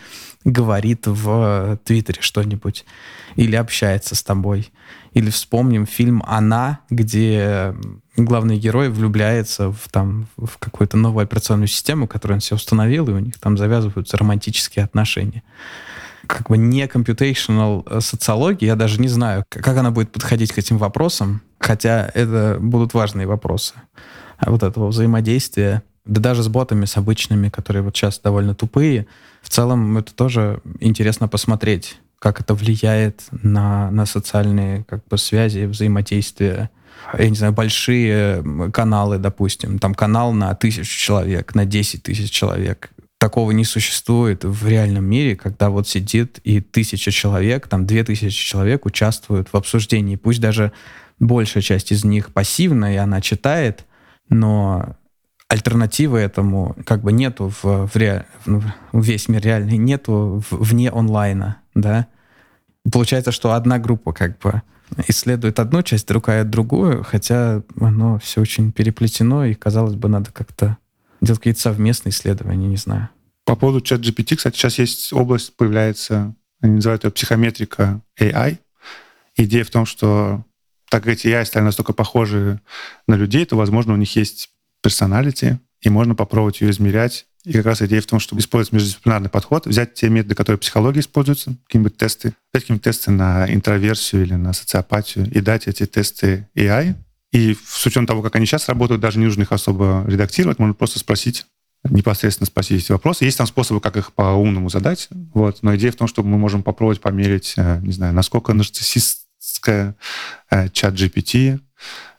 говорит 0.44 1.06
в 1.06 1.78
Твиттере 1.84 2.20
что-нибудь 2.20 2.84
или 3.36 3.56
общается 3.56 4.14
с 4.14 4.22
тобой. 4.22 4.70
Или 5.12 5.30
вспомним 5.30 5.86
фильм 5.86 6.22
«Она», 6.26 6.80
где 6.90 7.74
главный 8.16 8.58
герой 8.58 8.90
влюбляется 8.90 9.72
в, 9.72 9.88
там, 9.90 10.26
в 10.36 10.58
какую-то 10.58 10.98
новую 10.98 11.24
операционную 11.24 11.68
систему, 11.68 12.06
которую 12.06 12.36
он 12.36 12.40
себе 12.42 12.56
установил, 12.56 13.08
и 13.08 13.12
у 13.12 13.18
них 13.18 13.38
там 13.38 13.56
завязываются 13.56 14.18
романтические 14.18 14.84
отношения 14.84 15.42
как 16.26 16.48
бы 16.48 16.58
не 16.58 16.84
computational 16.84 17.86
э, 17.88 18.00
социология, 18.00 18.68
я 18.68 18.76
даже 18.76 19.00
не 19.00 19.08
знаю, 19.08 19.44
как 19.48 19.76
она 19.76 19.90
будет 19.90 20.12
подходить 20.12 20.52
к 20.52 20.58
этим 20.58 20.78
вопросам, 20.78 21.42
хотя 21.58 22.10
это 22.14 22.58
будут 22.60 22.94
важные 22.94 23.26
вопросы. 23.26 23.74
А 24.38 24.50
вот 24.50 24.62
этого 24.62 24.88
взаимодействия, 24.88 25.82
да 26.04 26.20
даже 26.20 26.42
с 26.42 26.48
ботами, 26.48 26.84
с 26.84 26.96
обычными, 26.96 27.48
которые 27.48 27.82
вот 27.82 27.96
сейчас 27.96 28.18
довольно 28.18 28.54
тупые, 28.54 29.06
в 29.42 29.48
целом 29.48 29.96
это 29.98 30.14
тоже 30.14 30.60
интересно 30.80 31.28
посмотреть, 31.28 31.98
как 32.18 32.40
это 32.40 32.54
влияет 32.54 33.24
на, 33.30 33.90
на 33.90 34.06
социальные 34.06 34.84
как 34.84 35.06
бы, 35.06 35.18
связи, 35.18 35.66
взаимодействия. 35.66 36.70
Я 37.16 37.28
не 37.28 37.36
знаю, 37.36 37.52
большие 37.52 38.70
каналы, 38.72 39.18
допустим, 39.18 39.78
там 39.78 39.94
канал 39.94 40.32
на 40.32 40.54
тысячу 40.54 40.98
человек, 40.98 41.54
на 41.54 41.64
10 41.64 42.02
тысяч 42.02 42.30
человек 42.30 42.90
такого 43.18 43.50
не 43.52 43.64
существует 43.64 44.44
в 44.44 44.68
реальном 44.68 45.04
мире, 45.04 45.36
когда 45.36 45.70
вот 45.70 45.88
сидит 45.88 46.38
и 46.44 46.60
тысяча 46.60 47.10
человек, 47.10 47.68
там 47.68 47.86
две 47.86 48.04
тысячи 48.04 48.44
человек 48.44 48.86
участвуют 48.86 49.48
в 49.52 49.56
обсуждении. 49.56 50.16
Пусть 50.16 50.40
даже 50.40 50.72
большая 51.18 51.62
часть 51.62 51.92
из 51.92 52.04
них 52.04 52.32
пассивная, 52.32 52.94
и 52.94 52.96
она 52.96 53.20
читает, 53.20 53.86
но 54.28 54.96
альтернативы 55.48 56.18
этому 56.18 56.76
как 56.84 57.02
бы 57.02 57.12
нету 57.12 57.52
в, 57.62 57.86
в, 57.86 57.96
ре, 57.96 58.26
весь 58.92 59.28
мир 59.28 59.42
реальный, 59.42 59.78
нету 59.78 60.42
в, 60.50 60.64
вне 60.64 60.90
онлайна, 60.90 61.58
да. 61.74 62.08
Получается, 62.90 63.32
что 63.32 63.52
одна 63.52 63.78
группа 63.78 64.12
как 64.12 64.38
бы 64.38 64.62
исследует 65.08 65.58
одну 65.58 65.82
часть, 65.82 66.06
другая 66.06 66.44
другую, 66.44 67.02
хотя 67.02 67.62
оно 67.80 68.18
все 68.18 68.40
очень 68.40 68.72
переплетено, 68.72 69.44
и, 69.44 69.54
казалось 69.54 69.94
бы, 69.94 70.08
надо 70.08 70.30
как-то 70.32 70.76
делать 71.20 71.40
какие-то 71.40 71.60
совместные 71.60 72.10
исследования, 72.10 72.68
не 72.68 72.76
знаю. 72.76 73.08
По 73.44 73.56
поводу 73.56 73.80
чат 73.80 74.00
GPT, 74.00 74.36
кстати, 74.36 74.56
сейчас 74.56 74.78
есть 74.78 75.12
область, 75.12 75.56
появляется, 75.56 76.34
они 76.60 76.74
называют 76.74 77.04
ее 77.04 77.10
психометрика 77.10 78.00
AI. 78.18 78.58
Идея 79.36 79.64
в 79.64 79.70
том, 79.70 79.86
что 79.86 80.44
так 80.90 81.04
как 81.04 81.14
эти 81.14 81.28
AI 81.28 81.44
стали 81.44 81.64
настолько 81.64 81.92
похожи 81.92 82.60
на 83.06 83.14
людей, 83.14 83.44
то, 83.44 83.56
возможно, 83.56 83.92
у 83.92 83.96
них 83.96 84.14
есть 84.16 84.50
персоналити, 84.82 85.58
и 85.80 85.88
можно 85.88 86.14
попробовать 86.14 86.60
ее 86.60 86.70
измерять. 86.70 87.26
И 87.44 87.52
как 87.52 87.66
раз 87.66 87.82
идея 87.82 88.00
в 88.00 88.06
том, 88.06 88.18
чтобы 88.18 88.40
использовать 88.40 88.72
междисциплинарный 88.72 89.28
подход, 89.28 89.66
взять 89.66 89.94
те 89.94 90.08
методы, 90.08 90.34
которые 90.34 90.58
в 90.58 90.62
психологии 90.62 90.98
используются, 90.98 91.54
какие-нибудь 91.66 91.96
тесты, 91.96 92.28
взять 92.52 92.62
какие-нибудь 92.62 92.84
тесты 92.84 93.10
на 93.12 93.52
интроверсию 93.52 94.22
или 94.22 94.34
на 94.34 94.52
социопатию, 94.52 95.30
и 95.30 95.40
дать 95.40 95.68
эти 95.68 95.86
тесты 95.86 96.48
AI, 96.56 96.96
и 97.32 97.56
с 97.66 97.84
учетом 97.86 98.06
того, 98.06 98.22
как 98.22 98.36
они 98.36 98.46
сейчас 98.46 98.68
работают, 98.68 99.00
даже 99.00 99.18
не 99.18 99.26
нужно 99.26 99.42
их 99.42 99.52
особо 99.52 100.04
редактировать, 100.06 100.58
можно 100.58 100.74
просто 100.74 100.98
спросить, 100.98 101.46
непосредственно 101.84 102.46
спросить 102.46 102.84
эти 102.84 102.92
вопросы. 102.92 103.24
Есть 103.24 103.38
там 103.38 103.46
способы, 103.46 103.80
как 103.80 103.96
их 103.96 104.12
по-умному 104.12 104.70
задать. 104.70 105.08
Вот. 105.34 105.62
Но 105.62 105.74
идея 105.76 105.92
в 105.92 105.96
том, 105.96 106.08
что 106.08 106.22
мы 106.22 106.38
можем 106.38 106.62
попробовать 106.62 107.00
померить, 107.00 107.54
э, 107.56 107.80
не 107.82 107.92
знаю, 107.92 108.14
насколько 108.14 108.52
нарциссистская 108.54 109.96
э, 110.50 110.68
чат 110.70 110.94
GPT. 110.94 111.60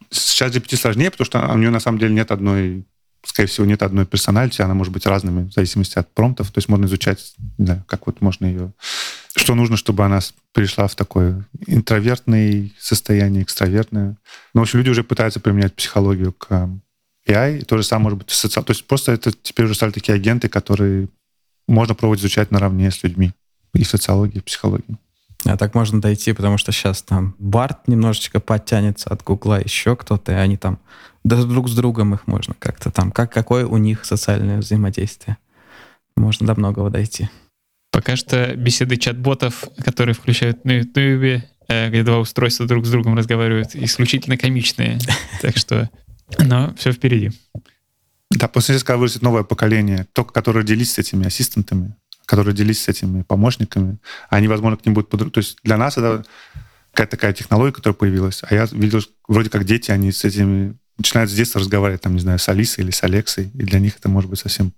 С 0.10 0.34
чат 0.34 0.56
GPT 0.56 0.78
сложнее, 0.78 1.12
потому 1.12 1.26
что 1.26 1.46
у 1.54 1.58
нее 1.58 1.70
на 1.70 1.80
самом 1.80 2.00
деле 2.00 2.14
нет 2.14 2.32
одной 2.32 2.86
скорее 3.28 3.50
всего, 3.50 3.66
нет 3.66 3.84
одной 3.84 4.06
персональности, 4.06 4.62
она 4.62 4.74
может 4.74 4.94
быть 4.94 5.06
разными 5.06 5.50
в 5.50 5.54
зависимости 5.54 6.00
от 6.00 6.14
промптов. 6.14 6.52
То 6.52 6.60
есть 6.60 6.70
можно 6.70 6.86
изучать, 6.86 7.34
не 7.58 7.84
как 7.88 8.08
вот 8.08 8.22
можно 8.22 8.46
ее... 8.46 8.74
Что 9.38 9.56
нужно, 9.56 9.78
чтобы 9.78 10.04
она 10.04 10.20
перешла 10.54 10.88
в 10.88 10.96
такое 10.96 11.46
интровертное 11.68 12.72
состояние, 12.80 13.44
экстравертное. 13.44 14.18
Но, 14.54 14.62
в 14.62 14.64
общем, 14.64 14.80
люди 14.80 14.90
уже 14.90 15.04
пытаются 15.04 15.40
применять 15.40 15.74
психологию 15.74 16.34
к 16.34 16.70
AI, 17.28 17.60
и 17.60 17.64
то 17.64 17.78
же 17.78 17.84
самое 17.84 18.06
может 18.06 18.20
быть 18.20 18.30
социал... 18.32 18.66
То 18.66 18.72
есть 18.72 18.86
просто 18.86 19.12
это 19.12 19.32
теперь 19.32 19.66
уже 19.66 19.76
стали 19.76 19.92
такие 19.92 20.16
агенты, 20.16 20.50
которые 20.50 21.08
можно 21.68 21.94
пробовать 21.96 22.20
изучать 22.22 22.52
наравне 22.52 22.90
с 22.90 23.04
людьми 23.04 23.34
и 23.74 23.84
в 23.84 23.88
социологии, 23.88 24.38
и 24.38 24.40
в 24.40 24.46
психологии. 24.46 24.98
А 25.46 25.56
так 25.56 25.76
можно 25.76 26.02
дойти, 26.02 26.34
потому 26.34 26.58
что 26.58 26.72
сейчас 26.72 27.02
там 27.02 27.36
Барт 27.38 27.88
немножечко 27.88 28.40
подтянется 28.40 29.10
от 29.10 29.24
Гугла, 29.24 29.62
еще 29.62 29.96
кто-то, 29.96 30.32
и 30.32 30.36
они 30.36 30.58
там 30.58 30.80
да 31.24 31.44
друг 31.44 31.70
с 31.70 31.76
другом 31.76 32.14
их 32.14 32.26
можно 32.26 32.56
как-то 32.58 32.90
там, 32.90 33.12
как, 33.12 33.32
какое 33.32 33.66
у 33.66 33.78
них 33.78 34.06
социальное 34.06 34.60
взаимодействие. 34.60 35.38
Можно 36.16 36.48
до 36.48 36.56
многого 36.56 36.90
дойти. 36.90 37.30
Пока 37.92 38.16
что 38.16 38.56
беседы 38.56 38.98
чат-ботов, 38.98 39.66
которые 39.84 40.14
включают 40.14 40.66
на 40.66 40.80
YouTube, 40.80 41.44
э, 41.68 41.90
где 41.90 42.04
два 42.04 42.20
устройства 42.20 42.66
друг 42.66 42.86
с 42.86 42.92
другом 42.92 43.16
разговаривают, 43.18 43.76
исключительно 43.76 44.38
комичные. 44.38 45.00
Так 45.42 45.58
что, 45.58 45.90
но 46.40 46.74
все 46.76 46.92
впереди. 46.92 47.32
Да, 48.32 48.48
после 48.48 48.78
когда 48.80 48.98
вырастет 48.98 49.22
новое 49.22 49.44
поколение, 49.44 50.08
только 50.14 50.34
которое 50.34 50.64
делится 50.64 50.96
с 50.96 51.00
этими 51.00 51.26
ассистентами, 51.28 51.96
которые 52.26 52.54
делись 52.54 52.84
с 52.84 52.88
этими 52.88 53.22
помощниками, 53.22 54.00
они, 54.30 54.48
возможно, 54.48 54.78
к 54.78 54.86
ним 54.86 54.94
будут... 54.94 55.10
Под... 55.10 55.32
То 55.32 55.40
есть 55.40 55.58
для 55.64 55.78
нас 55.78 55.98
это 55.98 56.26
какая-то 56.92 57.12
такая 57.12 57.34
технология, 57.34 57.74
которая 57.74 57.96
появилась. 57.96 58.42
А 58.44 58.54
я 58.54 58.68
видел, 58.72 59.02
вроде 59.28 59.50
как 59.50 59.64
дети, 59.64 59.92
они 59.92 60.12
с 60.12 60.26
этими 60.26 60.76
начинают 60.98 61.30
с 61.30 61.34
детства 61.34 61.62
разговаривать, 61.62 62.02
там, 62.02 62.16
не 62.16 62.22
знаю, 62.22 62.40
с 62.40 62.50
Алисой 62.50 62.84
или 62.84 62.92
с 62.92 63.04
Алексой, 63.04 63.52
и 63.54 63.64
для 63.64 63.80
них 63.80 63.98
это 63.98 64.10
может 64.10 64.30
быть 64.30 64.40
совсем... 64.40 64.74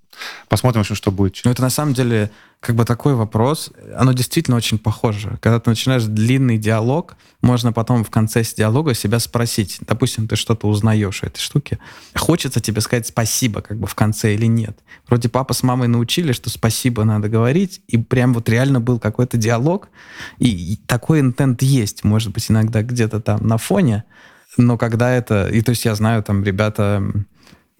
Посмотрим, 0.49 0.82
в 0.82 0.84
общем, 0.84 0.95
что 0.95 1.11
будет. 1.11 1.39
Ну, 1.45 1.51
это 1.51 1.61
на 1.61 1.70
самом 1.70 1.93
деле 1.93 2.30
как 2.59 2.76
бы 2.76 2.84
такой 2.84 3.15
вопрос, 3.15 3.72
оно 3.95 4.11
действительно 4.11 4.57
очень 4.57 4.78
похоже. 4.78 5.38
Когда 5.41 5.61
ты 5.61 5.70
начинаешь 5.70 6.03
длинный 6.03 6.57
диалог, 6.57 7.15
можно 7.41 7.72
потом 7.72 8.03
в 8.03 8.09
конце 8.09 8.43
диалога 8.43 8.93
себя 8.93 9.20
спросить, 9.20 9.78
допустим, 9.82 10.28
ты 10.28 10.36
что-то 10.36 10.67
узнаешь 10.67 11.24
о 11.24 11.28
этой 11.28 11.39
штуке, 11.39 11.80
хочется 12.15 12.59
тебе 12.59 12.82
сказать 12.82 13.07
спасибо 13.07 13.61
как 13.61 13.78
бы 13.78 13.88
в 13.88 13.95
конце 13.95 14.34
или 14.34 14.45
нет. 14.45 14.78
Вроде 15.07 15.30
папа 15.30 15.53
с 15.53 15.63
мамой 15.63 15.88
научили, 15.88 16.34
что 16.34 16.49
спасибо 16.49 17.05
надо 17.05 17.30
говорить, 17.30 17.82
и 17.88 17.97
прям 17.97 18.34
вот 18.34 18.49
реально 18.49 18.82
был 18.82 18.99
какой-то 18.99 19.38
диалог, 19.38 19.88
и, 20.38 20.74
и 20.74 20.76
такой 20.76 21.22
интент 21.22 21.61
есть, 21.61 22.03
может 22.03 22.34
быть, 22.34 22.51
иногда 22.51 22.84
где-то 22.84 23.22
там 23.22 23.47
на 23.47 23.57
фоне, 23.57 24.03
но 24.58 24.78
когда 24.78 25.12
это... 25.12 25.47
И 25.47 25.62
то 25.62 25.70
есть 25.72 25.86
я 25.86 25.95
знаю, 25.95 26.24
там 26.24 26.43
ребята, 26.43 27.04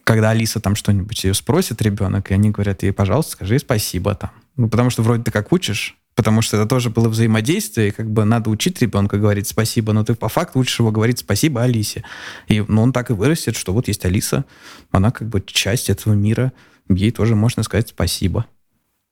когда 0.04 0.32
Алиса 0.32 0.60
там 0.60 0.76
что-нибудь 0.76 1.24
ее 1.24 1.34
спросит, 1.34 1.82
ребенок, 1.82 2.32
и 2.32 2.34
они 2.34 2.52
говорят 2.52 2.84
ей, 2.84 2.92
пожалуйста, 2.92 3.34
скажи 3.34 3.60
спасибо 3.60 4.16
там. 4.16 4.32
Ну, 4.58 4.70
потому 4.70 4.90
что 4.90 5.04
вроде 5.04 5.24
ты 5.24 5.32
как 5.32 5.52
учишь, 5.52 5.98
потому 6.16 6.42
что 6.42 6.58
это 6.58 6.66
тоже 6.68 6.90
было 6.90 7.08
взаимодействие, 7.08 7.88
и 7.88 7.92
как 7.92 8.12
бы 8.12 8.26
надо 8.26 8.50
учить 8.50 8.82
ребенка 8.82 9.18
говорить 9.18 9.48
спасибо, 9.48 9.94
но 9.94 10.04
ты 10.04 10.16
по 10.16 10.28
факту 10.28 10.60
учишь 10.60 10.80
его 10.80 10.92
говорить 10.92 11.20
спасибо 11.20 11.64
Алисе. 11.64 12.04
И 12.48 12.64
ну, 12.68 12.82
он 12.82 12.92
так 12.92 13.10
и 13.10 13.14
вырастет, 13.14 13.56
что 13.56 13.74
вот 13.74 13.88
есть 13.88 14.04
Алиса, 14.04 14.46
она 14.92 15.12
как 15.12 15.30
бы 15.30 15.42
часть 15.46 15.90
этого 15.90 16.14
мира, 16.14 16.52
ей 16.90 17.12
тоже 17.12 17.36
можно 17.36 17.64
сказать 17.64 17.90
спасибо. 17.90 18.46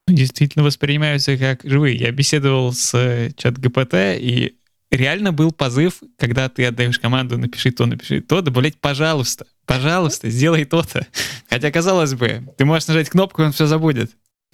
Действительно 0.08 0.64
воспринимаются 0.66 1.38
как 1.38 1.62
живые. 1.64 1.96
Я 1.96 2.12
беседовал 2.12 2.74
с 2.74 2.94
э, 2.94 3.32
чат 3.38 3.58
ГПТ, 3.58 3.94
и 4.20 4.57
реально 4.92 5.32
был 5.32 5.52
позыв, 5.52 6.02
когда 6.18 6.50
ты 6.50 6.66
отдаешь 6.66 7.00
команду 7.00 7.38
«напиши 7.38 7.72
то, 7.72 7.86
напиши 7.86 8.22
то», 8.22 8.42
добавлять 8.42 8.80
«пожалуйста». 8.80 9.46
Пожалуйста, 9.66 10.30
сделай 10.30 10.64
то-то. 10.64 11.06
Хотя, 11.50 11.72
казалось 11.72 12.14
бы, 12.14 12.48
ты 12.58 12.64
можешь 12.64 12.88
нажать 12.88 13.10
кнопку, 13.10 13.42
и 13.42 13.46
он 13.46 13.52
все 13.52 13.68
забудет. 13.68 14.12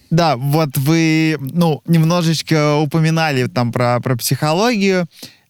Да, 0.09 0.37
вот 0.37 0.75
вы, 0.75 1.37
ну, 1.39 1.81
немножечко 1.85 2.77
упоминали 2.77 3.45
там 3.45 3.71
про, 3.71 3.99
про 3.99 4.15
психологию. 4.15 5.07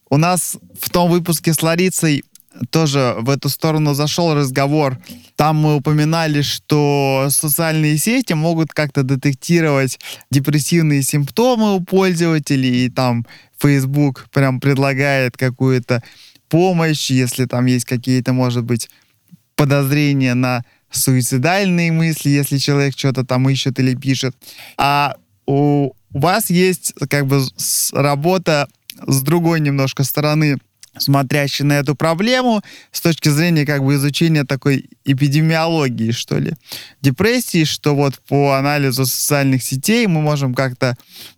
У 0.10 0.18
нас 0.18 0.58
в 0.80 0.90
том 0.90 1.10
выпуске 1.10 1.54
с 1.54 1.62
Ларицей 1.62 2.24
тоже 2.70 3.16
в 3.20 3.30
эту 3.30 3.50
сторону 3.50 3.94
зашел 3.94 4.34
разговор. 4.34 5.00
Там 5.36 5.58
мы 5.58 5.76
упоминали, 5.76 6.42
что 6.42 7.28
социальные 7.30 7.98
сети 7.98 8.34
могут 8.34 8.74
как-то 8.74 9.04
детектировать 9.04 10.00
депрессивные 10.32 11.02
симптомы 11.02 11.76
у 11.76 11.82
пользователей, 11.82 12.86
и 12.86 12.90
там 12.90 13.26
Facebook 13.58 14.28
прям 14.32 14.60
предлагает 14.60 15.38
какую-то 15.38 16.04
помощь, 16.50 17.10
если 17.10 17.46
там 17.46 17.66
есть 17.66 17.86
какие-то, 17.86 18.34
может 18.34 18.64
быть, 18.64 18.90
подозрения 19.56 20.34
на 20.34 20.64
суицидальные 20.92 21.92
мысли, 21.92 22.30
если 22.30 22.58
человек 22.58 22.94
что-то 22.98 23.26
там 23.26 23.50
ищет 23.50 23.80
или 23.80 23.96
пишет. 23.96 24.36
А 24.78 25.16
у 25.46 25.94
вас 26.12 26.50
есть 26.50 26.94
как 27.10 27.26
бы 27.26 27.42
работа 27.94 28.68
с 29.08 29.22
другой 29.24 29.60
немножко 29.60 30.04
стороны 30.04 30.60
смотрящий 30.98 31.66
на 31.66 31.74
эту 31.74 31.96
проблему 31.96 32.62
с 32.92 33.02
точки 33.02 33.30
зрения 33.30 33.66
как 33.66 33.84
бы 33.84 33.96
изучения 33.96 34.44
такой 34.44 34.90
эпидемиологии, 35.06 36.12
что 36.12 36.38
ли, 36.38 36.54
депрессии, 37.02 37.64
что 37.64 37.96
вот 37.96 38.20
по 38.28 38.54
анализу 38.54 39.06
социальных 39.06 39.64
сетей 39.64 40.08
мы 40.08 40.22
можем 40.22 40.54
как-то 40.54 40.96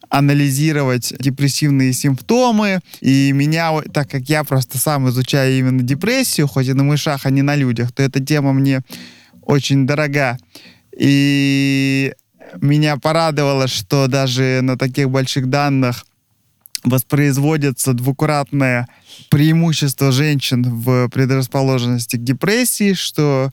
анализировать 0.09 1.13
депрессивные 1.19 1.93
симптомы. 1.93 2.79
И 3.01 3.31
меня, 3.33 3.81
так 3.93 4.09
как 4.09 4.23
я 4.29 4.43
просто 4.43 4.77
сам 4.77 5.09
изучаю 5.09 5.57
именно 5.57 5.81
депрессию, 5.81 6.47
хоть 6.47 6.67
и 6.67 6.73
на 6.73 6.83
мышах, 6.83 7.25
а 7.25 7.29
не 7.29 7.41
на 7.41 7.55
людях, 7.55 7.91
то 7.91 8.03
эта 8.03 8.23
тема 8.23 8.53
мне 8.53 8.81
очень 9.41 9.85
дорога. 9.85 10.37
И 10.97 12.13
меня 12.61 12.97
порадовало, 12.97 13.67
что 13.67 14.07
даже 14.07 14.59
на 14.61 14.77
таких 14.77 15.09
больших 15.09 15.49
данных 15.49 16.05
воспроизводится 16.85 17.93
двукратное 17.93 18.87
преимущество 19.29 20.11
женщин 20.11 20.63
в 20.63 21.09
предрасположенности 21.09 22.17
к 22.17 22.23
депрессии, 22.23 22.93
что 22.93 23.51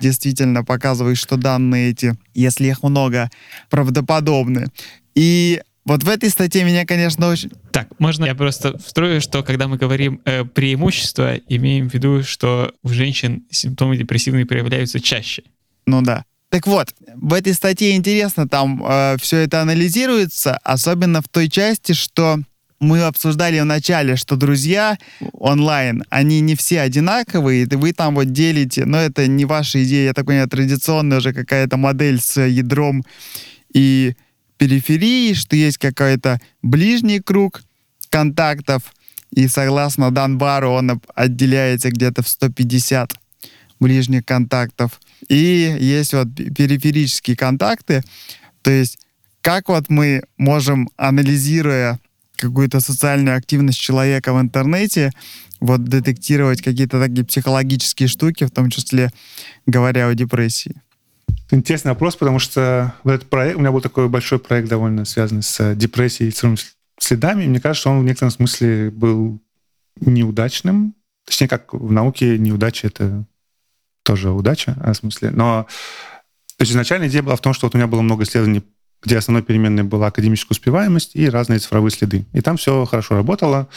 действительно 0.00 0.64
показывает, 0.64 1.18
что 1.18 1.36
данные 1.36 1.90
эти, 1.90 2.14
если 2.34 2.66
их 2.66 2.82
много, 2.82 3.30
правдоподобны. 3.70 4.66
И 5.14 5.60
вот 5.84 6.02
в 6.04 6.08
этой 6.08 6.28
статье 6.30 6.62
меня, 6.64 6.84
конечно, 6.84 7.28
очень... 7.28 7.50
Так, 7.72 7.88
можно 7.98 8.26
я 8.26 8.34
просто 8.34 8.78
встрою, 8.78 9.20
что 9.20 9.42
когда 9.42 9.66
мы 9.66 9.76
говорим 9.76 10.20
э, 10.24 10.44
преимущество, 10.44 11.36
имеем 11.36 11.88
в 11.88 11.94
виду, 11.94 12.22
что 12.22 12.72
у 12.82 12.88
женщин 12.90 13.44
симптомы 13.50 13.96
депрессивные 13.96 14.46
проявляются 14.46 15.00
чаще. 15.00 15.42
Ну 15.86 16.02
да. 16.02 16.24
Так 16.50 16.66
вот, 16.66 16.94
в 17.14 17.32
этой 17.32 17.54
статье 17.54 17.96
интересно, 17.96 18.48
там 18.48 18.84
э, 18.84 19.16
все 19.20 19.38
это 19.38 19.62
анализируется, 19.62 20.58
особенно 20.58 21.22
в 21.22 21.28
той 21.28 21.48
части, 21.48 21.92
что 21.92 22.38
мы 22.80 23.02
обсуждали 23.02 23.60
в 23.60 23.64
начале, 23.64 24.16
что 24.16 24.36
друзья 24.36 24.98
онлайн, 25.34 26.02
они 26.08 26.40
не 26.40 26.56
все 26.56 26.80
одинаковые, 26.80 27.64
и 27.64 27.76
вы 27.76 27.92
там 27.92 28.14
вот 28.14 28.32
делите, 28.32 28.86
но 28.86 28.98
это 28.98 29.26
не 29.26 29.44
ваша 29.44 29.84
идея, 29.84 30.06
я 30.06 30.14
так 30.14 30.26
понимаю, 30.26 30.48
традиционная 30.48 31.18
уже 31.18 31.34
какая-то 31.34 31.76
модель 31.76 32.20
с 32.20 32.40
ядром 32.40 33.04
и 33.72 34.14
периферии, 34.56 35.34
что 35.34 35.56
есть 35.56 35.78
какой-то 35.78 36.40
ближний 36.62 37.20
круг 37.20 37.62
контактов, 38.08 38.82
и 39.30 39.46
согласно 39.46 40.10
Данбару 40.10 40.70
он 40.70 41.00
отделяется 41.14 41.90
где-то 41.90 42.22
в 42.22 42.28
150 42.28 43.12
ближних 43.78 44.24
контактов. 44.24 45.00
И 45.28 45.76
есть 45.78 46.12
вот 46.14 46.34
периферические 46.34 47.36
контакты, 47.36 48.02
то 48.62 48.70
есть 48.70 48.98
как 49.42 49.68
вот 49.68 49.88
мы 49.88 50.22
можем, 50.36 50.90
анализируя 50.96 51.98
какую-то 52.40 52.80
социальную 52.80 53.36
активность 53.36 53.78
человека 53.78 54.32
в 54.32 54.40
интернете, 54.40 55.10
вот 55.60 55.84
детектировать 55.84 56.62
какие-то 56.62 57.00
такие 57.00 57.24
психологические 57.24 58.08
штуки, 58.08 58.44
в 58.44 58.50
том 58.50 58.70
числе 58.70 59.10
говоря 59.66 60.08
о 60.08 60.14
депрессии? 60.14 60.80
Интересный 61.50 61.90
вопрос, 61.90 62.16
потому 62.16 62.38
что 62.38 62.94
вот 63.04 63.12
этот 63.12 63.28
проект, 63.28 63.56
у 63.56 63.60
меня 63.60 63.72
был 63.72 63.80
такой 63.80 64.08
большой 64.08 64.38
проект, 64.38 64.68
довольно 64.68 65.04
связанный 65.04 65.42
с 65.42 65.74
депрессией 65.74 66.28
и 66.28 66.32
цифровыми 66.32 66.58
следами. 66.98 67.46
Мне 67.46 67.60
кажется, 67.60 67.80
что 67.80 67.90
он 67.90 68.00
в 68.00 68.04
некотором 68.04 68.30
смысле 68.30 68.90
был 68.90 69.40
неудачным. 70.00 70.94
Точнее, 71.24 71.48
как 71.48 71.74
в 71.74 71.92
науке 71.92 72.38
неудача— 72.38 72.86
это 72.88 73.24
тоже 74.02 74.30
удача, 74.30 74.76
в 74.76 74.94
смысле. 74.94 75.30
Но 75.30 75.66
то 76.56 76.62
есть 76.62 76.72
изначально 76.72 77.08
идея 77.08 77.22
была 77.22 77.36
в 77.36 77.40
том, 77.40 77.54
что 77.54 77.66
вот 77.66 77.74
у 77.74 77.78
меня 77.78 77.86
было 77.86 78.02
много 78.02 78.24
исследований 78.24 78.62
где 79.02 79.18
основной 79.18 79.42
переменной 79.42 79.82
была 79.82 80.08
академическая 80.08 80.54
успеваемость 80.54 81.12
и 81.14 81.28
разные 81.28 81.58
цифровые 81.58 81.90
следы. 81.90 82.26
И 82.32 82.40
там 82.40 82.56
все 82.56 82.84
хорошо 82.84 83.16
работало. 83.16 83.68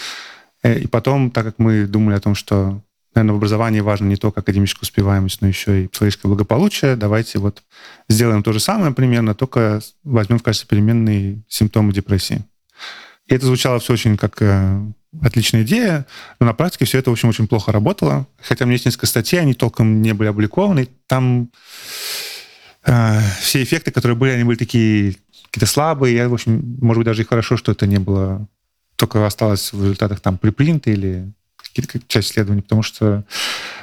Э, 0.64 0.80
и 0.80 0.88
потом, 0.88 1.32
так 1.32 1.46
как 1.46 1.60
мы 1.60 1.86
думали 1.86 2.16
о 2.16 2.20
том, 2.20 2.36
что, 2.36 2.82
наверное, 3.16 3.34
в 3.34 3.38
образовании 3.38 3.80
важно 3.80 4.06
не 4.06 4.16
только 4.16 4.42
академическая 4.42 4.84
успеваемость, 4.84 5.42
но 5.42 5.48
еще 5.48 5.84
и 5.84 5.88
психологическое 5.88 6.28
благополучие, 6.28 6.96
давайте 6.96 7.40
вот 7.40 7.64
сделаем 8.10 8.44
то 8.44 8.52
же 8.52 8.60
самое 8.60 8.94
примерно, 8.94 9.36
только 9.36 9.82
возьмем 10.04 10.40
в 10.40 10.44
качестве 10.44 10.68
переменной 10.68 11.44
симптомы 11.48 11.94
депрессии. 11.94 12.44
И 13.28 13.36
это 13.36 13.46
звучало 13.46 13.80
все 13.80 13.94
очень 13.94 14.18
как 14.18 14.42
э, 14.42 14.82
отличная 15.22 15.64
идея, 15.64 16.06
но 16.40 16.48
на 16.48 16.54
практике 16.54 16.86
все 16.86 17.00
это, 17.00 17.10
в 17.10 17.14
общем, 17.14 17.30
очень 17.30 17.48
плохо 17.48 17.72
работало. 17.72 18.28
Хотя 18.42 18.66
у 18.66 18.68
меня 18.68 18.74
есть 18.74 18.86
несколько 18.86 19.06
статей, 19.06 19.40
они 19.40 19.54
толком 19.54 20.02
не 20.02 20.14
были 20.14 20.28
опубликованы. 20.28 20.90
Там 21.08 21.50
э, 22.86 23.20
все 23.40 23.64
эффекты, 23.64 23.92
которые 23.92 24.18
были, 24.18 24.32
они 24.32 24.44
были 24.44 24.58
такие 24.58 25.16
какие-то 25.46 25.72
слабые. 25.72 26.16
Я, 26.16 26.30
в 26.30 26.34
общем, 26.34 26.78
может 26.82 27.00
быть, 27.00 27.06
даже 27.06 27.22
и 27.22 27.26
хорошо, 27.26 27.58
что 27.58 27.72
это 27.72 27.86
не 27.88 28.00
было, 28.00 28.48
только 28.96 29.26
осталось 29.26 29.74
в 29.74 29.82
результатах 29.82 30.20
там 30.20 30.38
припринта 30.38 30.92
или 30.92 31.32
какие-то 31.58 32.00
часть 32.08 32.32
исследований, 32.32 32.62
потому 32.62 32.84
что, 32.84 33.24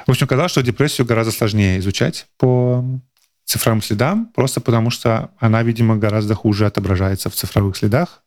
в 0.07 0.11
общем, 0.11 0.27
казалось, 0.27 0.51
что 0.51 0.63
депрессию 0.63 1.05
гораздо 1.05 1.31
сложнее 1.31 1.79
изучать 1.79 2.27
по 2.37 2.85
цифровым 3.45 3.81
следам, 3.81 4.27
просто 4.27 4.61
потому 4.61 4.91
что 4.91 5.31
она, 5.37 5.61
видимо, 5.61 5.97
гораздо 5.97 6.35
хуже 6.35 6.65
отображается 6.65 7.29
в 7.29 7.35
цифровых 7.35 7.75
следах. 7.75 8.23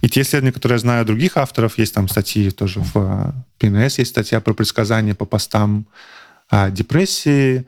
И 0.00 0.08
те 0.08 0.22
исследования, 0.22 0.52
которые 0.52 0.76
я 0.76 0.80
знаю 0.80 1.04
других 1.04 1.36
авторов, 1.36 1.78
есть 1.78 1.94
там 1.94 2.08
статьи 2.08 2.50
тоже 2.50 2.80
в 2.80 3.34
PNS, 3.60 3.94
есть 3.98 4.10
статья 4.10 4.40
про 4.40 4.52
предсказания 4.52 5.14
по 5.14 5.26
постам 5.26 5.86
депрессии. 6.70 7.66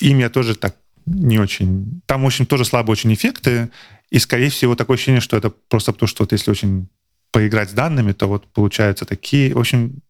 Им 0.00 0.18
я 0.18 0.30
тоже 0.30 0.54
так 0.54 0.74
не 1.06 1.38
очень... 1.38 2.02
Там, 2.06 2.24
общем, 2.24 2.46
тоже 2.46 2.64
слабые 2.64 2.92
очень 2.92 3.12
эффекты, 3.14 3.70
и, 4.10 4.18
скорее 4.18 4.50
всего, 4.50 4.74
такое 4.74 4.96
ощущение, 4.96 5.20
что 5.20 5.36
это 5.36 5.50
просто 5.50 5.92
потому, 5.92 6.08
что 6.08 6.24
вот 6.24 6.32
если 6.32 6.50
очень 6.50 6.88
поиграть 7.30 7.70
с 7.70 7.72
данными, 7.72 8.12
то 8.12 8.26
вот 8.26 8.46
получаются 8.52 9.04
такие... 9.04 9.54
В 9.54 9.58
общем, 9.58 10.02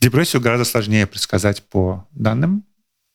депрессию 0.00 0.40
гораздо 0.42 0.64
сложнее 0.64 1.06
предсказать 1.06 1.62
по 1.68 2.08
данным, 2.12 2.64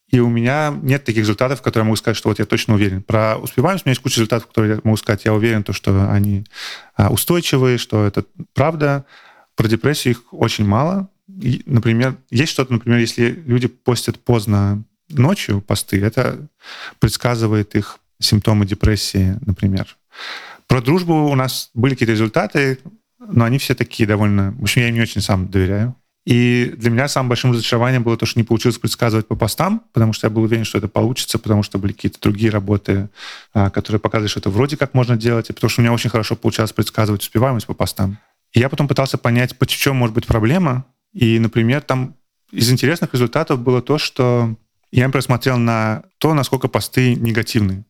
и 0.08 0.20
у 0.20 0.28
меня 0.28 0.72
нет 0.82 1.04
таких 1.04 1.22
результатов, 1.22 1.60
которые 1.62 1.82
я 1.82 1.86
могу 1.86 1.96
сказать, 1.96 2.16
что 2.16 2.28
вот 2.28 2.38
я 2.38 2.44
точно 2.44 2.74
уверен. 2.74 3.02
Про 3.02 3.38
успеваемость 3.38 3.84
у 3.84 3.88
меня 3.88 3.92
есть 3.92 4.02
куча 4.02 4.16
результатов, 4.16 4.48
которые 4.48 4.74
я 4.76 4.80
могу 4.84 4.96
сказать, 4.96 5.24
я 5.24 5.34
уверен, 5.34 5.64
то, 5.64 5.72
что 5.72 6.10
они 6.10 6.44
а, 6.94 7.10
устойчивые, 7.10 7.78
что 7.78 8.06
это 8.06 8.24
правда. 8.54 9.04
Про 9.56 9.68
депрессию 9.68 10.14
их 10.14 10.32
очень 10.32 10.64
мало. 10.64 11.08
например, 11.26 12.18
есть 12.30 12.52
что-то, 12.52 12.72
например, 12.74 13.00
если 13.00 13.30
люди 13.30 13.66
постят 13.66 14.20
поздно 14.20 14.84
ночью 15.08 15.60
посты, 15.60 16.00
это 16.02 16.48
предсказывает 16.98 17.74
их 17.74 17.98
симптомы 18.18 18.66
депрессии, 18.66 19.36
например. 19.40 19.96
Про 20.66 20.80
дружбу 20.80 21.14
у 21.14 21.34
нас 21.34 21.70
были 21.74 21.94
какие-то 21.94 22.12
результаты, 22.12 22.78
но 23.18 23.44
они 23.44 23.58
все 23.58 23.74
такие 23.74 24.06
довольно... 24.06 24.52
В 24.52 24.62
общем, 24.62 24.82
я 24.82 24.88
им 24.88 24.94
не 24.94 25.00
очень 25.00 25.20
сам 25.20 25.48
доверяю. 25.48 25.94
И 26.24 26.74
для 26.76 26.90
меня 26.90 27.06
самым 27.06 27.28
большим 27.28 27.52
разочарованием 27.52 28.02
было 28.02 28.16
то, 28.16 28.26
что 28.26 28.40
не 28.40 28.44
получилось 28.44 28.78
предсказывать 28.78 29.28
по 29.28 29.36
постам, 29.36 29.84
потому 29.92 30.12
что 30.12 30.26
я 30.26 30.30
был 30.30 30.42
уверен, 30.42 30.64
что 30.64 30.76
это 30.76 30.88
получится, 30.88 31.38
потому 31.38 31.62
что 31.62 31.78
были 31.78 31.92
какие-то 31.92 32.20
другие 32.20 32.50
работы, 32.50 33.08
а, 33.54 33.70
которые 33.70 34.00
показывали, 34.00 34.28
что 34.28 34.40
это 34.40 34.50
вроде 34.50 34.76
как 34.76 34.92
можно 34.92 35.16
делать, 35.16 35.50
и 35.50 35.52
потому 35.52 35.70
что 35.70 35.80
у 35.80 35.84
меня 35.84 35.92
очень 35.92 36.10
хорошо 36.10 36.34
получалось 36.34 36.72
предсказывать 36.72 37.22
успеваемость 37.22 37.68
по 37.68 37.74
постам. 37.74 38.18
И 38.52 38.58
я 38.58 38.68
потом 38.68 38.88
пытался 38.88 39.18
понять, 39.18 39.54
в 39.56 39.66
чем 39.66 39.96
может 39.96 40.14
быть 40.16 40.26
проблема. 40.26 40.84
И, 41.12 41.38
например, 41.38 41.82
там 41.82 42.16
из 42.50 42.72
интересных 42.72 43.12
результатов 43.14 43.60
было 43.60 43.80
то, 43.80 43.96
что 43.96 44.56
я 44.90 45.08
просмотрел 45.08 45.58
на 45.58 46.04
то, 46.18 46.34
насколько 46.34 46.68
посты 46.68 47.14
негативны. 47.14 47.84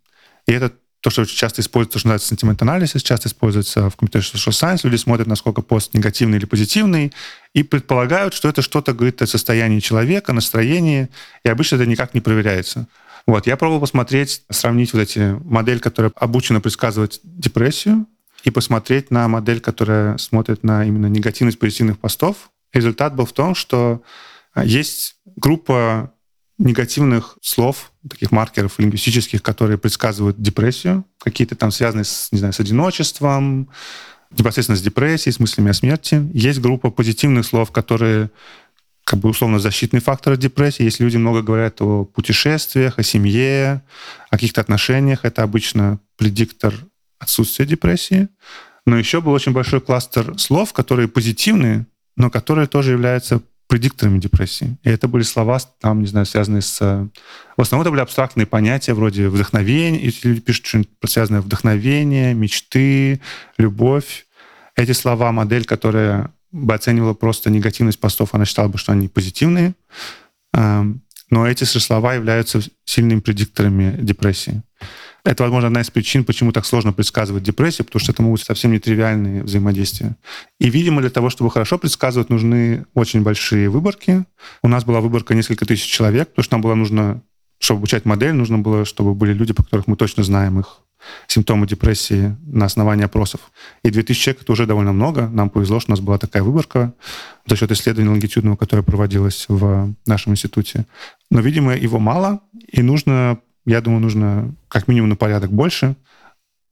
И 0.46 0.52
это 0.52 0.72
то, 1.00 1.10
что 1.10 1.22
очень 1.22 1.36
часто 1.36 1.60
используется, 1.60 1.92
то, 1.94 1.98
что 2.00 2.08
называется 2.08 2.34
sentiment 2.34 3.02
часто 3.02 3.28
используется 3.28 3.90
в 3.90 3.96
computational 3.96 4.50
science. 4.50 4.80
Люди 4.82 4.96
смотрят, 4.96 5.28
насколько 5.28 5.62
пост 5.62 5.94
негативный 5.94 6.38
или 6.38 6.46
позитивный, 6.46 7.12
и 7.54 7.62
предполагают, 7.62 8.34
что 8.34 8.48
это 8.48 8.62
что-то 8.62 8.92
говорит 8.92 9.22
о 9.22 9.26
состоянии 9.26 9.80
человека, 9.80 10.32
настроении, 10.32 11.08
и 11.44 11.48
обычно 11.48 11.76
это 11.76 11.86
никак 11.86 12.14
не 12.14 12.20
проверяется. 12.20 12.88
Вот, 13.26 13.46
я 13.46 13.56
пробовал 13.56 13.80
посмотреть, 13.80 14.42
сравнить 14.50 14.92
вот 14.92 15.00
эти 15.00 15.36
модель, 15.44 15.80
которая 15.80 16.12
обучена 16.16 16.60
предсказывать 16.60 17.20
депрессию, 17.22 18.06
и 18.42 18.50
посмотреть 18.50 19.10
на 19.10 19.26
модель, 19.28 19.60
которая 19.60 20.18
смотрит 20.18 20.62
на 20.62 20.84
именно 20.84 21.06
негативность 21.06 21.58
позитивных 21.58 21.98
постов. 21.98 22.50
Результат 22.72 23.14
был 23.14 23.26
в 23.26 23.32
том, 23.32 23.54
что 23.54 24.02
есть 24.56 25.16
группа 25.36 26.12
негативных 26.58 27.36
слов, 27.42 27.92
таких 28.08 28.30
маркеров 28.30 28.78
лингвистических, 28.78 29.42
которые 29.42 29.78
предсказывают 29.78 30.40
депрессию, 30.40 31.04
какие-то 31.18 31.54
там 31.54 31.70
связанные 31.70 32.04
с, 32.04 32.28
не 32.32 32.38
знаю, 32.38 32.52
с 32.52 32.60
одиночеством, 32.60 33.68
непосредственно 34.36 34.76
с 34.76 34.82
депрессией, 34.82 35.32
с 35.32 35.40
мыслями 35.40 35.70
о 35.70 35.74
смерти. 35.74 36.28
Есть 36.32 36.60
группа 36.60 36.90
позитивных 36.90 37.44
слов, 37.44 37.72
которые 37.72 38.30
как 39.04 39.20
бы 39.20 39.28
условно 39.28 39.58
защитный 39.60 40.00
фактор 40.00 40.32
от 40.32 40.40
депрессии. 40.40 40.82
Если 40.82 41.04
люди 41.04 41.16
много 41.16 41.42
говорят 41.42 41.80
о 41.80 42.04
путешествиях, 42.04 42.98
о 42.98 43.02
семье, 43.02 43.82
о 44.30 44.36
каких-то 44.36 44.60
отношениях, 44.60 45.24
это 45.24 45.42
обычно 45.42 46.00
предиктор 46.16 46.74
отсутствия 47.18 47.66
депрессии. 47.66 48.28
Но 48.84 48.98
еще 48.98 49.20
был 49.20 49.32
очень 49.32 49.52
большой 49.52 49.80
кластер 49.80 50.36
слов, 50.38 50.72
которые 50.72 51.08
позитивные, 51.08 51.86
но 52.16 52.30
которые 52.30 52.66
тоже 52.66 52.92
являются 52.92 53.42
предикторами 53.66 54.18
депрессии. 54.18 54.76
И 54.82 54.88
это 54.88 55.08
были 55.08 55.22
слова, 55.22 55.58
там, 55.80 56.00
не 56.00 56.06
знаю, 56.06 56.26
связанные 56.26 56.62
с... 56.62 56.78
В 57.56 57.60
основном 57.60 57.82
это 57.82 57.90
были 57.90 58.00
абстрактные 58.00 58.46
понятия 58.46 58.94
вроде 58.94 59.28
вдохновения, 59.28 60.00
и 60.00 60.12
люди 60.22 60.40
пишут 60.40 60.66
что-нибудь 60.66 60.90
связанное 61.06 61.40
вдохновение, 61.40 62.34
мечты, 62.34 63.20
любовь. 63.58 64.26
Эти 64.76 64.92
слова, 64.92 65.32
модель, 65.32 65.64
которая 65.64 66.32
бы 66.52 66.74
оценивала 66.74 67.14
просто 67.14 67.50
негативность 67.50 67.98
постов, 67.98 68.34
она 68.34 68.44
считала 68.44 68.68
бы, 68.68 68.78
что 68.78 68.92
они 68.92 69.08
позитивные. 69.08 69.74
Эм, 70.52 71.02
но 71.30 71.46
эти 71.46 71.64
же 71.64 71.80
слова 71.80 72.14
являются 72.14 72.60
сильными 72.84 73.20
предикторами 73.20 73.96
депрессии. 74.00 74.62
Это, 75.26 75.42
возможно, 75.42 75.66
одна 75.66 75.80
из 75.80 75.90
причин, 75.90 76.24
почему 76.24 76.52
так 76.52 76.64
сложно 76.64 76.92
предсказывать 76.92 77.42
депрессию, 77.42 77.84
потому 77.84 78.00
что 78.00 78.12
это 78.12 78.22
могут 78.22 78.38
быть 78.38 78.46
совсем 78.46 78.70
нетривиальные 78.70 79.42
взаимодействия. 79.42 80.16
И, 80.60 80.70
видимо, 80.70 81.00
для 81.00 81.10
того, 81.10 81.30
чтобы 81.30 81.50
хорошо 81.50 81.78
предсказывать, 81.78 82.30
нужны 82.30 82.86
очень 82.94 83.22
большие 83.22 83.68
выборки. 83.68 84.24
У 84.62 84.68
нас 84.68 84.84
была 84.84 85.00
выборка 85.00 85.34
несколько 85.34 85.66
тысяч 85.66 85.90
человек, 85.90 86.28
потому 86.28 86.44
что 86.44 86.54
нам 86.54 86.62
было 86.62 86.74
нужно, 86.76 87.22
чтобы 87.58 87.78
обучать 87.78 88.04
модель, 88.04 88.34
нужно 88.34 88.58
было, 88.58 88.84
чтобы 88.84 89.16
были 89.16 89.32
люди, 89.32 89.52
по 89.52 89.64
которых 89.64 89.88
мы 89.88 89.96
точно 89.96 90.22
знаем 90.22 90.60
их 90.60 90.82
симптомы 91.26 91.66
депрессии 91.66 92.36
на 92.46 92.66
основании 92.66 93.04
опросов. 93.04 93.40
И 93.82 93.90
2000 93.90 94.22
человек— 94.22 94.42
это 94.44 94.52
уже 94.52 94.66
довольно 94.66 94.92
много. 94.92 95.28
Нам 95.28 95.50
повезло, 95.50 95.80
что 95.80 95.90
у 95.90 95.94
нас 95.94 96.00
была 96.00 96.18
такая 96.18 96.44
выборка 96.44 96.94
за 97.46 97.56
счет 97.56 97.72
исследования 97.72 98.10
лонгитюдного, 98.10 98.54
которое 98.54 98.82
проводилось 98.82 99.46
в 99.48 99.92
нашем 100.06 100.34
институте. 100.34 100.86
Но, 101.32 101.40
видимо, 101.40 101.76
его 101.76 101.98
мало, 101.98 102.40
и 102.68 102.80
нужно 102.82 103.40
я 103.66 103.80
думаю, 103.80 104.00
нужно 104.00 104.54
как 104.68 104.88
минимум 104.88 105.10
на 105.10 105.16
порядок 105.16 105.52
больше. 105.52 105.96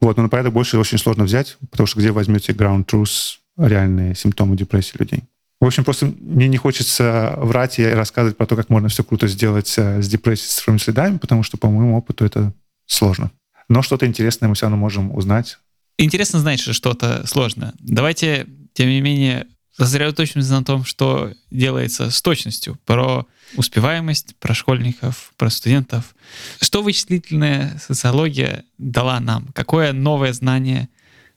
Вот, 0.01 0.17
но 0.17 0.23
на 0.23 0.29
порядок 0.29 0.53
больше 0.53 0.77
очень 0.77 0.97
сложно 0.97 1.23
взять, 1.23 1.57
потому 1.71 1.87
что 1.87 1.99
где 1.99 2.11
возьмете 2.11 2.53
ground 2.53 2.85
truth, 2.85 3.37
реальные 3.57 4.15
симптомы 4.15 4.55
депрессии 4.55 4.97
людей? 4.97 5.23
В 5.61 5.65
общем, 5.65 5.83
просто 5.83 6.13
мне 6.19 6.47
не 6.47 6.57
хочется 6.57 7.33
врать 7.37 7.79
и 7.79 7.85
рассказывать 7.85 8.37
про 8.37 8.45
то, 8.45 8.55
как 8.55 8.69
можно 8.69 8.89
все 8.89 9.03
круто 9.03 9.27
сделать 9.27 9.73
э, 9.77 10.01
с 10.01 10.07
депрессией, 10.07 10.49
с 10.49 10.55
цифровыми 10.55 10.79
следами, 10.79 11.17
потому 11.17 11.43
что, 11.43 11.57
по 11.57 11.69
моему 11.69 11.97
опыту, 11.97 12.25
это 12.25 12.53
сложно. 12.85 13.31
Но 13.69 13.81
что-то 13.81 14.05
интересное 14.05 14.47
мы 14.47 14.55
все 14.55 14.65
равно 14.65 14.77
можем 14.77 15.15
узнать. 15.15 15.57
Интересно 15.97 16.39
знать, 16.39 16.59
что 16.59 16.73
что-то 16.73 17.25
сложно. 17.25 17.73
Давайте, 17.79 18.47
тем 18.73 18.89
не 18.89 18.99
менее, 19.01 19.47
сосредоточимся 19.77 20.51
на 20.51 20.63
том, 20.63 20.85
что 20.85 21.33
делается 21.51 22.09
с 22.09 22.21
точностью, 22.21 22.77
про 22.85 23.25
успеваемость, 23.57 24.35
про 24.37 24.53
школьников, 24.53 25.31
про 25.37 25.49
студентов. 25.49 26.15
Что 26.61 26.81
вычислительная 26.81 27.79
социология 27.85 28.63
дала 28.77 29.19
нам? 29.19 29.47
Какое 29.53 29.93
новое 29.93 30.33
знание 30.33 30.89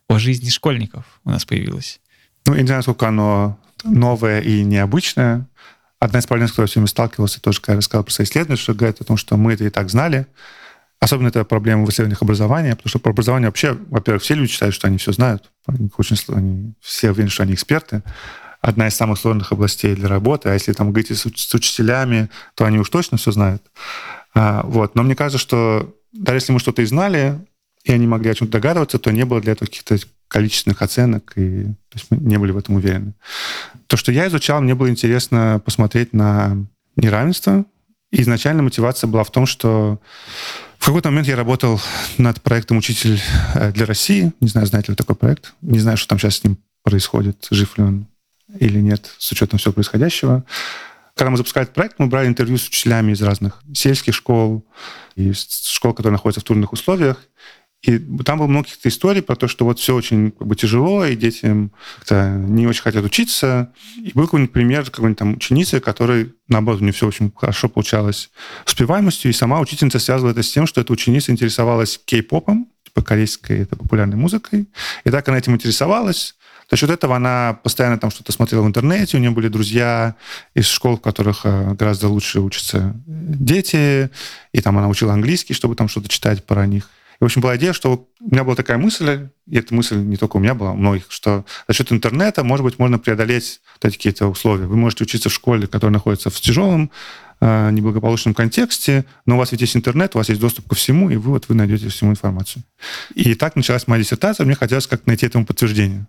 о 0.08 0.18
жизни 0.18 0.48
школьников 0.48 1.04
у 1.24 1.30
нас 1.30 1.44
появилось? 1.44 2.00
Ну, 2.46 2.54
я 2.54 2.62
не 2.62 2.66
знаю, 2.66 2.82
сколько 2.82 3.08
оно 3.08 3.58
новое 3.84 4.40
и 4.40 4.62
необычное. 4.64 5.46
Одна 6.00 6.20
из 6.20 6.26
проблем, 6.26 6.48
с 6.48 6.52
которой 6.52 6.66
я 6.66 6.72
сегодня 6.72 6.88
сталкивался, 6.88 7.40
тоже, 7.40 7.60
когда 7.60 7.74
я 7.74 7.78
рассказал 7.78 8.04
про 8.04 8.12
свои 8.12 8.24
исследования, 8.24 8.56
что 8.56 8.74
говорит 8.74 9.00
о 9.00 9.04
том, 9.04 9.16
что 9.16 9.36
мы 9.36 9.52
это 9.54 9.64
и 9.64 9.70
так 9.70 9.90
знали. 9.90 10.26
Особенно 11.00 11.28
это 11.28 11.44
проблема 11.44 11.84
в 11.84 11.90
исследованиях 11.90 12.22
образования, 12.22 12.74
потому 12.74 12.88
что 12.88 12.98
про 12.98 13.10
образование 13.10 13.48
вообще, 13.48 13.76
во-первых, 13.88 14.22
все 14.22 14.34
люди 14.34 14.50
считают, 14.50 14.74
что 14.74 14.88
они 14.88 14.98
все 14.98 15.12
знают. 15.12 15.50
Очень, 15.96 16.16
они, 16.34 16.74
все 16.80 17.10
уверены, 17.10 17.30
что 17.30 17.44
они 17.44 17.54
эксперты 17.54 18.02
одна 18.60 18.88
из 18.88 18.94
самых 18.94 19.18
сложных 19.18 19.52
областей 19.52 19.94
для 19.94 20.08
работы. 20.08 20.48
А 20.48 20.54
если 20.54 20.72
там 20.72 20.88
говорить 20.88 21.16
с, 21.16 21.22
с 21.22 21.54
учителями, 21.54 22.28
то 22.54 22.64
они 22.64 22.78
уж 22.78 22.90
точно 22.90 23.16
все 23.16 23.30
знают. 23.30 23.62
А, 24.34 24.62
вот. 24.64 24.94
Но 24.94 25.02
мне 25.02 25.14
кажется, 25.14 25.38
что 25.38 25.94
даже 26.12 26.38
если 26.38 26.52
мы 26.52 26.58
что-то 26.58 26.82
и 26.82 26.86
знали, 26.86 27.38
и 27.84 27.92
они 27.92 28.06
могли 28.06 28.30
о 28.30 28.34
чем-то 28.34 28.52
догадываться, 28.52 28.98
то 28.98 29.10
не 29.10 29.24
было 29.24 29.40
для 29.40 29.52
этого 29.52 29.66
каких-то 29.66 29.96
количественных 30.26 30.82
оценок, 30.82 31.32
и 31.36 31.64
то 31.64 31.94
есть 31.94 32.06
мы 32.10 32.18
не 32.18 32.36
были 32.36 32.52
в 32.52 32.58
этом 32.58 32.74
уверены. 32.74 33.14
То, 33.86 33.96
что 33.96 34.12
я 34.12 34.28
изучал, 34.28 34.60
мне 34.60 34.74
было 34.74 34.90
интересно 34.90 35.62
посмотреть 35.64 36.12
на 36.12 36.56
неравенство. 36.96 37.64
И 38.10 38.22
изначально 38.22 38.62
мотивация 38.62 39.08
была 39.08 39.24
в 39.24 39.30
том, 39.30 39.46
что 39.46 40.00
в 40.78 40.86
какой-то 40.86 41.10
момент 41.10 41.28
я 41.28 41.36
работал 41.36 41.80
над 42.18 42.40
проектом 42.40 42.78
«Учитель 42.78 43.20
э, 43.54 43.72
для 43.72 43.84
России». 43.84 44.32
Не 44.40 44.48
знаю, 44.48 44.66
знаете 44.66 44.92
ли 44.92 44.96
такой 44.96 45.16
проект. 45.16 45.54
Не 45.60 45.80
знаю, 45.80 45.96
что 45.96 46.08
там 46.08 46.18
сейчас 46.18 46.36
с 46.36 46.44
ним 46.44 46.58
происходит, 46.82 47.46
жив 47.50 47.76
ли 47.76 47.84
он 47.84 48.06
или 48.58 48.80
нет, 48.80 49.14
с 49.18 49.30
учетом 49.32 49.58
всего 49.58 49.72
происходящего. 49.72 50.44
Когда 51.14 51.30
мы 51.30 51.36
запускали 51.36 51.64
этот 51.64 51.74
проект, 51.74 51.98
мы 51.98 52.06
брали 52.06 52.28
интервью 52.28 52.56
с 52.58 52.68
учителями 52.68 53.12
из 53.12 53.20
разных 53.20 53.60
сельских 53.74 54.14
школ, 54.14 54.64
из 55.16 55.46
школ, 55.68 55.92
которые 55.92 56.12
находятся 56.12 56.40
в 56.40 56.44
трудных 56.44 56.72
условиях. 56.72 57.18
И 57.82 57.98
там 58.24 58.38
было 58.38 58.48
много 58.48 58.64
каких-то 58.64 58.88
историй 58.88 59.22
про 59.22 59.36
то, 59.36 59.46
что 59.46 59.64
вот 59.64 59.78
все 59.78 59.94
очень 59.94 60.32
как 60.32 60.48
бы, 60.48 60.56
тяжело, 60.56 61.04
и 61.04 61.14
дети 61.14 61.46
не 62.10 62.66
очень 62.66 62.82
хотят 62.82 63.04
учиться. 63.04 63.72
И 63.96 64.10
был 64.14 64.24
какой-нибудь 64.24 64.52
пример 64.52 64.84
какой-нибудь 64.84 65.18
там 65.18 65.34
ученицы, 65.34 65.78
которой, 65.78 66.34
наоборот, 66.48 66.80
у 66.80 66.84
нее 66.84 66.92
все 66.92 67.06
очень 67.06 67.32
хорошо 67.34 67.68
получалось 67.68 68.30
успеваемостью, 68.66 69.30
и 69.30 69.34
сама 69.34 69.60
учительница 69.60 70.00
связывала 70.00 70.32
это 70.32 70.42
с 70.42 70.50
тем, 70.50 70.66
что 70.66 70.80
эта 70.80 70.92
ученица 70.92 71.30
интересовалась 71.30 72.00
кей-попом, 72.04 72.66
типа 72.84 73.02
корейской 73.02 73.60
это 73.60 73.76
популярной 73.76 74.16
музыкой. 74.16 74.68
И 75.04 75.10
так 75.10 75.28
она 75.28 75.38
этим 75.38 75.54
интересовалась, 75.54 76.34
за 76.70 76.76
счет 76.76 76.90
этого 76.90 77.16
она 77.16 77.58
постоянно 77.62 77.98
там 77.98 78.10
что-то 78.10 78.32
смотрела 78.32 78.62
в 78.62 78.66
интернете, 78.66 79.16
у 79.16 79.20
нее 79.20 79.30
были 79.30 79.48
друзья 79.48 80.16
из 80.54 80.66
школ, 80.66 80.96
в 80.96 81.00
которых 81.00 81.42
э, 81.44 81.74
гораздо 81.74 82.08
лучше 82.08 82.40
учатся 82.40 82.94
дети, 83.06 84.10
и 84.52 84.60
там 84.60 84.76
она 84.76 84.88
учила 84.88 85.12
английский, 85.12 85.54
чтобы 85.54 85.76
там 85.76 85.88
что-то 85.88 86.08
читать 86.08 86.44
про 86.44 86.66
них. 86.66 86.90
И, 87.20 87.24
в 87.24 87.24
общем, 87.24 87.40
была 87.40 87.56
идея, 87.56 87.72
что 87.72 88.08
у 88.20 88.30
меня 88.30 88.44
была 88.44 88.54
такая 88.54 88.78
мысль, 88.78 89.28
и 89.46 89.56
эта 89.56 89.74
мысль 89.74 89.96
не 89.96 90.16
только 90.16 90.36
у 90.36 90.40
меня 90.40 90.54
была, 90.54 90.72
у 90.72 90.76
многих, 90.76 91.06
что 91.08 91.44
за 91.66 91.74
счет 91.74 91.90
интернета, 91.90 92.44
может 92.44 92.64
быть, 92.64 92.78
можно 92.78 92.98
преодолеть 92.98 93.60
вот 93.82 93.92
какие-то 93.92 94.28
условия. 94.28 94.66
Вы 94.66 94.76
можете 94.76 95.04
учиться 95.04 95.28
в 95.28 95.32
школе, 95.32 95.66
которая 95.66 95.92
находится 95.92 96.30
в 96.30 96.40
тяжелом, 96.40 96.92
э, 97.40 97.70
неблагополучном 97.72 98.34
контексте, 98.34 99.04
но 99.26 99.34
у 99.34 99.38
вас 99.38 99.50
ведь 99.50 99.62
есть 99.62 99.76
интернет, 99.76 100.14
у 100.14 100.18
вас 100.18 100.28
есть 100.28 100.40
доступ 100.40 100.68
ко 100.68 100.76
всему, 100.76 101.10
и 101.10 101.16
вы 101.16 101.30
вот 101.30 101.48
вы 101.48 101.56
найдете 101.56 101.88
всему 101.88 102.12
информацию. 102.12 102.62
И 103.14 103.34
так 103.34 103.56
началась 103.56 103.88
моя 103.88 104.02
диссертация, 104.02 104.44
мне 104.44 104.54
хотелось 104.54 104.86
как 104.86 105.06
найти 105.06 105.26
этому 105.26 105.44
подтверждение. 105.44 106.06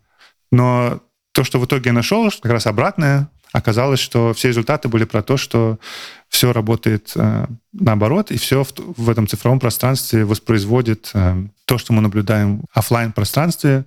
Но 0.51 1.01
то, 1.31 1.43
что 1.43 1.59
в 1.59 1.65
итоге 1.65 1.89
я 1.89 1.93
нашел, 1.93 2.29
как 2.29 2.51
раз 2.51 2.67
обратное, 2.67 3.29
оказалось, 3.51 3.99
что 3.99 4.33
все 4.33 4.49
результаты 4.49 4.89
были 4.89 5.05
про 5.05 5.21
то, 5.21 5.37
что 5.37 5.79
все 6.27 6.53
работает 6.53 7.11
э, 7.15 7.47
наоборот, 7.73 8.31
и 8.31 8.37
все 8.37 8.63
в, 8.63 8.73
в 8.77 9.09
этом 9.09 9.27
цифровом 9.27 9.59
пространстве 9.59 10.25
воспроизводит 10.25 11.11
э, 11.13 11.47
то, 11.65 11.77
что 11.77 11.93
мы 11.93 12.01
наблюдаем 12.01 12.61
в 12.61 12.77
офлайн 12.77 13.11
пространстве. 13.11 13.85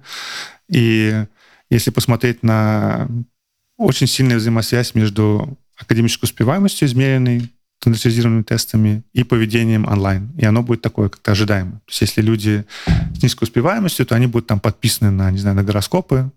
И 0.69 1.25
если 1.71 1.91
посмотреть 1.91 2.43
на 2.43 3.09
очень 3.77 4.07
сильная 4.07 4.37
взаимосвязь 4.37 4.95
между 4.95 5.57
академической 5.77 6.25
успеваемостью, 6.25 6.89
измеренной 6.89 7.51
стандартизированными 7.81 8.45
тестами, 8.45 9.03
и 9.13 9.25
поведением 9.25 9.89
онлайн. 9.89 10.31
И 10.39 10.45
оно 10.45 10.63
будет 10.63 10.83
такое 10.83 11.09
как-то 11.09 11.33
ожидаемое. 11.33 11.81
То 11.81 11.89
есть 11.89 12.01
если 12.03 12.23
люди 12.23 12.65
с 12.87 13.23
низкой 13.23 13.45
успеваемостью, 13.45 14.07
то 14.07 14.15
они 14.15 14.29
будут 14.29 14.47
там 14.47 14.61
подписаны 14.61 15.11
на, 15.11 15.29
не 15.33 15.39
знаю, 15.39 15.57
на 15.57 15.65
гороскопы, 15.65 16.31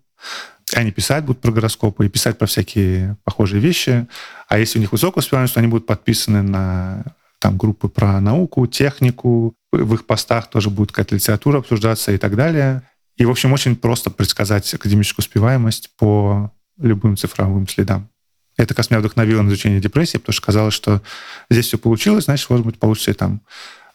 они 0.74 0.90
писать 0.90 1.24
будут 1.24 1.40
про 1.40 1.52
гороскопы 1.52 2.06
и 2.06 2.08
писать 2.08 2.38
про 2.38 2.46
всякие 2.46 3.16
похожие 3.24 3.60
вещи. 3.60 4.06
А 4.48 4.58
если 4.58 4.78
у 4.78 4.80
них 4.80 4.92
высокая 4.92 5.22
успеваемость, 5.22 5.54
то 5.54 5.60
они 5.60 5.68
будут 5.68 5.86
подписаны 5.86 6.42
на 6.42 7.04
там 7.38 7.56
группы 7.56 7.88
про 7.88 8.20
науку, 8.20 8.66
технику, 8.66 9.54
в 9.70 9.94
их 9.94 10.06
постах 10.06 10.48
тоже 10.48 10.70
будет 10.70 10.90
какая-то 10.90 11.14
литература 11.14 11.58
обсуждаться 11.58 12.12
и 12.12 12.18
так 12.18 12.34
далее. 12.34 12.82
И, 13.16 13.24
в 13.24 13.30
общем, 13.30 13.52
очень 13.52 13.76
просто 13.76 14.10
предсказать 14.10 14.72
академическую 14.74 15.22
успеваемость 15.22 15.90
по 15.96 16.50
любым 16.78 17.16
цифровым 17.16 17.68
следам. 17.68 18.08
Это 18.56 18.74
как 18.74 18.90
меня 18.90 19.00
вдохновило 19.00 19.42
на 19.42 19.48
изучение 19.48 19.80
депрессии, 19.80 20.16
потому 20.16 20.32
что 20.32 20.46
казалось, 20.46 20.74
что 20.74 21.02
здесь 21.50 21.66
все 21.66 21.78
получилось, 21.78 22.24
значит, 22.24 22.48
может 22.48 22.64
быть, 22.64 22.78
получится 22.78 23.10
и 23.10 23.14
там. 23.14 23.42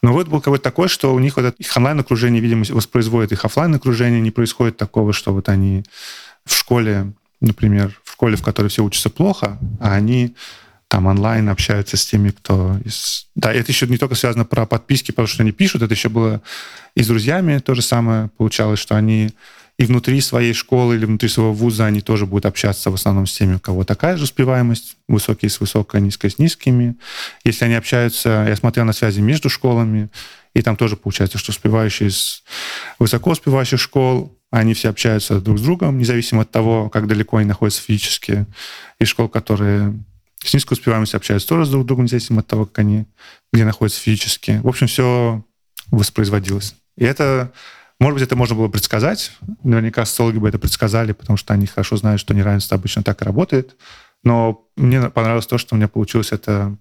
Но 0.02 0.12
вот 0.12 0.28
был 0.28 0.40
какой-то 0.40 0.64
такой, 0.64 0.88
что 0.88 1.14
у 1.14 1.18
них 1.18 1.36
вот 1.36 1.54
их 1.58 1.76
онлайн-окружение, 1.76 2.40
видимо, 2.40 2.64
воспроизводит 2.70 3.32
их 3.32 3.44
офлайн 3.44 3.74
окружение 3.74 4.20
не 4.20 4.30
происходит 4.30 4.76
такого, 4.76 5.12
что 5.12 5.32
вот 5.32 5.48
они 5.48 5.84
в 6.44 6.54
школе, 6.54 7.12
например, 7.40 7.98
в 8.04 8.12
школе, 8.12 8.36
в 8.36 8.42
которой 8.42 8.68
все 8.68 8.84
учатся 8.84 9.10
плохо, 9.10 9.58
а 9.80 9.94
они 9.94 10.34
там 10.88 11.06
онлайн 11.06 11.48
общаются 11.48 11.96
с 11.96 12.04
теми, 12.04 12.30
кто 12.30 12.76
из... 12.84 13.26
Да, 13.34 13.52
это 13.52 13.72
еще 13.72 13.86
не 13.86 13.96
только 13.96 14.14
связано 14.14 14.44
про 14.44 14.66
подписки, 14.66 15.10
потому 15.10 15.26
что 15.26 15.42
они 15.42 15.50
пишут, 15.50 15.82
это 15.82 15.94
еще 15.94 16.10
было 16.10 16.42
и 16.94 17.02
с 17.02 17.06
друзьями 17.06 17.58
то 17.58 17.74
же 17.74 17.80
самое 17.80 18.28
получалось, 18.36 18.78
что 18.78 18.94
они 18.94 19.30
и 19.78 19.84
внутри 19.84 20.20
своей 20.20 20.52
школы 20.52 20.96
или 20.96 21.06
внутри 21.06 21.28
своего 21.28 21.52
вуза 21.52 21.86
они 21.86 22.02
тоже 22.02 22.26
будут 22.26 22.46
общаться 22.46 22.90
в 22.90 22.94
основном 22.94 23.26
с 23.26 23.32
теми, 23.32 23.54
у 23.54 23.58
кого 23.58 23.84
такая 23.84 24.16
же 24.16 24.24
успеваемость, 24.24 24.96
высокие 25.08 25.50
с 25.50 25.60
высокой, 25.60 26.00
низкой 26.02 26.30
с 26.30 26.38
низкими. 26.38 26.96
Если 27.42 27.64
они 27.64 27.74
общаются, 27.74 28.44
я 28.46 28.54
смотрел 28.54 28.84
на 28.84 28.92
связи 28.92 29.20
между 29.20 29.48
школами, 29.48 30.10
и 30.54 30.60
там 30.60 30.76
тоже 30.76 30.96
получается, 30.96 31.38
что 31.38 31.52
успевающие 31.52 32.10
из 32.10 32.42
высоко 32.98 33.30
успевающих 33.30 33.80
школ, 33.80 34.38
они 34.52 34.74
все 34.74 34.90
общаются 34.90 35.40
друг 35.40 35.58
с 35.58 35.62
другом, 35.62 35.98
независимо 35.98 36.42
от 36.42 36.50
того, 36.50 36.90
как 36.90 37.08
далеко 37.08 37.38
они 37.38 37.48
находятся 37.48 37.82
физически. 37.82 38.46
И 39.00 39.04
школ, 39.04 39.28
которые 39.28 39.98
с 40.44 40.52
низкой 40.52 40.74
успеваемостью 40.74 41.16
общаются 41.16 41.48
тоже 41.48 41.70
друг 41.70 41.84
с 41.84 41.86
другом, 41.86 42.04
независимо 42.04 42.40
от 42.40 42.46
того, 42.46 42.66
как 42.66 42.80
они 42.80 43.06
где 43.52 43.64
находятся 43.64 44.00
физически. 44.00 44.60
В 44.62 44.68
общем, 44.68 44.86
все 44.86 45.42
воспроизводилось. 45.90 46.74
И 46.96 47.04
это 47.04 47.52
может 47.98 48.14
быть, 48.14 48.24
это 48.24 48.34
можно 48.34 48.56
было 48.56 48.68
предсказать. 48.68 49.32
Наверняка 49.62 50.04
социологи 50.04 50.38
бы 50.38 50.48
это 50.48 50.58
предсказали, 50.58 51.12
потому 51.12 51.36
что 51.36 51.54
они 51.54 51.66
хорошо 51.66 51.96
знают, 51.96 52.20
что 52.20 52.34
неравенство 52.34 52.76
обычно 52.76 53.04
так 53.04 53.22
и 53.22 53.24
работает. 53.24 53.76
Но 54.24 54.66
мне 54.76 55.08
понравилось 55.08 55.46
то, 55.46 55.56
что 55.56 55.74
у 55.74 55.78
меня 55.78 55.86
получилось 55.86 56.32
это 56.32 56.76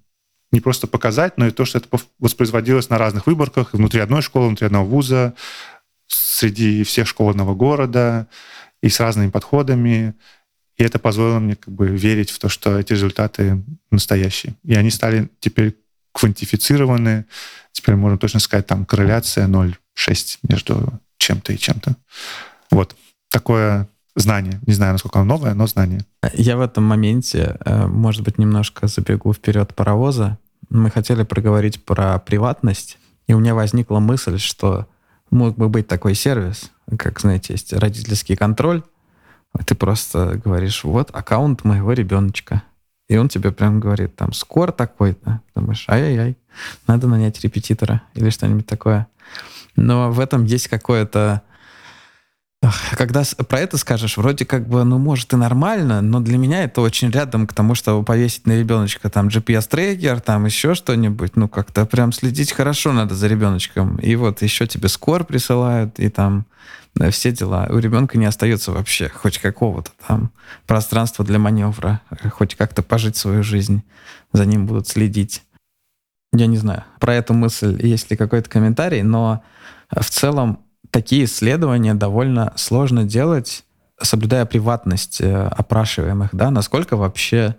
не 0.52 0.60
просто 0.60 0.88
показать, 0.88 1.38
но 1.38 1.48
и 1.48 1.52
то, 1.52 1.64
что 1.64 1.78
это 1.78 1.88
воспроизводилось 2.20 2.90
на 2.90 2.98
разных 2.98 3.28
выборках, 3.28 3.74
внутри 3.74 4.02
одной 4.02 4.24
школы, 4.24 4.48
внутри 4.48 4.66
одного 4.66 4.86
вуза, 4.86 5.36
среди 6.42 6.84
всех 6.84 7.08
школ 7.08 7.30
одного 7.30 7.56
города 7.56 8.28
и 8.82 8.90
с 8.90 9.00
разными 9.00 9.30
подходами. 9.30 10.16
И 10.76 10.84
это 10.84 10.98
позволило 10.98 11.40
мне 11.40 11.56
как 11.56 11.72
бы 11.72 11.88
верить 11.88 12.32
в 12.32 12.40
то, 12.40 12.50
что 12.50 12.80
эти 12.80 12.94
результаты 12.94 13.64
настоящие. 13.92 14.56
И 14.64 14.74
они 14.74 14.90
стали 14.90 15.30
теперь 15.40 15.78
квантифицированы. 16.14 17.26
Теперь 17.72 17.96
можно 17.96 18.18
точно 18.18 18.40
сказать, 18.40 18.66
там 18.66 18.86
корреляция 18.86 19.48
0,6 19.48 20.40
между 20.50 21.00
чем-то 21.20 21.54
и 21.54 21.58
чем-то. 21.60 21.96
Вот 22.72 22.96
такое 23.30 23.88
знание. 24.16 24.60
Не 24.66 24.74
знаю, 24.74 24.94
насколько 24.94 25.20
оно 25.20 25.36
новое, 25.36 25.54
но 25.54 25.68
знание. 25.68 26.02
Я 26.34 26.58
в 26.58 26.62
этом 26.62 26.84
моменте, 26.84 27.58
э, 27.64 27.86
может 27.86 28.24
быть, 28.24 28.40
немножко 28.40 28.88
забегу 28.88 29.32
вперед 29.32 29.76
паровоза. 29.76 30.40
Мы 30.70 30.90
хотели 30.90 31.22
проговорить 31.22 31.86
про 31.86 32.18
приватность, 32.18 32.98
и 33.28 33.34
у 33.34 33.40
меня 33.40 33.54
возникла 33.54 34.00
мысль, 34.00 34.40
что 34.40 34.88
мог 35.32 35.58
бы 35.58 35.70
быть 35.70 35.88
такой 35.88 36.14
сервис, 36.14 36.72
как, 36.98 37.20
знаете, 37.20 37.54
есть 37.54 37.74
родительский 37.74 38.36
контроль. 38.36 38.84
Ты 39.66 39.76
просто 39.76 40.40
говоришь, 40.44 40.84
вот 40.84 41.10
аккаунт 41.14 41.64
моего 41.64 41.94
ребеночка. 41.94 42.64
И 43.10 43.18
он 43.18 43.28
тебе 43.28 43.52
прям 43.52 43.80
говорит, 43.80 44.16
там, 44.16 44.32
скор 44.32 44.72
такой-то. 44.72 45.42
Думаешь, 45.56 45.86
ай-яй-яй, 45.90 46.38
надо 46.88 47.08
нанять 47.08 47.42
репетитора 47.42 48.04
или 48.14 48.30
что-нибудь 48.30 48.68
такое. 48.68 49.08
Но 49.76 50.12
в 50.12 50.20
этом 50.20 50.46
есть 50.46 50.68
какое-то... 50.68 51.42
Когда 52.96 53.24
про 53.48 53.60
это 53.60 53.78
скажешь, 53.78 54.18
вроде 54.18 54.46
как 54.46 54.68
бы, 54.68 54.84
ну, 54.84 55.00
может 55.00 55.34
и 55.34 55.36
нормально, 55.36 56.02
но 56.02 56.20
для 56.20 56.38
меня 56.38 56.64
это 56.64 56.82
очень 56.82 57.10
рядом 57.10 57.48
к 57.48 57.54
тому, 57.54 57.74
чтобы 57.74 58.06
повесить 58.06 58.46
на 58.46 58.58
ребеночка 58.58 59.10
там 59.10 59.30
GPS-трекер, 59.30 60.20
там 60.20 60.46
еще 60.46 60.76
что-нибудь, 60.76 61.36
ну, 61.36 61.48
как-то 61.48 61.88
прям 61.88 62.12
следить 62.12 62.52
хорошо 62.52 62.94
надо 62.94 63.16
за 63.16 63.28
ребеночком. 63.28 63.98
И 63.98 64.16
вот 64.16 64.44
еще 64.44 64.68
тебе 64.68 64.90
скор 64.90 65.24
присылают, 65.24 66.00
и 66.00 66.10
там 66.10 66.46
да, 66.94 67.10
все 67.10 67.32
дела. 67.32 67.68
У 67.72 67.80
ребенка 67.80 68.20
не 68.20 68.26
остается 68.26 68.72
вообще 68.72 69.10
хоть 69.10 69.40
какого-то 69.40 69.92
там 70.08 70.32
пространства 70.68 71.26
для 71.26 71.40
маневра, 71.40 72.02
хоть 72.32 72.54
как-то 72.56 72.84
пожить 72.84 73.18
свою 73.18 73.42
жизнь. 73.42 73.82
За 74.34 74.46
ним 74.46 74.68
будут 74.68 74.88
следить. 74.88 75.44
Я 76.32 76.46
не 76.46 76.58
знаю, 76.58 76.84
про 77.00 77.16
эту 77.16 77.34
мысль 77.34 77.80
есть 77.82 78.12
ли 78.12 78.18
какой-то 78.18 78.50
комментарий, 78.50 79.02
но 79.02 79.44
в 79.90 80.10
целом 80.10 80.60
такие 80.90 81.26
исследования 81.26 81.94
довольно 81.94 82.54
сложно 82.56 83.04
делать, 83.04 83.64
соблюдая 84.02 84.46
приватность 84.46 85.22
э, 85.22 85.48
опрашиваемых, 85.48 86.30
да, 86.34 86.50
насколько 86.50 86.98
вообще 86.98 87.56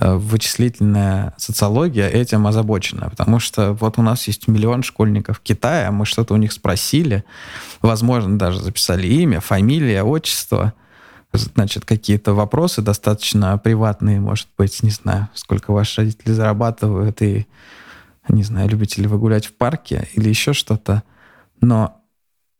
э, 0.00 0.14
вычислительная 0.14 1.34
социология 1.36 2.08
этим 2.08 2.46
озабочена, 2.46 3.10
потому 3.10 3.38
что 3.38 3.74
вот 3.74 3.98
у 3.98 4.02
нас 4.02 4.26
есть 4.26 4.48
миллион 4.48 4.82
школьников 4.82 5.40
Китая, 5.40 5.92
мы 5.92 6.06
что-то 6.06 6.34
у 6.34 6.38
них 6.38 6.52
спросили, 6.52 7.24
возможно, 7.82 8.38
даже 8.38 8.60
записали 8.60 9.06
имя, 9.06 9.40
фамилия, 9.40 10.02
отчество, 10.02 10.72
значит, 11.32 11.84
какие-то 11.84 12.34
вопросы 12.34 12.82
достаточно 12.82 13.56
приватные, 13.58 14.20
может 14.20 14.48
быть, 14.56 14.82
не 14.82 14.90
знаю, 14.90 15.28
сколько 15.34 15.72
ваши 15.72 16.02
родители 16.02 16.32
зарабатывают 16.32 17.22
и 17.22 17.46
не 18.28 18.42
знаю, 18.42 18.68
любите 18.68 19.00
ли 19.02 19.08
вы 19.08 19.18
гулять 19.18 19.46
в 19.46 19.52
парке 19.52 20.08
или 20.14 20.28
еще 20.28 20.52
что-то. 20.52 21.02
Но 21.60 22.01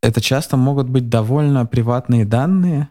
это 0.02 0.20
часто 0.20 0.56
могут 0.56 0.88
быть 0.88 1.08
довольно 1.08 1.64
приватные 1.64 2.24
данные, 2.24 2.88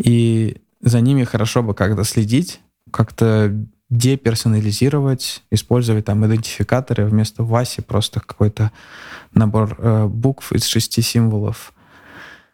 и 0.00 0.58
за 0.80 1.00
ними 1.00 1.24
хорошо 1.24 1.62
бы 1.62 1.74
как-то 1.74 2.04
следить, 2.04 2.60
как-то 2.92 3.52
деперсонализировать, 3.90 5.42
использовать 5.50 6.04
там 6.04 6.24
идентификаторы 6.26 7.06
вместо 7.06 7.42
Васи, 7.42 7.80
просто 7.80 8.20
какой-то 8.20 8.70
набор 9.32 9.74
э, 9.78 10.06
букв 10.06 10.52
из 10.52 10.66
шести 10.66 11.00
символов. 11.00 11.72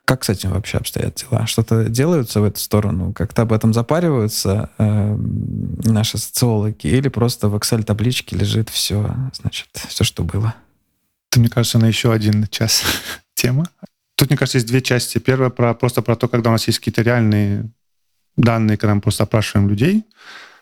Как 0.04 0.22
с 0.22 0.28
этим 0.28 0.50
вообще 0.50 0.78
обстоят 0.78 1.14
дела? 1.14 1.46
Что-то 1.46 1.88
делаются 1.88 2.40
в 2.40 2.44
эту 2.44 2.60
сторону? 2.60 3.12
Как-то 3.12 3.42
об 3.42 3.52
этом 3.52 3.72
запариваются 3.72 4.70
э, 4.78 5.16
наши 5.16 6.18
социологи? 6.18 6.86
Или 6.86 7.08
просто 7.08 7.48
в 7.48 7.56
Excel-табличке 7.56 8.36
лежит 8.36 8.68
все, 8.68 9.14
значит, 9.32 9.68
все, 9.72 10.04
что 10.04 10.22
было? 10.22 10.54
Это, 11.30 11.40
мне 11.40 11.48
кажется, 11.48 11.78
на 11.78 11.86
еще 11.86 12.12
один 12.12 12.46
час 12.48 12.84
тема. 13.34 13.68
Тут, 14.16 14.30
мне 14.30 14.36
кажется, 14.36 14.58
есть 14.58 14.68
две 14.68 14.80
части. 14.80 15.18
Первая 15.18 15.50
про, 15.50 15.74
просто 15.74 16.02
про 16.02 16.16
то, 16.16 16.28
когда 16.28 16.50
у 16.50 16.52
нас 16.52 16.66
есть 16.66 16.78
какие-то 16.78 17.02
реальные 17.02 17.70
данные, 18.36 18.76
когда 18.76 18.94
мы 18.94 19.00
просто 19.00 19.24
опрашиваем 19.24 19.68
людей. 19.68 20.04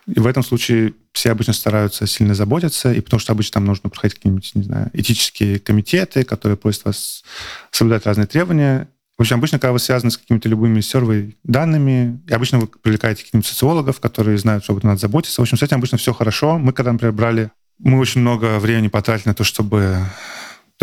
И 0.07 0.19
в 0.19 0.27
этом 0.27 0.43
случае 0.43 0.93
все 1.13 1.31
обычно 1.31 1.53
стараются 1.53 2.07
сильно 2.07 2.35
заботиться, 2.35 2.91
и 2.91 2.99
потому 2.99 3.19
что 3.19 3.31
обычно 3.31 3.53
там 3.53 3.65
нужно 3.65 3.89
проходить 3.89 4.15
какие-нибудь, 4.15 4.51
не 4.55 4.63
знаю, 4.63 4.89
этические 4.93 5.59
комитеты, 5.59 6.23
которые 6.23 6.57
просят 6.57 6.85
вас 6.85 7.23
соблюдать 7.71 8.05
разные 8.05 8.27
требования. 8.27 8.89
В 9.17 9.21
общем, 9.21 9.37
обычно, 9.37 9.59
когда 9.59 9.71
вы 9.71 9.79
связаны 9.79 10.11
с 10.11 10.17
какими-то 10.17 10.49
любыми 10.49 10.81
сервой 10.81 11.37
данными, 11.43 12.21
и 12.27 12.33
обычно 12.33 12.59
вы 12.59 12.67
привлекаете 12.67 13.21
каких-нибудь 13.21 13.47
социологов, 13.47 13.99
которые 13.99 14.37
знают, 14.37 14.63
что 14.63 14.73
об 14.73 14.79
этом 14.79 14.89
надо 14.89 15.01
заботиться. 15.01 15.39
В 15.39 15.43
общем, 15.43 15.57
с 15.57 15.63
этим 15.63 15.77
обычно 15.77 15.97
все 15.97 16.13
хорошо. 16.13 16.57
Мы, 16.57 16.73
когда, 16.73 16.91
например, 16.91 17.13
брали, 17.13 17.51
мы 17.77 17.99
очень 17.99 18.21
много 18.21 18.59
времени 18.59 18.87
потратили 18.87 19.29
на 19.29 19.35
то, 19.35 19.43
чтобы... 19.43 19.99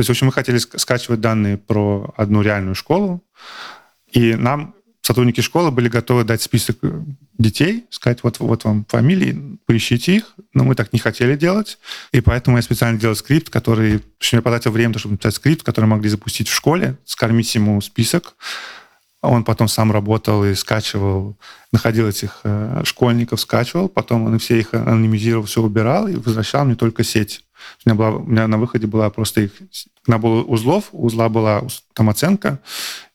То 0.00 0.02
есть, 0.02 0.08
в 0.08 0.12
общем, 0.12 0.28
мы 0.28 0.32
хотели 0.32 0.56
скачивать 0.56 1.20
данные 1.20 1.58
про 1.58 2.14
одну 2.16 2.40
реальную 2.40 2.74
школу, 2.74 3.22
и 4.10 4.34
нам 4.34 4.74
сотрудники 5.02 5.42
школы 5.42 5.70
были 5.70 5.90
готовы 5.90 6.24
дать 6.24 6.40
список 6.40 6.78
э, 6.80 7.02
детей, 7.36 7.84
сказать, 7.90 8.22
вот, 8.22 8.38
вот 8.40 8.64
вам 8.64 8.86
фамилии, 8.88 9.58
поищите 9.66 10.16
их, 10.16 10.34
но 10.54 10.64
мы 10.64 10.74
так 10.74 10.94
не 10.94 10.98
хотели 10.98 11.36
делать, 11.36 11.76
и 12.12 12.22
поэтому 12.22 12.56
я 12.56 12.62
специально 12.62 12.98
делал 12.98 13.14
скрипт, 13.14 13.50
который, 13.50 14.00
общем, 14.16 14.38
я 14.38 14.42
потратил 14.42 14.70
время, 14.70 14.98
чтобы 14.98 15.12
написать 15.12 15.34
скрипт, 15.34 15.64
который 15.64 15.84
могли 15.84 16.08
запустить 16.08 16.48
в 16.48 16.54
школе, 16.54 16.96
скормить 17.04 17.54
ему 17.54 17.78
список, 17.82 18.36
он 19.20 19.44
потом 19.44 19.68
сам 19.68 19.92
работал 19.92 20.46
и 20.46 20.54
скачивал, 20.54 21.36
находил 21.72 22.08
этих 22.08 22.40
э, 22.44 22.84
школьников, 22.84 23.38
скачивал, 23.42 23.90
потом 23.90 24.24
он 24.24 24.38
все 24.38 24.58
их 24.58 24.72
анонимизировал, 24.72 25.44
все 25.44 25.60
убирал 25.60 26.08
и 26.08 26.16
возвращал 26.16 26.64
мне 26.64 26.74
только 26.74 27.04
сеть. 27.04 27.44
У 27.84 27.88
меня, 27.88 27.96
была, 27.96 28.10
у 28.10 28.26
меня 28.26 28.46
на 28.46 28.58
выходе 28.58 28.86
была 28.86 29.10
просто 29.10 29.42
их... 29.42 29.52
Набор 30.06 30.44
узлов, 30.48 30.88
у 30.92 31.06
узла 31.06 31.28
была 31.28 31.62
там 31.94 32.08
оценка 32.08 32.60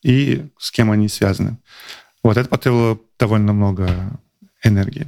и 0.03 0.45
с 0.57 0.71
кем 0.71 0.91
они 0.91 1.07
связаны. 1.07 1.57
Вот 2.23 2.37
это 2.37 2.47
потребовало 2.47 2.99
довольно 3.19 3.53
много 3.53 4.19
энергии. 4.63 5.07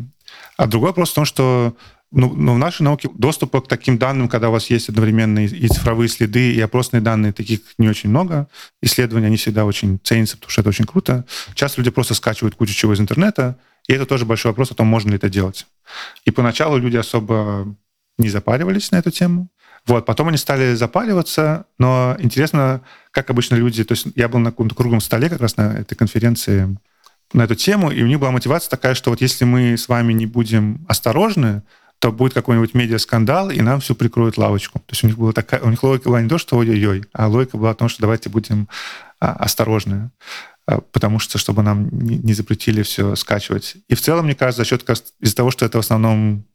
А 0.57 0.67
другой 0.67 0.89
вопрос 0.89 1.11
в 1.11 1.15
том, 1.15 1.25
что 1.25 1.75
ну, 2.11 2.33
ну, 2.33 2.53
в 2.53 2.57
нашей 2.57 2.83
науке 2.83 3.09
доступа 3.13 3.61
к 3.61 3.67
таким 3.67 3.97
данным, 3.97 4.29
когда 4.29 4.49
у 4.49 4.53
вас 4.53 4.69
есть 4.69 4.88
одновременно 4.88 5.45
и 5.45 5.67
цифровые 5.67 6.07
следы, 6.07 6.53
и 6.53 6.61
опросные 6.61 7.01
данные, 7.01 7.33
таких 7.33 7.59
не 7.77 7.89
очень 7.89 8.09
много. 8.09 8.47
Исследования, 8.81 9.27
они 9.27 9.35
всегда 9.35 9.65
очень 9.65 9.99
ценятся, 10.03 10.38
потому 10.38 10.51
что 10.51 10.61
это 10.61 10.69
очень 10.69 10.85
круто. 10.85 11.25
Часто 11.53 11.81
люди 11.81 11.91
просто 11.91 12.13
скачивают 12.13 12.55
кучу 12.55 12.73
чего 12.73 12.93
из 12.93 13.01
интернета, 13.01 13.57
и 13.88 13.93
это 13.93 14.05
тоже 14.05 14.25
большой 14.25 14.51
вопрос 14.51 14.71
о 14.71 14.75
том, 14.75 14.88
можно 14.88 15.09
ли 15.09 15.15
это 15.17 15.29
делать. 15.29 15.67
И 16.23 16.31
поначалу 16.31 16.77
люди 16.77 16.95
особо 16.95 17.75
не 18.18 18.30
запаривались 18.30 18.91
на 18.91 18.97
эту 18.97 19.11
тему. 19.11 19.49
Вот, 19.86 20.05
потом 20.05 20.28
они 20.28 20.38
стали 20.38 20.76
запариваться, 20.76 21.65
но 21.78 22.15
интересно, 22.20 22.82
как 23.11 23.30
обычно 23.30 23.55
люди... 23.55 23.84
То 23.84 23.93
есть 23.93 24.07
я 24.15 24.28
был 24.28 24.39
на 24.39 24.51
каком-то 24.51 24.76
круглом 24.76 24.99
столе 24.99 25.30
как 25.30 25.39
раз 25.39 25.55
на 25.55 25.80
этой 25.80 25.95
конференции 25.95 26.78
на 27.34 27.43
эту 27.43 27.55
тему, 27.55 27.91
и 27.91 28.01
у 28.03 28.07
них 28.07 28.20
была 28.20 28.32
мотивация 28.32 28.70
такая, 28.70 28.95
что 28.95 29.09
вот 29.09 29.22
если 29.22 29.45
мы 29.45 29.78
с 29.78 29.88
вами 29.88 30.13
не 30.13 30.26
будем 30.26 30.86
осторожны, 30.88 31.63
то 31.99 32.11
будет 32.11 32.34
какой-нибудь 32.34 32.74
медиа-скандал, 32.74 33.49
и 33.49 33.59
нам 33.61 33.80
все 33.80 33.95
прикроют 33.95 34.38
лавочку. 34.38 34.80
То 34.80 34.91
есть 34.91 35.03
у 35.03 35.07
них, 35.07 35.18
была 35.18 35.32
такая, 35.32 35.61
у 35.61 35.70
них 35.70 35.82
логика 35.84 36.09
была 36.09 36.22
не 36.22 36.30
то, 36.30 36.38
что 36.38 36.57
ой-ой-ой, 36.57 37.05
а 37.11 37.28
логика 37.28 37.57
была 37.57 37.72
о 37.72 37.76
том, 37.76 37.89
что 37.89 38.01
давайте 38.01 38.30
будем 38.30 38.68
а, 39.20 39.34
осторожны, 39.34 40.11
а, 40.68 40.80
потому 40.80 41.18
что, 41.20 41.38
чтобы 41.38 41.63
нам 41.63 41.89
не, 41.89 42.34
запретили 42.34 42.84
все 42.84 43.15
скачивать. 43.15 43.78
И 43.88 43.95
в 43.95 44.01
целом, 44.01 44.26
мне 44.26 44.36
кажется, 44.36 44.61
за 44.61 44.65
счет 44.65 44.88
из-за 45.20 45.36
того, 45.36 45.49
что 45.49 45.65
это 45.65 45.80
в 45.80 45.82
основном 45.82 46.45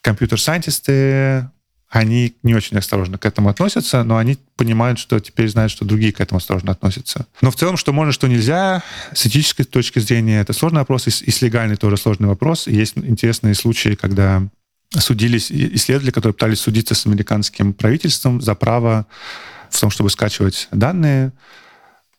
компьютер-сайентисты, 0.00 1.48
они 1.88 2.34
не 2.42 2.54
очень 2.54 2.76
осторожно 2.76 3.18
к 3.18 3.24
этому 3.24 3.48
относятся, 3.48 4.02
но 4.02 4.16
они 4.16 4.36
понимают, 4.56 4.98
что 4.98 5.20
теперь 5.20 5.48
знают, 5.48 5.70
что 5.70 5.84
другие 5.84 6.12
к 6.12 6.20
этому 6.20 6.38
осторожно 6.38 6.72
относятся. 6.72 7.26
Но 7.40 7.52
в 7.52 7.56
целом, 7.56 7.76
что 7.76 7.92
можно, 7.92 8.12
что 8.12 8.26
нельзя, 8.26 8.82
с 9.14 9.26
этической 9.26 9.64
точки 9.64 10.00
зрения, 10.00 10.40
это 10.40 10.52
сложный 10.52 10.80
вопрос, 10.80 11.06
и 11.06 11.30
с 11.30 11.40
легальной 11.40 11.76
тоже 11.76 11.96
сложный 11.96 12.26
вопрос. 12.26 12.66
Есть 12.66 12.96
интересные 12.96 13.54
случаи, 13.54 13.94
когда 13.94 14.42
судились 14.90 15.52
исследователи, 15.52 16.10
которые 16.10 16.34
пытались 16.34 16.60
судиться 16.60 16.94
с 16.94 17.06
американским 17.06 17.72
правительством 17.72 18.40
за 18.40 18.56
право 18.56 19.06
в 19.70 19.80
том, 19.80 19.90
чтобы 19.90 20.10
скачивать 20.10 20.68
данные. 20.72 21.32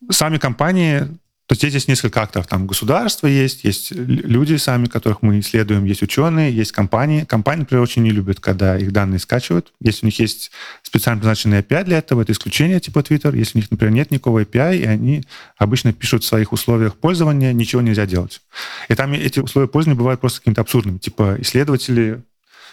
Сами 0.10 0.38
компании 0.38 1.08
то 1.48 1.54
есть 1.54 1.62
здесь 1.62 1.74
есть 1.74 1.88
несколько 1.88 2.24
акторов. 2.24 2.48
Там 2.48 2.66
государство 2.66 3.28
есть, 3.28 3.64
есть 3.66 3.92
люди 3.92 4.56
сами, 4.56 4.88
которых 4.88 5.22
мы 5.22 5.40
исследуем, 5.40 5.86
есть 5.86 6.02
ученые, 6.02 6.52
есть 6.52 6.72
компании. 6.72 7.24
Компании, 7.24 7.62
например, 7.62 7.84
очень 7.84 8.02
не 8.02 8.10
любят, 8.10 8.40
когда 8.40 8.78
их 8.78 8.92
данные 8.92 9.20
скачивают. 9.20 9.72
Если 9.80 10.06
у 10.06 10.08
них 10.08 10.20
есть 10.20 10.50
специально 10.82 11.20
предназначенный 11.20 11.60
API 11.60 11.84
для 11.84 12.00
этого, 12.00 12.24
это 12.24 12.32
исключение 12.32 12.80
типа 12.80 13.00
Twitter. 13.00 13.38
Если 13.38 13.60
у 13.60 13.62
них, 13.62 13.70
например, 13.70 13.94
нет 13.94 14.10
никакого 14.10 14.42
API, 14.42 14.78
и 14.78 14.86
они 14.86 15.24
обычно 15.58 15.94
пишут 15.94 16.24
в 16.24 16.28
своих 16.28 16.52
условиях 16.52 16.96
пользования, 16.96 17.54
ничего 17.54 17.84
нельзя 17.84 18.08
делать. 18.08 18.42
И 18.90 18.96
там 18.96 19.14
эти 19.14 19.40
условия 19.40 19.68
пользования 19.68 20.00
бывают 20.00 20.22
просто 20.22 20.40
какими-то 20.40 20.62
абсурдными. 20.62 20.98
Типа 20.98 21.36
исследователи 21.40 22.24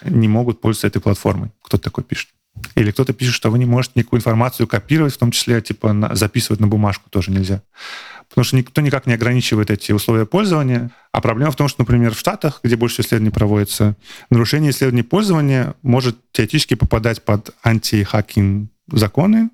не 0.03 0.27
могут 0.27 0.61
пользоваться 0.61 0.87
этой 0.87 0.99
платформой. 0.99 1.51
Кто-то 1.61 1.83
такой 1.83 2.03
пишет. 2.03 2.29
Или 2.75 2.91
кто-то 2.91 3.13
пишет, 3.13 3.35
что 3.35 3.51
вы 3.51 3.59
не 3.59 3.65
можете 3.65 3.93
никакую 3.95 4.19
информацию 4.19 4.67
копировать, 4.67 5.13
в 5.13 5.17
том 5.17 5.31
числе 5.31 5.61
типа 5.61 5.93
на, 5.93 6.15
записывать 6.15 6.59
на 6.59 6.67
бумажку 6.67 7.09
тоже 7.09 7.31
нельзя. 7.31 7.61
Потому 8.33 8.45
что 8.45 8.55
никто 8.55 8.81
никак 8.81 9.05
не 9.05 9.13
ограничивает 9.13 9.69
эти 9.69 9.91
условия 9.91 10.25
пользования. 10.25 10.89
А 11.11 11.21
проблема 11.21 11.51
в 11.51 11.55
том, 11.55 11.67
что, 11.67 11.81
например, 11.81 12.15
в 12.15 12.19
Штатах, 12.19 12.61
где 12.63 12.75
больше 12.75 13.03
исследований 13.03 13.29
проводится, 13.29 13.95
нарушение 14.31 14.71
исследований 14.71 15.03
пользования 15.03 15.75
может 15.83 16.17
теоретически 16.31 16.73
попадать 16.73 17.23
под 17.23 17.51
антихакинг 17.61 18.71
законы 18.91 19.51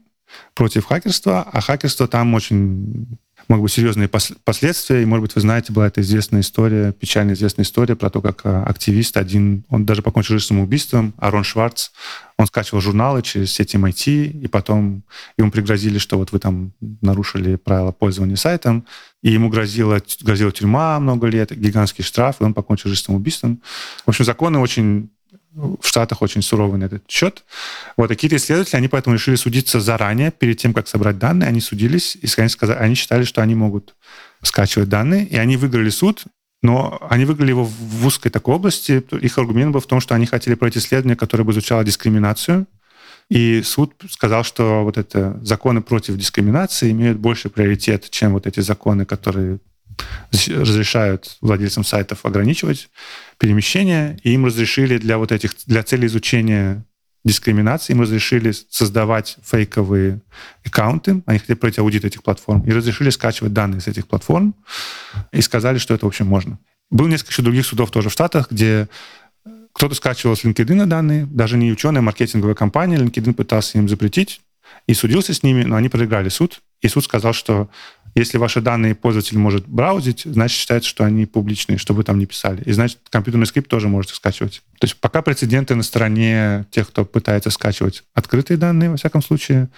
против 0.54 0.86
хакерства, 0.86 1.46
а 1.52 1.60
хакерство 1.60 2.08
там 2.08 2.34
очень 2.34 3.20
могут 3.50 3.64
быть 3.64 3.74
серьезные 3.74 4.08
последствия. 4.08 5.02
И, 5.02 5.06
может 5.06 5.24
быть, 5.24 5.36
вы 5.36 5.42
знаете, 5.42 5.74
была 5.74 5.88
эта 5.88 6.02
известная 6.02 6.42
история, 6.42 6.94
печально 6.94 7.34
известная 7.34 7.66
история 7.66 7.96
про 7.96 8.10
то, 8.10 8.22
как 8.22 8.42
а, 8.46 8.64
активист 8.64 9.18
один, 9.18 9.66
он 9.70 9.86
даже 9.86 10.04
покончил 10.04 10.36
жизнь 10.36 10.46
самоубийством, 10.46 11.14
Арон 11.18 11.44
Шварц, 11.44 11.90
он 12.38 12.46
скачивал 12.46 12.80
журналы 12.80 13.22
через 13.24 13.52
сеть 13.52 13.76
MIT, 13.76 14.28
и 14.28 14.48
потом 14.48 15.04
ему 15.38 15.52
пригрозили, 15.52 15.98
что 15.98 16.18
вот 16.18 16.32
вы 16.32 16.40
там 16.40 16.72
нарушили 17.02 17.56
правила 17.56 17.92
пользования 17.92 18.36
сайтом, 18.36 18.86
и 19.24 19.32
ему 19.32 19.50
грозила, 19.50 20.00
грозила 20.22 20.52
тюрьма 20.52 21.00
много 21.00 21.28
лет, 21.28 21.52
гигантский 21.52 22.04
штраф, 22.04 22.38
и 22.40 22.44
он 22.44 22.54
покончил 22.54 22.90
жизнь 22.90 23.04
самоубийством. 23.04 23.62
В 24.06 24.10
общем, 24.10 24.26
законы 24.26 24.60
очень 24.60 25.10
в 25.54 25.86
Штатах 25.86 26.22
очень 26.22 26.42
суровый 26.42 26.80
на 26.80 26.86
этот 26.86 27.10
счет. 27.10 27.44
Вот 27.98 28.10
какие-то 28.10 28.36
исследователи, 28.38 28.78
они 28.78 28.88
поэтому 28.88 29.16
решили 29.16 29.36
судиться 29.36 29.80
заранее, 29.80 30.32
перед 30.32 30.58
тем, 30.58 30.74
как 30.74 30.88
собрать 30.88 31.18
данные, 31.18 31.50
они 31.50 31.60
судились, 31.62 32.16
и 32.16 32.28
они, 32.38 32.50
сказали, 32.50 32.78
они 32.78 32.96
считали, 32.96 33.24
что 33.24 33.42
они 33.42 33.56
могут 33.56 33.96
скачивать 34.44 34.90
данные, 34.90 35.26
и 35.26 35.38
они 35.38 35.58
выиграли 35.58 35.90
суд, 35.90 36.24
но 36.62 37.00
они 37.10 37.26
выиграли 37.26 37.50
его 37.50 37.64
в 37.66 38.06
узкой 38.06 38.30
такой 38.30 38.56
области. 38.56 39.04
Их 39.22 39.38
аргумент 39.38 39.72
был 39.72 39.80
в 39.80 39.88
том, 39.88 40.02
что 40.02 40.16
они 40.16 40.26
хотели 40.26 40.56
пройти 40.56 40.80
исследование, 40.80 41.16
которое 41.16 41.44
бы 41.44 41.52
изучало 41.52 41.84
дискриминацию, 41.84 42.68
и 43.30 43.62
суд 43.62 43.94
сказал, 44.10 44.44
что 44.44 44.84
вот 44.84 44.98
это 44.98 45.40
законы 45.44 45.82
против 45.82 46.18
дискриминации 46.18 46.92
имеют 46.92 47.20
больше 47.20 47.50
приоритет, 47.50 48.10
чем 48.10 48.34
вот 48.34 48.48
эти 48.48 48.60
законы, 48.60 49.06
которые 49.06 49.60
разрешают 50.32 51.38
владельцам 51.42 51.84
сайтов 51.84 52.26
ограничивать 52.26 52.90
перемещение, 53.40 54.20
и 54.24 54.34
им 54.34 54.46
разрешили 54.46 54.98
для 54.98 55.18
вот 55.18 55.32
этих, 55.32 55.54
для 55.66 55.82
цели 55.82 56.06
изучения 56.06 56.86
дискриминации, 57.26 57.94
им 57.94 58.02
разрешили 58.02 58.52
создавать 58.70 59.38
фейковые 59.44 60.22
аккаунты, 60.66 61.22
они 61.26 61.40
хотели 61.40 61.58
пройти 61.58 61.82
аудит 61.82 62.06
этих 62.06 62.22
платформ, 62.22 62.62
и 62.66 62.72
разрешили 62.72 63.10
скачивать 63.10 63.54
данные 63.54 63.82
с 63.82 63.88
этих 63.88 64.08
платформ, 64.08 64.56
и 65.32 65.42
сказали, 65.42 65.78
что 65.78 65.94
это, 65.94 66.06
в 66.06 66.10
общем, 66.10 66.28
можно. 66.28 66.60
Было 66.92 67.08
несколько 67.08 67.32
еще 67.32 67.42
других 67.42 67.66
судов 67.66 67.92
тоже 67.92 68.10
в 68.10 68.14
Штатах, 68.14 68.52
где 68.52 68.88
кто-то 69.74 69.96
скачивал 69.96 70.36
с 70.36 70.44
LinkedIn 70.44 70.86
данные, 70.86 71.26
даже 71.26 71.58
не 71.58 71.72
ученые, 71.72 72.00
а 72.00 72.04
маркетинговая 72.04 72.56
компания, 72.56 72.98
LinkedIn 72.98 73.34
пытался 73.34 73.78
им 73.78 73.88
запретить, 73.88 74.42
и 74.88 74.94
судился 74.94 75.34
с 75.34 75.44
ними, 75.44 75.64
но 75.64 75.76
они 75.76 75.90
проиграли 75.90 76.30
суд, 76.30 76.62
и 76.82 76.88
суд 76.88 77.04
сказал, 77.04 77.34
что 77.34 77.70
если 78.20 78.38
ваши 78.38 78.62
данные 78.62 78.96
пользователь 78.96 79.38
может 79.38 79.68
браузить, 79.68 80.24
значит 80.26 80.58
считается, 80.58 80.90
что 80.90 81.04
они 81.04 81.26
публичные, 81.26 81.78
что 81.78 81.94
вы 81.94 82.04
там 82.04 82.20
не 82.20 82.26
писали. 82.26 82.62
И 82.66 82.72
значит, 82.72 83.00
компьютерный 83.10 83.48
скрипт 83.48 83.70
тоже 83.70 83.88
можете 83.88 84.16
скачивать. 84.16 84.62
То 84.80 84.86
есть 84.86 84.98
пока 84.98 85.22
прецеденты 85.22 85.76
на 85.76 85.84
стороне 85.84 86.66
тех, 86.72 86.88
кто 86.90 87.06
пытается 87.06 87.50
скачивать 87.50 88.04
открытые 88.14 88.58
данные, 88.58 88.90
во 88.90 88.98
всяком 88.98 89.22
случае. 89.22 89.70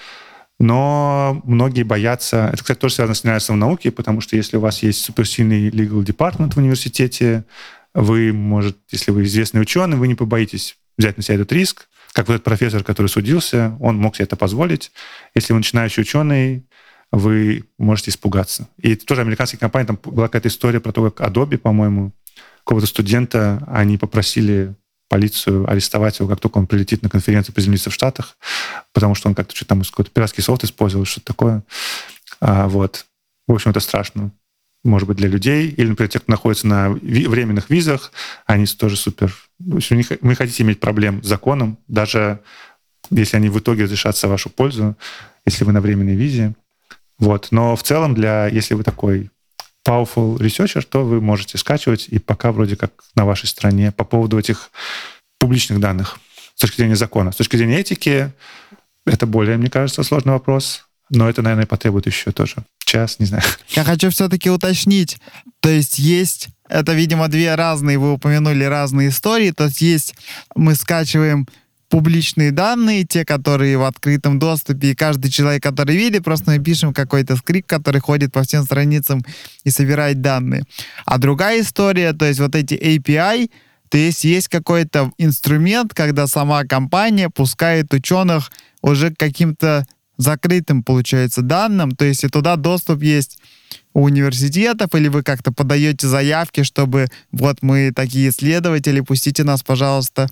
Но 0.59 1.41
многие 1.45 1.83
боятся... 1.83 2.49
Это, 2.53 2.61
кстати, 2.61 2.79
тоже 2.79 2.95
связано 2.95 3.15
с 3.15 3.23
неравенством 3.23 3.59
науки, 3.59 3.89
потому 3.89 4.21
что 4.21 4.35
если 4.35 4.57
у 4.57 4.59
вас 4.59 4.83
есть 4.83 5.01
суперсильный 5.01 5.69
legal 5.69 6.03
department 6.03 6.53
в 6.53 6.57
университете, 6.57 7.45
вы, 7.93 8.31
может, 8.31 8.77
если 8.91 9.11
вы 9.11 9.23
известный 9.23 9.61
ученый, 9.61 9.97
вы 9.97 10.07
не 10.07 10.15
побоитесь 10.15 10.77
взять 10.97 11.17
на 11.17 11.23
себя 11.23 11.35
этот 11.35 11.51
риск, 11.51 11.87
как 12.13 12.27
вот 12.27 12.35
этот 12.35 12.43
профессор, 12.43 12.83
который 12.83 13.07
судился, 13.07 13.75
он 13.79 13.97
мог 13.97 14.15
себе 14.15 14.25
это 14.25 14.35
позволить. 14.35 14.91
Если 15.33 15.53
вы 15.53 15.59
начинающий 15.59 16.01
ученый, 16.01 16.65
вы 17.11 17.65
можете 17.77 18.11
испугаться. 18.11 18.67
И 18.77 18.95
тоже 18.95 19.21
американские 19.21 19.59
компании, 19.59 19.87
там 19.87 19.99
была 20.03 20.27
какая-то 20.27 20.47
история 20.47 20.79
про 20.79 20.91
то, 20.91 21.11
как 21.11 21.29
Adobe, 21.29 21.57
по-моему, 21.57 22.13
какого-то 22.63 22.87
студента, 22.87 23.63
они 23.67 23.97
попросили 23.97 24.75
полицию 25.09 25.69
арестовать 25.69 26.19
его, 26.19 26.29
как 26.29 26.39
только 26.39 26.57
он 26.57 26.67
прилетит 26.67 27.01
на 27.01 27.09
конференцию, 27.09 27.53
приземлиться 27.53 27.89
в 27.89 27.93
Штатах, 27.93 28.37
потому 28.93 29.13
что 29.13 29.27
он 29.27 29.35
как-то 29.35 29.53
что-то 29.53 29.69
там 29.69 29.81
какой-то 29.81 30.09
пиратский 30.09 30.41
софт 30.41 30.63
использовал, 30.63 31.03
что-то 31.03 31.25
такое. 31.25 31.63
А, 32.39 32.69
вот. 32.69 33.05
В 33.45 33.51
общем, 33.53 33.71
это 33.71 33.81
страшно. 33.81 34.31
Может 34.85 35.09
быть, 35.09 35.17
для 35.17 35.27
людей. 35.27 35.67
Или, 35.67 35.89
например, 35.89 36.09
те, 36.09 36.19
кто 36.19 36.31
находится 36.31 36.65
на 36.65 36.91
временных 36.91 37.69
визах, 37.69 38.13
они 38.45 38.65
тоже 38.65 38.95
супер... 38.95 39.35
В 39.59 39.75
общем, 39.75 39.97
не, 39.97 40.05
вы 40.21 40.33
хотите 40.33 40.63
иметь 40.63 40.79
проблем 40.79 41.21
с 41.21 41.27
законом, 41.27 41.77
даже 41.89 42.39
если 43.09 43.35
они 43.35 43.49
в 43.49 43.59
итоге 43.59 43.83
разрешатся 43.83 44.27
в 44.27 44.31
вашу 44.31 44.49
пользу, 44.49 44.95
если 45.45 45.65
вы 45.65 45.73
на 45.73 45.81
временной 45.81 46.15
визе, 46.15 46.55
вот. 47.21 47.49
Но 47.51 47.75
в 47.75 47.83
целом, 47.83 48.15
для, 48.15 48.47
если 48.47 48.73
вы 48.73 48.83
такой 48.83 49.29
powerful 49.87 50.37
researcher, 50.37 50.81
то 50.81 51.05
вы 51.05 51.21
можете 51.21 51.57
скачивать, 51.57 52.07
и 52.09 52.19
пока 52.19 52.51
вроде 52.51 52.75
как 52.75 52.91
на 53.15 53.25
вашей 53.25 53.45
стране 53.45 53.91
по 53.91 54.03
поводу 54.03 54.37
этих 54.37 54.71
публичных 55.39 55.79
данных 55.79 56.19
с 56.55 56.61
точки 56.61 56.77
зрения 56.77 56.95
закона. 56.95 57.31
С 57.31 57.35
точки 57.35 57.55
зрения 57.55 57.79
этики 57.79 58.31
это 59.05 59.25
более, 59.27 59.57
мне 59.57 59.69
кажется, 59.69 60.03
сложный 60.03 60.33
вопрос, 60.33 60.85
но 61.09 61.29
это, 61.29 61.41
наверное, 61.41 61.67
потребует 61.67 62.07
еще 62.07 62.31
тоже 62.31 62.55
час, 62.85 63.19
не 63.19 63.25
знаю. 63.25 63.43
Я 63.69 63.83
хочу 63.83 64.09
все-таки 64.09 64.49
уточнить. 64.49 65.17
То 65.59 65.69
есть 65.69 65.99
есть, 65.99 66.49
это, 66.67 66.93
видимо, 66.93 67.27
две 67.27 67.53
разные, 67.55 67.99
вы 67.99 68.13
упомянули 68.13 68.63
разные 68.63 69.09
истории. 69.09 69.51
То 69.51 69.65
есть 69.65 69.81
есть, 69.81 70.15
мы 70.55 70.73
скачиваем 70.75 71.47
публичные 71.91 72.51
данные, 72.51 73.03
те, 73.03 73.25
которые 73.25 73.77
в 73.77 73.83
открытом 73.83 74.39
доступе, 74.39 74.91
и 74.91 74.95
каждый 74.95 75.29
человек, 75.29 75.61
который 75.61 75.97
видит, 75.97 76.23
просто 76.23 76.51
мы 76.51 76.59
пишем 76.59 76.93
какой-то 76.93 77.35
скрипт, 77.35 77.69
который 77.69 77.99
ходит 77.99 78.31
по 78.31 78.43
всем 78.43 78.63
страницам 78.63 79.23
и 79.65 79.69
собирает 79.69 80.21
данные. 80.21 80.63
А 81.05 81.17
другая 81.17 81.61
история, 81.61 82.13
то 82.13 82.25
есть 82.25 82.39
вот 82.39 82.55
эти 82.55 82.75
API, 82.75 83.51
то 83.89 83.97
есть 83.97 84.23
есть 84.23 84.47
какой-то 84.47 85.11
инструмент, 85.17 85.93
когда 85.93 86.27
сама 86.27 86.63
компания 86.63 87.29
пускает 87.29 87.93
ученых 87.93 88.51
уже 88.81 89.11
к 89.11 89.19
каким-то 89.19 89.85
закрытым, 90.17 90.83
получается, 90.83 91.41
данным, 91.41 91.91
то 91.91 92.05
есть 92.05 92.23
и 92.23 92.29
туда 92.29 92.55
доступ 92.55 93.03
есть 93.03 93.37
у 93.93 94.03
университетов, 94.03 94.95
или 94.95 95.09
вы 95.09 95.23
как-то 95.23 95.51
подаете 95.51 96.07
заявки, 96.07 96.63
чтобы 96.63 97.07
вот 97.31 97.57
мы 97.61 97.91
такие 97.93 98.29
исследователи, 98.29 99.01
пустите 99.01 99.43
нас, 99.43 99.61
пожалуйста, 99.63 100.29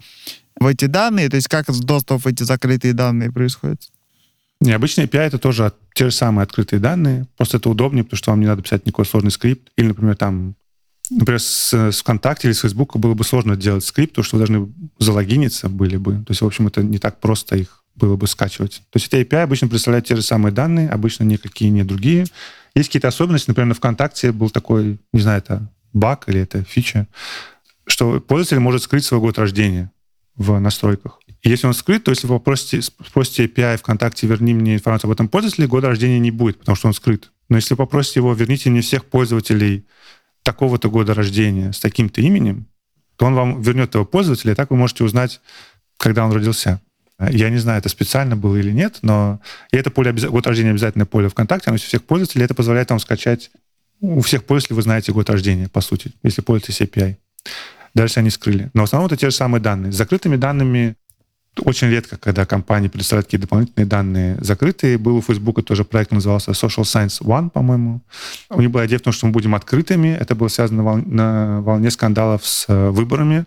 в 0.59 0.65
эти 0.67 0.85
данные? 0.85 1.29
То 1.29 1.35
есть 1.35 1.47
как 1.47 1.65
доступ 1.71 2.23
в 2.23 2.27
эти 2.27 2.43
закрытые 2.43 2.93
данные 2.93 3.31
происходит? 3.31 3.81
Необычный 4.61 5.05
API— 5.05 5.19
это 5.19 5.37
тоже 5.37 5.71
те 5.93 6.05
же 6.05 6.11
самые 6.11 6.43
открытые 6.43 6.79
данные, 6.79 7.27
просто 7.37 7.57
это 7.57 7.69
удобнее, 7.69 8.03
потому 8.03 8.17
что 8.17 8.31
вам 8.31 8.41
не 8.41 8.45
надо 8.45 8.61
писать 8.61 8.85
никакой 8.85 9.05
сложный 9.05 9.31
скрипт. 9.31 9.69
Или, 9.77 9.87
например, 9.87 10.17
там, 10.17 10.55
например, 11.09 11.39
с, 11.39 11.73
с 11.73 12.01
ВКонтакте 12.01 12.49
или 12.49 12.53
с 12.53 12.59
Фейсбука 12.59 12.97
было 12.97 13.13
бы 13.13 13.23
сложно 13.23 13.55
делать 13.55 13.85
скрипт, 13.85 14.11
потому 14.11 14.25
что 14.25 14.37
вы 14.37 14.45
должны 14.45 14.73
залогиниться 14.99 15.69
были 15.69 15.95
бы. 15.95 16.15
То 16.25 16.31
есть, 16.31 16.41
в 16.41 16.45
общем, 16.45 16.67
это 16.67 16.83
не 16.83 16.99
так 16.99 17.21
просто 17.21 17.55
их 17.55 17.83
было 17.95 18.17
бы 18.17 18.27
скачивать. 18.27 18.81
То 18.91 18.99
есть 18.99 19.13
эти 19.13 19.25
API 19.25 19.43
обычно 19.43 19.69
представляют 19.69 20.07
те 20.07 20.15
же 20.15 20.21
самые 20.21 20.51
данные, 20.51 20.89
обычно 20.89 21.23
никакие 21.23 21.71
не 21.71 21.83
другие. 21.83 22.25
Есть 22.75 22.89
какие-то 22.89 23.07
особенности, 23.07 23.49
например, 23.49 23.67
на 23.67 23.75
ВКонтакте 23.75 24.31
был 24.33 24.49
такой, 24.49 24.99
не 25.13 25.21
знаю, 25.21 25.39
это 25.39 25.69
баг 25.93 26.27
или 26.27 26.41
это 26.41 26.63
фича, 26.63 27.07
что 27.87 28.19
пользователь 28.19 28.59
может 28.59 28.83
скрыть 28.83 29.05
свой 29.05 29.19
год 29.21 29.37
рождения 29.37 29.91
в 30.39 30.57
настройках. 30.59 31.19
Если 31.43 31.67
он 31.67 31.73
скрыт, 31.73 32.03
то 32.03 32.11
если 32.11 32.25
вы 32.25 32.39
попросите, 32.39 32.81
спросите 32.81 33.45
API 33.45 33.77
ВКонтакте, 33.77 34.25
верни 34.25 34.55
мне 34.55 34.73
информацию 34.73 35.07
об 35.07 35.13
этом 35.13 35.27
пользователе, 35.27 35.67
года 35.67 35.87
рождения 35.87 36.17
не 36.17 36.31
будет, 36.31 36.57
потому 36.57 36.75
что 36.75 36.87
он 36.87 36.93
скрыт. 36.93 37.31
Но 37.47 37.57
если 37.57 37.75
попросите 37.75 38.19
его, 38.19 38.33
верните 38.33 38.71
мне 38.71 38.81
всех 38.81 39.05
пользователей 39.05 39.85
такого-то 40.41 40.89
года 40.89 41.13
рождения 41.13 41.71
с 41.71 41.79
таким-то 41.79 42.21
именем, 42.21 42.65
то 43.15 43.27
он 43.27 43.35
вам 43.35 43.61
вернет 43.61 43.89
этого 43.89 44.05
пользователя, 44.05 44.53
и 44.53 44.55
так 44.55 44.71
вы 44.71 44.77
можете 44.77 45.03
узнать, 45.03 45.39
когда 45.97 46.25
он 46.25 46.31
родился. 46.31 46.81
Я 47.29 47.49
не 47.49 47.57
знаю, 47.57 47.79
это 47.79 47.89
специально 47.89 48.35
было 48.35 48.55
или 48.55 48.71
нет, 48.71 48.99
но 49.01 49.41
и 49.71 49.77
это 49.77 49.91
поле 49.91 50.11
год 50.13 50.47
рождения 50.47 50.71
обязательное 50.71 51.05
поле 51.05 51.29
ВКонтакте, 51.29 51.69
оно 51.69 51.75
у 51.75 51.79
всех 51.79 52.03
пользователей, 52.03 52.45
это 52.45 52.55
позволяет 52.55 52.89
вам 52.89 52.99
скачать 52.99 53.51
у 54.01 54.21
всех 54.21 54.45
пользователей 54.45 54.75
вы 54.77 54.81
знаете 54.83 55.11
год 55.11 55.29
рождения, 55.29 55.67
по 55.67 55.81
сути, 55.81 56.11
если 56.23 56.41
пользуетесь 56.41 56.81
API. 56.81 57.17
Дальше 57.93 58.19
они 58.19 58.29
скрыли. 58.29 58.69
Но 58.73 58.81
в 58.81 58.83
основном 58.85 59.07
это 59.07 59.17
те 59.17 59.29
же 59.29 59.35
самые 59.35 59.61
данные. 59.61 59.91
С 59.91 59.95
закрытыми 59.95 60.35
данными 60.35 60.95
очень 61.65 61.89
редко, 61.89 62.17
когда 62.17 62.45
компании 62.45 62.87
предоставляют 62.87 63.27
какие-то 63.27 63.47
дополнительные 63.47 63.85
данные 63.85 64.37
закрытые. 64.39 64.97
Был 64.97 65.17
у 65.17 65.21
Facebook 65.21 65.63
тоже 65.65 65.83
проект, 65.83 66.11
назывался 66.11 66.51
Social 66.51 66.83
Science 66.83 67.21
One, 67.21 67.49
по-моему. 67.49 68.01
У 68.49 68.61
них 68.61 68.71
была 68.71 68.85
идея 68.85 68.99
в 68.99 69.01
том, 69.01 69.13
что 69.13 69.25
мы 69.25 69.33
будем 69.33 69.55
открытыми. 69.55 70.09
Это 70.09 70.35
было 70.35 70.47
связано 70.47 70.83
на, 70.83 70.95
на 70.95 71.61
волне 71.61 71.91
скандалов 71.91 72.45
с 72.45 72.65
э, 72.67 72.89
выборами, 72.89 73.45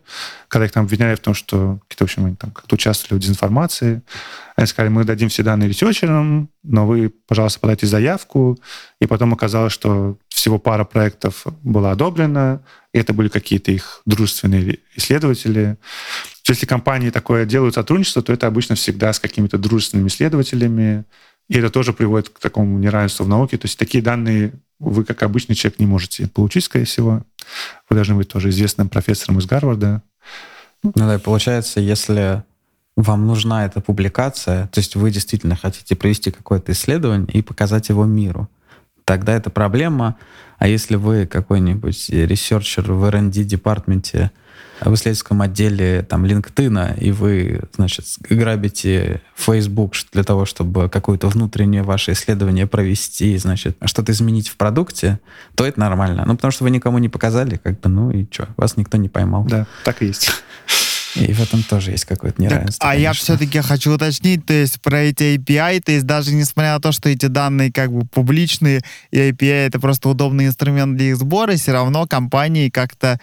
когда 0.49 0.67
их 0.67 0.73
там 0.73 0.85
обвиняли 0.85 1.15
в 1.15 1.21
том, 1.21 1.35
что 1.35 1.79
какие-то, 1.89 2.05
в 2.05 2.09
общем, 2.09 2.27
они 2.27 2.37
там 2.37 2.51
как-то 2.51 2.75
участвовали 2.75 3.19
в 3.19 3.23
дезинформации. 3.23 4.03
Они 4.57 4.67
сказали, 4.67 4.93
мы 4.93 5.05
дадим 5.05 5.29
все 5.29 5.43
данные 5.43 5.69
ресерчерам, 5.69 6.51
но 6.63 6.87
вы, 6.87 7.13
пожалуйста, 7.27 7.61
подайте 7.61 7.87
заявку. 7.87 8.59
И 9.01 9.07
потом 9.07 9.33
оказалось, 9.33 9.73
что 9.73 10.19
всего 10.35 10.59
пара 10.59 10.85
проектов 10.85 11.47
была 11.63 11.93
одобрена, 11.93 12.63
и 12.93 12.99
это 12.99 13.13
были 13.13 13.29
какие-то 13.29 13.73
их 13.73 14.03
дружественные 14.07 14.81
исследователи. 14.95 15.79
Если 16.47 16.67
компании 16.67 17.11
такое 17.11 17.45
делают 17.45 17.75
сотрудничество, 17.75 18.23
то 18.23 18.33
это 18.33 18.47
обычно 18.47 18.75
всегда 18.75 19.13
с 19.13 19.21
какими-то 19.21 19.59
дружественными 19.59 20.09
исследователями, 20.09 21.05
и 21.49 21.59
это 21.59 21.71
тоже 21.71 21.93
приводит 21.93 22.29
к 22.31 22.39
такому 22.39 22.79
неравенству 22.79 23.25
в 23.25 23.29
науке. 23.29 23.59
То 23.59 23.67
есть 23.67 23.79
такие 23.79 24.03
данные 24.03 24.53
вы, 24.79 25.05
как 25.05 25.23
обычный 25.23 25.55
человек, 25.55 25.79
не 25.79 25.87
можете 25.87 26.27
получить, 26.27 26.65
скорее 26.65 26.87
всего. 26.87 27.23
Вы 27.89 27.97
должны 27.97 28.15
быть 28.15 28.29
тоже 28.29 28.49
известным 28.49 28.89
профессором 28.89 29.39
из 29.39 29.47
Гарварда. 29.47 30.03
Ну 30.83 30.93
да, 30.95 31.15
и 31.15 31.19
получается, 31.19 31.81
если 31.81 32.43
вам 32.97 33.27
нужна 33.27 33.65
эта 33.65 33.81
публикация, 33.81 34.67
то 34.69 34.81
есть 34.81 34.97
вы 34.97 35.11
действительно 35.11 35.57
хотите 35.57 35.95
провести 35.95 36.31
какое-то 36.31 36.73
исследование 36.73 37.29
и 37.33 37.43
показать 37.43 37.89
его 37.89 38.05
миру, 38.05 38.49
тогда 39.05 39.35
это 39.35 39.51
проблема. 39.51 40.17
А 40.59 40.69
если 40.69 40.97
вы 40.97 41.27
какой-нибудь 41.27 42.11
researcher 42.11 42.93
в 42.93 43.05
R&D 43.05 43.45
department 43.45 44.23
е 44.23 44.31
в 44.81 44.95
исследовательском 44.95 45.43
отделе 45.43 46.03
там 46.03 46.25
LinkedIn, 46.25 46.99
и 46.99 47.13
вы, 47.13 47.61
значит, 47.75 48.05
грабите 48.29 49.21
Facebook 49.37 49.95
для 50.13 50.25
того, 50.25 50.45
чтобы 50.45 50.89
какое-то 50.89 51.29
внутреннее 51.29 51.83
ваше 51.83 52.13
исследование 52.13 52.67
провести, 52.67 53.37
значит, 53.39 53.77
что-то 53.85 54.13
изменить 54.13 54.49
в 54.49 54.57
продукте, 54.57 55.21
то 55.55 55.65
это 55.65 55.79
нормально. 55.79 56.25
Ну, 56.27 56.35
потому 56.35 56.51
что 56.51 56.65
вы 56.65 56.71
никому 56.71 56.99
не 56.99 57.09
показали, 57.09 57.57
как 57.63 57.81
бы, 57.81 57.89
ну 57.89 58.11
и 58.11 58.27
что, 58.31 58.49
вас 58.57 58.77
никто 58.77 58.97
не 58.97 59.09
поймал. 59.09 59.45
Да, 59.45 59.67
так 59.85 60.03
и 60.03 60.07
есть. 60.07 60.33
И 61.15 61.33
в 61.33 61.41
этом 61.41 61.63
тоже 61.63 61.91
есть 61.91 62.05
какое-то 62.05 62.41
неравенство. 62.41 62.79
Так, 62.81 62.91
а 62.91 62.97
я 62.97 63.13
все-таки 63.13 63.61
хочу 63.61 63.93
уточнить, 63.93 64.47
то 64.47 64.55
есть 64.55 64.81
про 64.81 65.01
эти 65.01 65.37
API, 65.37 65.81
то 65.81 65.93
есть 65.93 66.07
даже 66.07 66.33
несмотря 66.33 66.75
на 66.75 66.81
то, 66.81 66.93
что 66.93 67.09
эти 67.09 67.27
данные 67.27 67.73
как 67.73 67.93
бы 67.93 68.07
публичные, 68.07 68.83
и 69.11 69.19
API 69.19 69.67
это 69.67 69.79
просто 69.79 70.09
удобный 70.09 70.47
инструмент 70.47 70.97
для 70.97 71.11
их 71.11 71.17
сбора, 71.17 71.55
все 71.57 71.73
равно 71.73 72.07
компании 72.07 72.71
как-то 72.71 73.21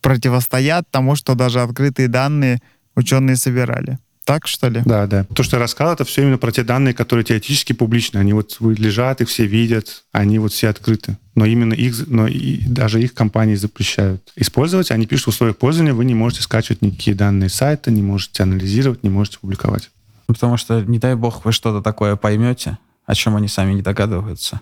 противостоят 0.00 0.84
тому, 0.90 1.16
что 1.16 1.34
даже 1.34 1.60
открытые 1.60 2.08
данные 2.08 2.60
ученые 2.94 3.36
собирали. 3.36 3.98
Так, 4.24 4.46
что 4.46 4.68
ли? 4.68 4.82
Да, 4.84 5.06
да. 5.06 5.24
То, 5.24 5.42
что 5.42 5.56
я 5.56 5.62
рассказал, 5.62 5.94
это 5.94 6.04
все 6.04 6.22
именно 6.22 6.38
про 6.38 6.52
те 6.52 6.62
данные, 6.62 6.94
которые 6.94 7.24
теоретически 7.24 7.72
публичны. 7.72 8.18
Они 8.18 8.32
вот 8.32 8.58
лежат, 8.60 9.20
их 9.20 9.28
все 9.28 9.46
видят, 9.46 10.04
они 10.12 10.38
вот 10.38 10.52
все 10.52 10.68
открыты. 10.68 11.18
Но 11.34 11.44
именно 11.44 11.74
их, 11.74 12.06
но 12.06 12.28
и 12.28 12.58
даже 12.66 13.02
их 13.02 13.14
компании 13.14 13.56
запрещают 13.56 14.32
использовать. 14.36 14.90
Они 14.90 15.06
пишут 15.06 15.26
в 15.26 15.28
условиях 15.28 15.56
пользования, 15.56 15.92
вы 15.92 16.04
не 16.04 16.14
можете 16.14 16.42
скачивать 16.42 16.82
никакие 16.82 17.16
данные 17.16 17.48
сайта, 17.48 17.90
не 17.90 18.02
можете 18.02 18.44
анализировать, 18.44 19.02
не 19.02 19.10
можете 19.10 19.38
публиковать. 19.38 19.90
Ну, 20.28 20.34
потому 20.34 20.56
что, 20.56 20.80
не 20.82 20.98
дай 20.98 21.16
бог, 21.16 21.44
вы 21.44 21.52
что-то 21.52 21.82
такое 21.82 22.14
поймете, 22.16 22.78
о 23.04 23.14
чем 23.14 23.34
они 23.34 23.48
сами 23.48 23.74
не 23.74 23.82
догадываются. 23.82 24.60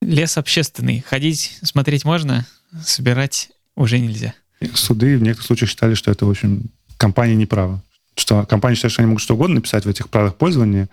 Лес 0.00 0.38
общественный. 0.38 1.04
Ходить, 1.06 1.58
смотреть 1.62 2.04
можно, 2.04 2.46
собирать 2.84 3.50
уже 3.76 3.98
нельзя. 3.98 4.34
Суды 4.74 5.18
в 5.18 5.22
некоторых 5.22 5.46
случаях 5.46 5.70
считали, 5.70 5.94
что 5.94 6.10
это, 6.10 6.24
в 6.24 6.30
общем, 6.30 6.70
компания 6.96 7.36
не 7.36 7.46
права 7.46 7.82
что 8.16 8.44
компания 8.46 8.76
считает, 8.76 8.92
что 8.92 9.02
они 9.02 9.08
могут 9.08 9.22
что 9.22 9.34
угодно 9.34 9.56
написать 9.56 9.84
в 9.84 9.88
этих 9.88 10.08
правилах 10.08 10.36
пользования, 10.36 10.88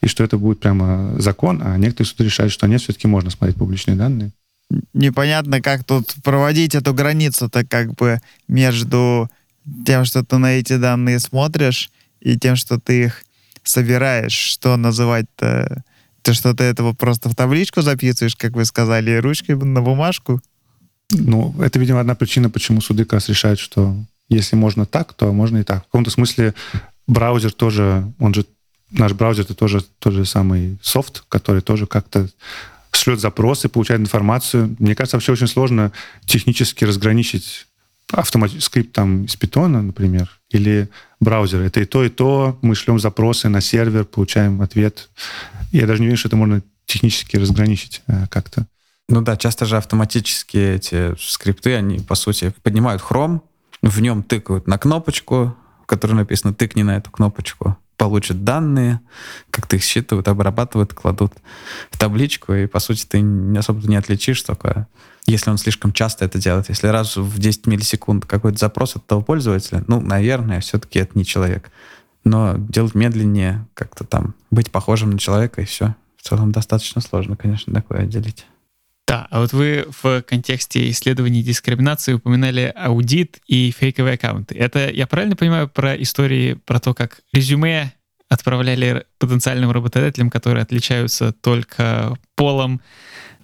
и 0.00 0.06
что 0.06 0.24
это 0.24 0.38
будет 0.38 0.60
прямо 0.60 1.14
закон, 1.18 1.60
а 1.62 1.76
некоторые 1.76 2.08
суды 2.08 2.24
решают, 2.24 2.52
что 2.52 2.66
нет, 2.66 2.80
все-таки 2.80 3.06
можно 3.06 3.30
смотреть 3.30 3.56
публичные 3.56 3.96
данные. 3.96 4.32
Непонятно, 4.94 5.60
как 5.60 5.84
тут 5.84 6.14
проводить 6.22 6.74
эту 6.74 6.94
границу-то 6.94 7.66
как 7.66 7.94
бы 7.94 8.20
между 8.48 9.28
тем, 9.84 10.04
что 10.04 10.24
ты 10.24 10.38
на 10.38 10.52
эти 10.52 10.76
данные 10.76 11.18
смотришь, 11.18 11.90
и 12.20 12.38
тем, 12.38 12.56
что 12.56 12.78
ты 12.78 13.04
их 13.04 13.24
собираешь. 13.62 14.32
Что 14.32 14.76
называть-то? 14.76 15.82
То, 16.22 16.34
что 16.34 16.54
ты 16.54 16.64
этого 16.64 16.92
просто 16.92 17.30
в 17.30 17.34
табличку 17.34 17.80
записываешь, 17.80 18.36
как 18.36 18.52
вы 18.52 18.64
сказали, 18.66 19.16
ручкой 19.16 19.56
на 19.56 19.80
бумажку? 19.80 20.40
Ну, 21.12 21.54
это, 21.60 21.78
видимо, 21.78 22.00
одна 22.00 22.14
причина, 22.14 22.50
почему 22.50 22.80
суды 22.80 23.04
как 23.04 23.14
раз 23.14 23.28
решают, 23.28 23.58
что 23.58 23.96
если 24.30 24.56
можно 24.56 24.86
так, 24.86 25.12
то 25.12 25.32
можно 25.32 25.58
и 25.58 25.62
так. 25.62 25.82
В 25.82 25.86
каком-то 25.86 26.10
смысле 26.10 26.54
браузер 27.06 27.52
тоже, 27.52 28.10
он 28.18 28.32
же, 28.32 28.46
наш 28.90 29.12
браузер 29.12 29.44
это 29.44 29.54
тоже 29.54 29.84
тот 29.98 30.12
же 30.12 30.24
самый 30.24 30.78
софт, 30.82 31.24
который 31.28 31.60
тоже 31.60 31.86
как-то 31.86 32.28
шлет 32.92 33.20
запросы, 33.20 33.68
получает 33.68 34.00
информацию. 34.00 34.76
Мне 34.78 34.94
кажется, 34.94 35.16
вообще 35.16 35.32
очень 35.32 35.46
сложно 35.46 35.92
технически 36.26 36.84
разграничить 36.84 37.66
автомат... 38.12 38.50
скрипт 38.60 38.92
там 38.92 39.24
из 39.24 39.36
питона, 39.36 39.82
например, 39.82 40.30
или 40.50 40.88
браузер. 41.20 41.60
Это 41.62 41.80
и 41.80 41.84
то, 41.84 42.04
и 42.04 42.08
то. 42.08 42.58
Мы 42.62 42.74
шлем 42.74 42.98
запросы 42.98 43.48
на 43.48 43.60
сервер, 43.60 44.04
получаем 44.04 44.62
ответ. 44.62 45.10
Я 45.72 45.86
даже 45.86 46.00
не 46.00 46.06
уверен, 46.06 46.18
что 46.18 46.28
это 46.28 46.36
можно 46.36 46.62
технически 46.86 47.36
разграничить 47.36 48.02
э, 48.08 48.26
как-то. 48.28 48.66
Ну 49.08 49.22
да, 49.22 49.36
часто 49.36 49.66
же 49.66 49.76
автоматически 49.76 50.56
эти 50.56 51.14
скрипты, 51.18 51.74
они, 51.74 51.98
по 51.98 52.14
сути, 52.14 52.52
поднимают 52.62 53.02
Chrome, 53.02 53.40
в 53.82 54.00
нем 54.00 54.22
тыкают 54.22 54.66
на 54.66 54.78
кнопочку, 54.78 55.56
в 55.82 55.86
которой 55.86 56.12
написано 56.12 56.54
«тыкни 56.54 56.82
на 56.82 56.96
эту 56.96 57.10
кнопочку», 57.10 57.76
получат 57.96 58.44
данные, 58.44 59.00
как-то 59.50 59.76
их 59.76 59.84
считывают, 59.84 60.26
обрабатывают, 60.26 60.94
кладут 60.94 61.34
в 61.90 61.98
табличку, 61.98 62.54
и, 62.54 62.66
по 62.66 62.78
сути, 62.78 63.04
ты 63.04 63.22
особо 63.58 63.86
не 63.86 63.96
отличишь 63.96 64.40
только, 64.42 64.86
если 65.26 65.50
он 65.50 65.58
слишком 65.58 65.92
часто 65.92 66.24
это 66.24 66.38
делает. 66.38 66.70
Если 66.70 66.86
раз 66.86 67.18
в 67.18 67.38
10 67.38 67.66
миллисекунд 67.66 68.24
какой-то 68.24 68.58
запрос 68.58 68.96
от 68.96 69.06
того 69.06 69.20
пользователя, 69.20 69.84
ну, 69.86 70.00
наверное, 70.00 70.60
все-таки 70.60 70.98
это 70.98 71.18
не 71.18 71.26
человек. 71.26 71.70
Но 72.24 72.54
делать 72.56 72.94
медленнее, 72.94 73.66
как-то 73.74 74.04
там 74.04 74.34
быть 74.50 74.70
похожим 74.70 75.10
на 75.10 75.18
человека, 75.18 75.60
и 75.60 75.66
все. 75.66 75.94
В 76.16 76.26
целом 76.26 76.52
достаточно 76.52 77.02
сложно, 77.02 77.36
конечно, 77.36 77.72
такое 77.74 78.00
отделить. 78.00 78.46
Да, 79.10 79.26
а 79.30 79.40
вот 79.40 79.52
вы 79.52 79.86
в 80.02 80.22
контексте 80.22 80.88
исследований 80.88 81.42
дискриминации 81.42 82.12
упоминали 82.12 82.72
аудит 82.76 83.40
и 83.48 83.74
фейковые 83.76 84.14
аккаунты. 84.14 84.54
Это, 84.54 84.88
я 84.88 85.08
правильно 85.08 85.34
понимаю, 85.34 85.68
про 85.68 86.00
истории, 86.00 86.54
про 86.54 86.78
то, 86.78 86.94
как 86.94 87.20
резюме 87.32 87.92
отправляли 88.28 89.04
потенциальным 89.18 89.72
работодателям, 89.72 90.30
которые 90.30 90.62
отличаются 90.62 91.32
только 91.32 92.16
полом 92.36 92.80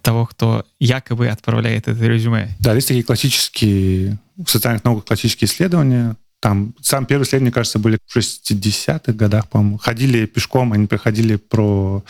того, 0.02 0.26
кто 0.26 0.64
якобы 0.78 1.26
отправляет 1.26 1.88
это 1.88 2.06
резюме. 2.06 2.56
Да, 2.60 2.72
есть 2.72 2.86
такие 2.86 3.02
классические, 3.02 4.20
в 4.36 4.48
социальных 4.48 4.84
науках 4.84 5.06
классические 5.06 5.48
исследования. 5.48 6.14
Там 6.38 6.76
сам 6.80 7.06
первый 7.06 7.24
исследования, 7.24 7.50
кажется, 7.50 7.80
были 7.80 7.98
в 8.06 8.16
60-х 8.16 9.12
годах, 9.14 9.48
по-моему. 9.48 9.78
Ходили 9.78 10.26
пешком, 10.26 10.72
они 10.72 10.86
проходили 10.86 11.34
про 11.34 12.04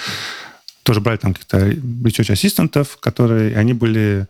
тоже 0.87 1.01
брали 1.01 1.17
там 1.17 1.35
каких-то 1.35 1.69
research 1.69 2.33
ассистентов, 2.33 2.97
которые, 2.99 3.57
они 3.57 3.73
были, 3.73 4.29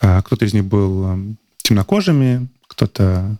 э, 0.00 0.22
кто-то 0.22 0.44
из 0.44 0.52
них 0.52 0.64
был 0.64 1.06
э, 1.06 1.18
темнокожими, 1.62 2.48
кто-то 2.66 3.38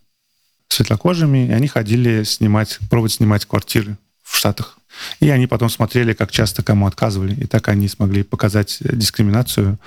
светлокожими, 0.68 1.48
и 1.48 1.50
они 1.50 1.66
ходили 1.66 2.22
снимать, 2.22 2.78
пробовать 2.88 3.14
снимать 3.14 3.44
квартиры 3.46 3.96
в 4.22 4.36
Штатах. 4.36 4.78
И 5.18 5.28
они 5.28 5.48
потом 5.48 5.68
смотрели, 5.68 6.12
как 6.12 6.30
часто 6.30 6.62
кому 6.62 6.86
отказывали. 6.86 7.34
И 7.34 7.46
так 7.46 7.66
они 7.66 7.88
смогли 7.88 8.22
показать 8.22 8.78
дискриминацию 8.80 9.78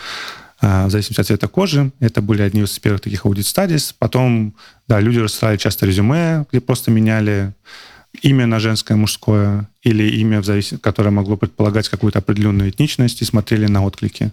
а, 0.59 0.87
в 0.87 0.91
зависимости 0.91 1.21
от 1.21 1.27
цвета 1.27 1.47
кожи. 1.47 1.91
Это 2.01 2.21
были 2.21 2.41
одни 2.41 2.61
из 2.61 2.77
первых 2.77 3.01
таких 3.01 3.25
аудит 3.25 3.47
стадис. 3.47 3.95
Потом, 3.97 4.53
да, 4.87 4.99
люди 4.99 5.19
рассылали 5.19 5.55
часто 5.55 5.85
резюме, 5.85 6.45
где 6.51 6.59
просто 6.59 6.91
меняли 6.91 7.53
имя 8.21 8.45
на 8.45 8.59
женское, 8.59 8.95
мужское, 8.95 9.69
или 9.83 10.03
имя, 10.19 10.41
в 10.41 10.45
зависимости, 10.45 10.83
которое 10.83 11.11
могло 11.11 11.37
предполагать 11.37 11.89
какую-то 11.89 12.19
определенную 12.19 12.69
этничность, 12.69 13.21
и 13.21 13.25
смотрели 13.25 13.67
на 13.67 13.83
отклики. 13.83 14.31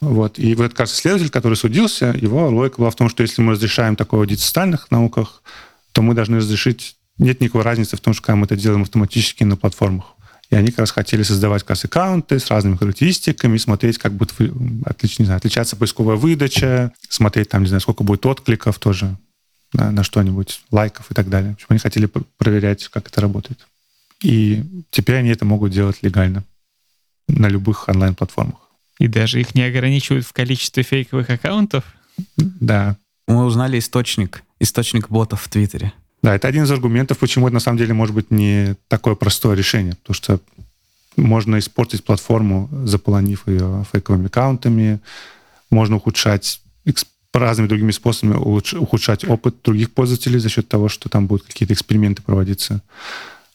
Вот. 0.00 0.38
И 0.38 0.54
вот, 0.54 0.74
кажется, 0.74 1.00
следователь, 1.00 1.30
который 1.30 1.54
судился, 1.54 2.14
его 2.18 2.48
логика 2.48 2.78
была 2.78 2.90
в 2.90 2.96
том, 2.96 3.08
что 3.08 3.22
если 3.22 3.42
мы 3.42 3.52
разрешаем 3.52 3.96
такое 3.96 4.26
в 4.26 4.30
социальных 4.30 4.90
науках, 4.90 5.42
то 5.92 6.02
мы 6.02 6.14
должны 6.14 6.38
разрешить... 6.38 6.96
Нет 7.18 7.42
никакой 7.42 7.62
разницы 7.62 7.98
в 7.98 8.00
том, 8.00 8.14
что 8.14 8.34
мы 8.34 8.46
это 8.46 8.56
делаем 8.56 8.82
автоматически 8.82 9.44
на 9.44 9.56
платформах. 9.56 10.14
И 10.48 10.56
они 10.56 10.70
как 10.70 10.80
раз 10.80 10.90
хотели 10.90 11.22
создавать 11.22 11.62
как 11.62 11.70
раз 11.70 11.84
аккаунты 11.84 12.38
с 12.38 12.48
разными 12.48 12.76
характеристиками, 12.76 13.58
смотреть, 13.58 13.98
как 13.98 14.14
будет 14.14 14.32
отлич, 14.86 15.18
не 15.18 15.26
знаю, 15.26 15.36
отличаться 15.36 15.76
поисковая 15.76 16.16
выдача, 16.16 16.92
смотреть 17.10 17.50
там, 17.50 17.62
не 17.62 17.68
знаю, 17.68 17.82
сколько 17.82 18.04
будет 18.04 18.24
откликов 18.24 18.78
тоже 18.78 19.18
на, 19.72 19.90
на 19.90 20.02
что-нибудь, 20.02 20.62
лайков 20.70 21.10
и 21.10 21.14
так 21.14 21.28
далее. 21.28 21.56
Они 21.68 21.78
хотели 21.78 22.06
проверять, 22.38 22.88
как 22.88 23.08
это 23.08 23.20
работает. 23.20 23.66
И 24.22 24.64
теперь 24.90 25.16
они 25.16 25.30
это 25.30 25.44
могут 25.44 25.72
делать 25.72 25.98
легально 26.02 26.44
на 27.28 27.48
любых 27.48 27.88
онлайн-платформах. 27.88 28.58
И 28.98 29.06
даже 29.06 29.40
их 29.40 29.54
не 29.54 29.62
ограничивают 29.62 30.26
в 30.26 30.32
количестве 30.32 30.82
фейковых 30.82 31.30
аккаунтов? 31.30 31.84
Да. 32.36 32.96
Мы 33.26 33.44
узнали 33.44 33.78
источник, 33.78 34.42
источник 34.58 35.08
ботов 35.08 35.42
в 35.42 35.48
Твиттере. 35.48 35.92
Да, 36.22 36.34
это 36.34 36.48
один 36.48 36.64
из 36.64 36.70
аргументов, 36.70 37.18
почему 37.18 37.46
это 37.46 37.54
на 37.54 37.60
самом 37.60 37.78
деле 37.78 37.94
может 37.94 38.14
быть 38.14 38.30
не 38.30 38.76
такое 38.88 39.14
простое 39.14 39.56
решение, 39.56 39.94
потому 39.94 40.14
что 40.14 40.40
можно 41.16 41.58
испортить 41.58 42.04
платформу, 42.04 42.68
заполонив 42.84 43.48
ее 43.48 43.86
фейковыми 43.90 44.26
аккаунтами, 44.26 45.00
можно 45.70 45.96
ухудшать 45.96 46.60
разными 47.32 47.68
другими 47.68 47.92
способами 47.92 48.36
ухудшать 48.36 49.24
опыт 49.24 49.56
других 49.62 49.92
пользователей 49.92 50.38
за 50.38 50.48
счет 50.48 50.68
того, 50.68 50.88
что 50.88 51.08
там 51.08 51.26
будут 51.26 51.46
какие-то 51.46 51.74
эксперименты 51.74 52.22
проводиться. 52.22 52.82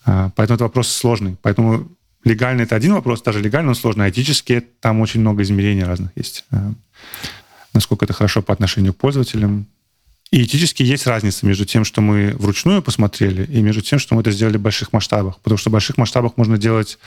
А, 0.05 0.31
поэтому 0.35 0.55
это 0.55 0.63
вопрос 0.63 0.87
сложный. 0.87 1.35
Поэтому 1.41 1.87
легально 2.23 2.61
это 2.61 2.75
один 2.75 2.93
вопрос, 2.93 3.21
даже 3.21 3.41
легально 3.41 3.69
он 3.69 3.75
сложный, 3.75 4.05
а 4.05 4.09
этически 4.09 4.65
там 4.79 5.01
очень 5.01 5.19
много 5.19 5.43
измерений 5.43 5.83
разных 5.83 6.11
есть. 6.15 6.45
А, 6.51 6.73
насколько 7.73 8.05
это 8.05 8.13
хорошо 8.13 8.41
по 8.41 8.53
отношению 8.53 8.93
к 8.93 8.97
пользователям. 8.97 9.67
И 10.31 10.43
этически 10.43 10.81
есть 10.81 11.05
разница 11.05 11.45
между 11.45 11.65
тем, 11.65 11.85
что 11.85 12.01
мы 12.01 12.33
вручную 12.37 12.81
посмотрели, 12.81 13.45
и 13.45 13.61
между 13.61 13.81
тем, 13.81 13.99
что 13.99 14.15
мы 14.15 14.21
это 14.21 14.31
сделали 14.31 14.57
в 14.57 14.61
больших 14.61 14.91
масштабах. 14.91 15.39
Потому 15.39 15.57
что 15.57 15.69
в 15.69 15.73
больших 15.73 15.97
масштабах 15.97 16.35
можно 16.35 16.57
делать 16.57 16.97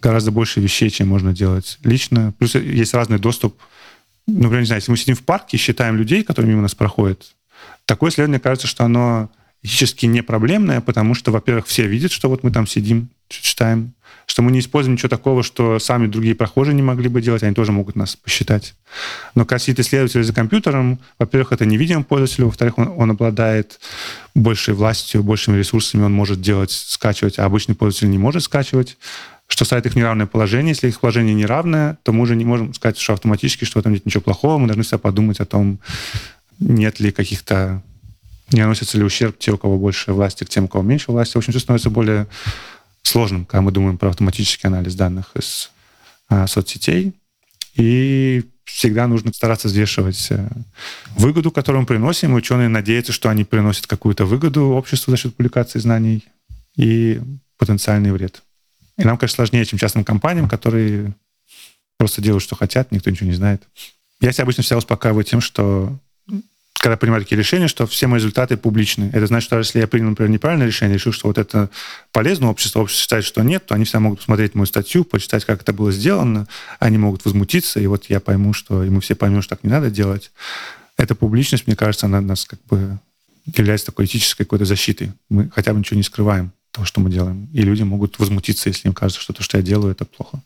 гораздо 0.00 0.30
больше 0.30 0.60
вещей, 0.60 0.90
чем 0.90 1.08
можно 1.08 1.32
делать 1.32 1.78
лично. 1.82 2.32
Плюс 2.38 2.54
есть 2.54 2.94
разный 2.94 3.18
доступ. 3.18 3.58
Ну, 4.26 4.34
например, 4.34 4.60
не 4.60 4.66
знаю, 4.66 4.80
если 4.80 4.90
мы 4.90 4.96
сидим 4.96 5.14
в 5.14 5.22
парке 5.22 5.56
и 5.56 5.60
считаем 5.60 5.96
людей, 5.96 6.22
которые 6.22 6.50
мимо 6.50 6.62
нас 6.62 6.74
проходят, 6.74 7.34
такое 7.84 8.10
исследование 8.10 8.40
кажется, 8.40 8.66
что 8.66 8.84
оно 8.84 9.30
этически 9.62 10.06
не 10.06 10.22
проблемное, 10.22 10.80
потому 10.80 11.14
что, 11.14 11.32
во-первых, 11.32 11.66
все 11.66 11.86
видят, 11.86 12.12
что 12.12 12.28
вот 12.28 12.42
мы 12.42 12.50
там 12.50 12.66
сидим, 12.66 13.08
читаем, 13.28 13.94
что 14.26 14.42
мы 14.42 14.50
не 14.50 14.58
используем 14.58 14.94
ничего 14.94 15.08
такого, 15.08 15.42
что 15.42 15.78
сами 15.78 16.06
другие 16.06 16.34
прохожие 16.34 16.74
не 16.74 16.82
могли 16.82 17.08
бы 17.08 17.22
делать, 17.22 17.42
они 17.42 17.54
тоже 17.54 17.72
могут 17.72 17.96
нас 17.96 18.16
посчитать. 18.16 18.74
Но 19.34 19.44
когда 19.44 19.58
сидит 19.58 19.80
исследователь 19.80 20.22
за 20.24 20.32
компьютером, 20.32 21.00
во-первых, 21.18 21.52
это 21.52 21.64
невидимый 21.64 22.04
пользователь, 22.04 22.44
во-вторых, 22.44 22.78
он, 22.78 22.92
он 22.96 23.10
обладает 23.12 23.80
большей 24.34 24.74
властью, 24.74 25.22
большими 25.22 25.56
ресурсами, 25.56 26.02
он 26.02 26.12
может 26.12 26.40
делать, 26.40 26.70
скачивать, 26.70 27.38
а 27.38 27.44
обычный 27.44 27.74
пользователь 27.74 28.10
не 28.10 28.18
может 28.18 28.42
скачивать 28.42 28.96
что 29.46 29.64
ставит 29.64 29.86
их 29.86 29.92
в 29.92 29.96
неравное 29.96 30.26
положение. 30.26 30.70
Если 30.70 30.88
их 30.88 31.00
положение 31.00 31.34
неравное, 31.34 31.98
то 32.02 32.12
мы 32.12 32.22
уже 32.22 32.36
не 32.36 32.44
можем 32.44 32.74
сказать, 32.74 32.98
что 32.98 33.12
автоматически, 33.12 33.64
что 33.64 33.78
в 33.78 33.80
этом 33.80 33.92
нет 33.92 34.04
ничего 34.04 34.20
плохого. 34.20 34.58
Мы 34.58 34.66
должны 34.66 34.82
всегда 34.82 34.98
подумать 34.98 35.40
о 35.40 35.44
том, 35.44 35.78
нет 36.58 37.00
ли 37.00 37.12
каких-то 37.12 37.82
не 38.52 38.60
наносится 38.60 38.96
ли 38.96 39.04
ущерб 39.04 39.38
те, 39.38 39.52
у 39.52 39.58
кого 39.58 39.78
больше 39.78 40.12
власти, 40.12 40.44
к 40.44 40.48
тем, 40.48 40.64
у 40.64 40.68
кого 40.68 40.84
меньше 40.84 41.10
власти. 41.10 41.34
В 41.34 41.38
общем, 41.38 41.52
все 41.52 41.60
становится 41.60 41.90
более 41.90 42.26
сложным, 43.02 43.44
когда 43.44 43.62
мы 43.62 43.72
думаем 43.72 43.98
про 43.98 44.10
автоматический 44.10 44.68
анализ 44.68 44.94
данных 44.94 45.32
из 45.34 45.70
а, 46.28 46.46
соцсетей. 46.46 47.14
И 47.74 48.44
всегда 48.64 49.06
нужно 49.06 49.32
стараться 49.32 49.68
взвешивать 49.68 50.26
э, 50.30 50.48
выгоду, 51.16 51.50
которую 51.50 51.82
мы 51.82 51.86
приносим, 51.86 52.32
и 52.32 52.38
ученые 52.38 52.68
надеются, 52.68 53.12
что 53.12 53.28
они 53.28 53.44
приносят 53.44 53.86
какую-то 53.86 54.24
выгоду 54.24 54.70
обществу 54.70 55.10
за 55.10 55.16
счет 55.16 55.36
публикации 55.36 55.78
знаний 55.78 56.24
и 56.76 57.20
потенциальный 57.58 58.12
вред. 58.12 58.42
И 58.98 59.04
нам, 59.04 59.18
конечно, 59.18 59.36
сложнее, 59.36 59.64
чем 59.64 59.78
частным 59.78 60.04
компаниям, 60.04 60.48
которые 60.48 61.14
просто 61.98 62.22
делают, 62.22 62.42
что 62.42 62.56
хотят, 62.56 62.92
никто 62.92 63.10
ничего 63.10 63.28
не 63.28 63.34
знает. 63.36 63.62
Я 64.20 64.32
себя 64.32 64.44
обычно 64.44 64.62
всегда 64.62 64.78
успокаиваю 64.78 65.24
тем, 65.24 65.40
что 65.40 65.98
когда 66.86 66.96
принимаю 66.96 67.22
такие 67.22 67.38
решения, 67.38 67.68
что 67.68 67.86
все 67.86 68.06
мои 68.06 68.18
результаты 68.18 68.56
публичны. 68.56 69.10
Это 69.12 69.26
значит, 69.26 69.46
что 69.46 69.58
если 69.58 69.80
я 69.80 69.88
принял, 69.88 70.10
например, 70.10 70.30
неправильное 70.30 70.66
решение, 70.66 70.94
решил, 70.94 71.10
что 71.10 71.26
вот 71.26 71.36
это 71.36 71.68
полезно 72.12 72.48
обществу, 72.48 72.80
общество 72.80 73.02
считает, 73.02 73.24
что 73.24 73.42
нет, 73.42 73.66
то 73.66 73.74
они 73.74 73.84
всегда 73.84 74.00
могут 74.00 74.20
посмотреть 74.20 74.54
мою 74.54 74.66
статью, 74.66 75.04
почитать, 75.04 75.44
как 75.44 75.62
это 75.62 75.72
было 75.72 75.90
сделано, 75.90 76.46
они 76.78 76.98
могут 76.98 77.24
возмутиться, 77.24 77.80
и 77.80 77.86
вот 77.86 78.04
я 78.08 78.20
пойму, 78.20 78.52
что, 78.52 78.84
и 78.84 78.90
мы 78.90 79.00
все 79.00 79.14
поймем, 79.14 79.42
что 79.42 79.56
так 79.56 79.64
не 79.64 79.70
надо 79.70 79.90
делать. 79.90 80.30
Эта 80.96 81.14
публичность, 81.14 81.66
мне 81.66 81.74
кажется, 81.74 82.06
она 82.06 82.20
нас 82.20 82.44
как 82.44 82.60
бы 82.66 82.98
является 83.46 83.86
такой 83.86 84.04
этической 84.04 84.44
какой-то 84.44 84.64
защитой. 84.64 85.12
Мы 85.28 85.50
хотя 85.52 85.72
бы 85.72 85.80
ничего 85.80 85.96
не 85.96 86.04
скрываем 86.04 86.52
того, 86.76 86.84
что 86.84 87.00
мы 87.00 87.10
делаем. 87.10 87.48
И 87.52 87.62
люди 87.62 87.82
могут 87.82 88.18
возмутиться, 88.18 88.68
если 88.68 88.88
им 88.88 88.94
кажется, 88.94 89.20
что 89.20 89.32
то, 89.32 89.42
что 89.42 89.56
я 89.56 89.62
делаю, 89.62 89.92
это 89.92 90.04
плохо. 90.04 90.40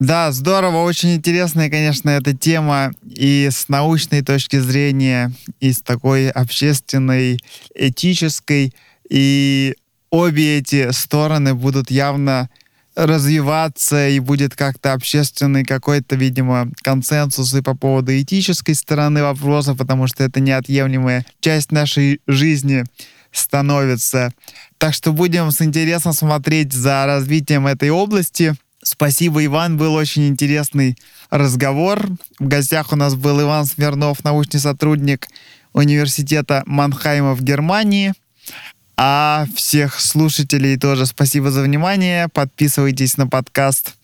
Да, 0.00 0.32
здорово, 0.32 0.82
очень 0.82 1.14
интересная, 1.14 1.70
конечно, 1.70 2.10
эта 2.10 2.36
тема 2.36 2.92
и 3.04 3.48
с 3.52 3.68
научной 3.68 4.22
точки 4.22 4.58
зрения, 4.58 5.32
и 5.60 5.72
с 5.72 5.80
такой 5.80 6.28
общественной, 6.30 7.38
этической. 7.74 8.74
И 9.08 9.76
обе 10.10 10.58
эти 10.58 10.90
стороны 10.90 11.54
будут 11.54 11.90
явно 11.90 12.48
развиваться, 12.96 14.08
и 14.08 14.18
будет 14.18 14.56
как-то 14.56 14.94
общественный 14.94 15.64
какой-то, 15.64 16.16
видимо, 16.16 16.70
консенсус 16.82 17.54
и 17.54 17.62
по 17.62 17.76
поводу 17.76 18.12
этической 18.18 18.74
стороны 18.74 19.22
вопроса, 19.22 19.74
потому 19.74 20.08
что 20.08 20.24
это 20.24 20.40
неотъемлемая 20.40 21.24
часть 21.40 21.72
нашей 21.72 22.20
жизни 22.26 22.84
становится. 23.32 24.32
Так 24.78 24.94
что 24.94 25.12
будем 25.12 25.50
с 25.50 25.62
интересом 25.62 26.12
смотреть 26.12 26.72
за 26.72 27.06
развитием 27.06 27.66
этой 27.66 27.90
области. 27.90 28.54
Спасибо, 28.82 29.44
Иван. 29.44 29.76
Был 29.76 29.94
очень 29.94 30.28
интересный 30.28 30.96
разговор. 31.30 32.08
В 32.38 32.46
гостях 32.46 32.92
у 32.92 32.96
нас 32.96 33.14
был 33.14 33.40
Иван 33.40 33.64
Смирнов, 33.64 34.24
научный 34.24 34.60
сотрудник 34.60 35.28
университета 35.72 36.62
Манхайма 36.66 37.34
в 37.34 37.42
Германии. 37.42 38.12
А 38.96 39.46
всех 39.54 39.98
слушателей 39.98 40.76
тоже 40.76 41.06
спасибо 41.06 41.50
за 41.50 41.62
внимание. 41.62 42.28
Подписывайтесь 42.28 43.16
на 43.16 43.26
подкаст 43.26 43.94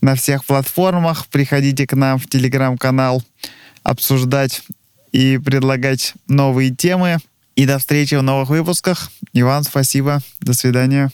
на 0.00 0.14
всех 0.14 0.44
платформах. 0.44 1.26
Приходите 1.28 1.86
к 1.86 1.94
нам 1.94 2.18
в 2.18 2.26
телеграм-канал 2.26 3.22
обсуждать 3.82 4.62
и 5.12 5.38
предлагать 5.38 6.14
новые 6.28 6.74
темы. 6.74 7.18
И 7.54 7.66
до 7.66 7.78
встречи 7.78 8.14
в 8.14 8.22
новых 8.22 8.48
выпусках. 8.48 9.10
Иван, 9.32 9.64
спасибо. 9.64 10.20
До 10.40 10.54
свидания. 10.54 11.10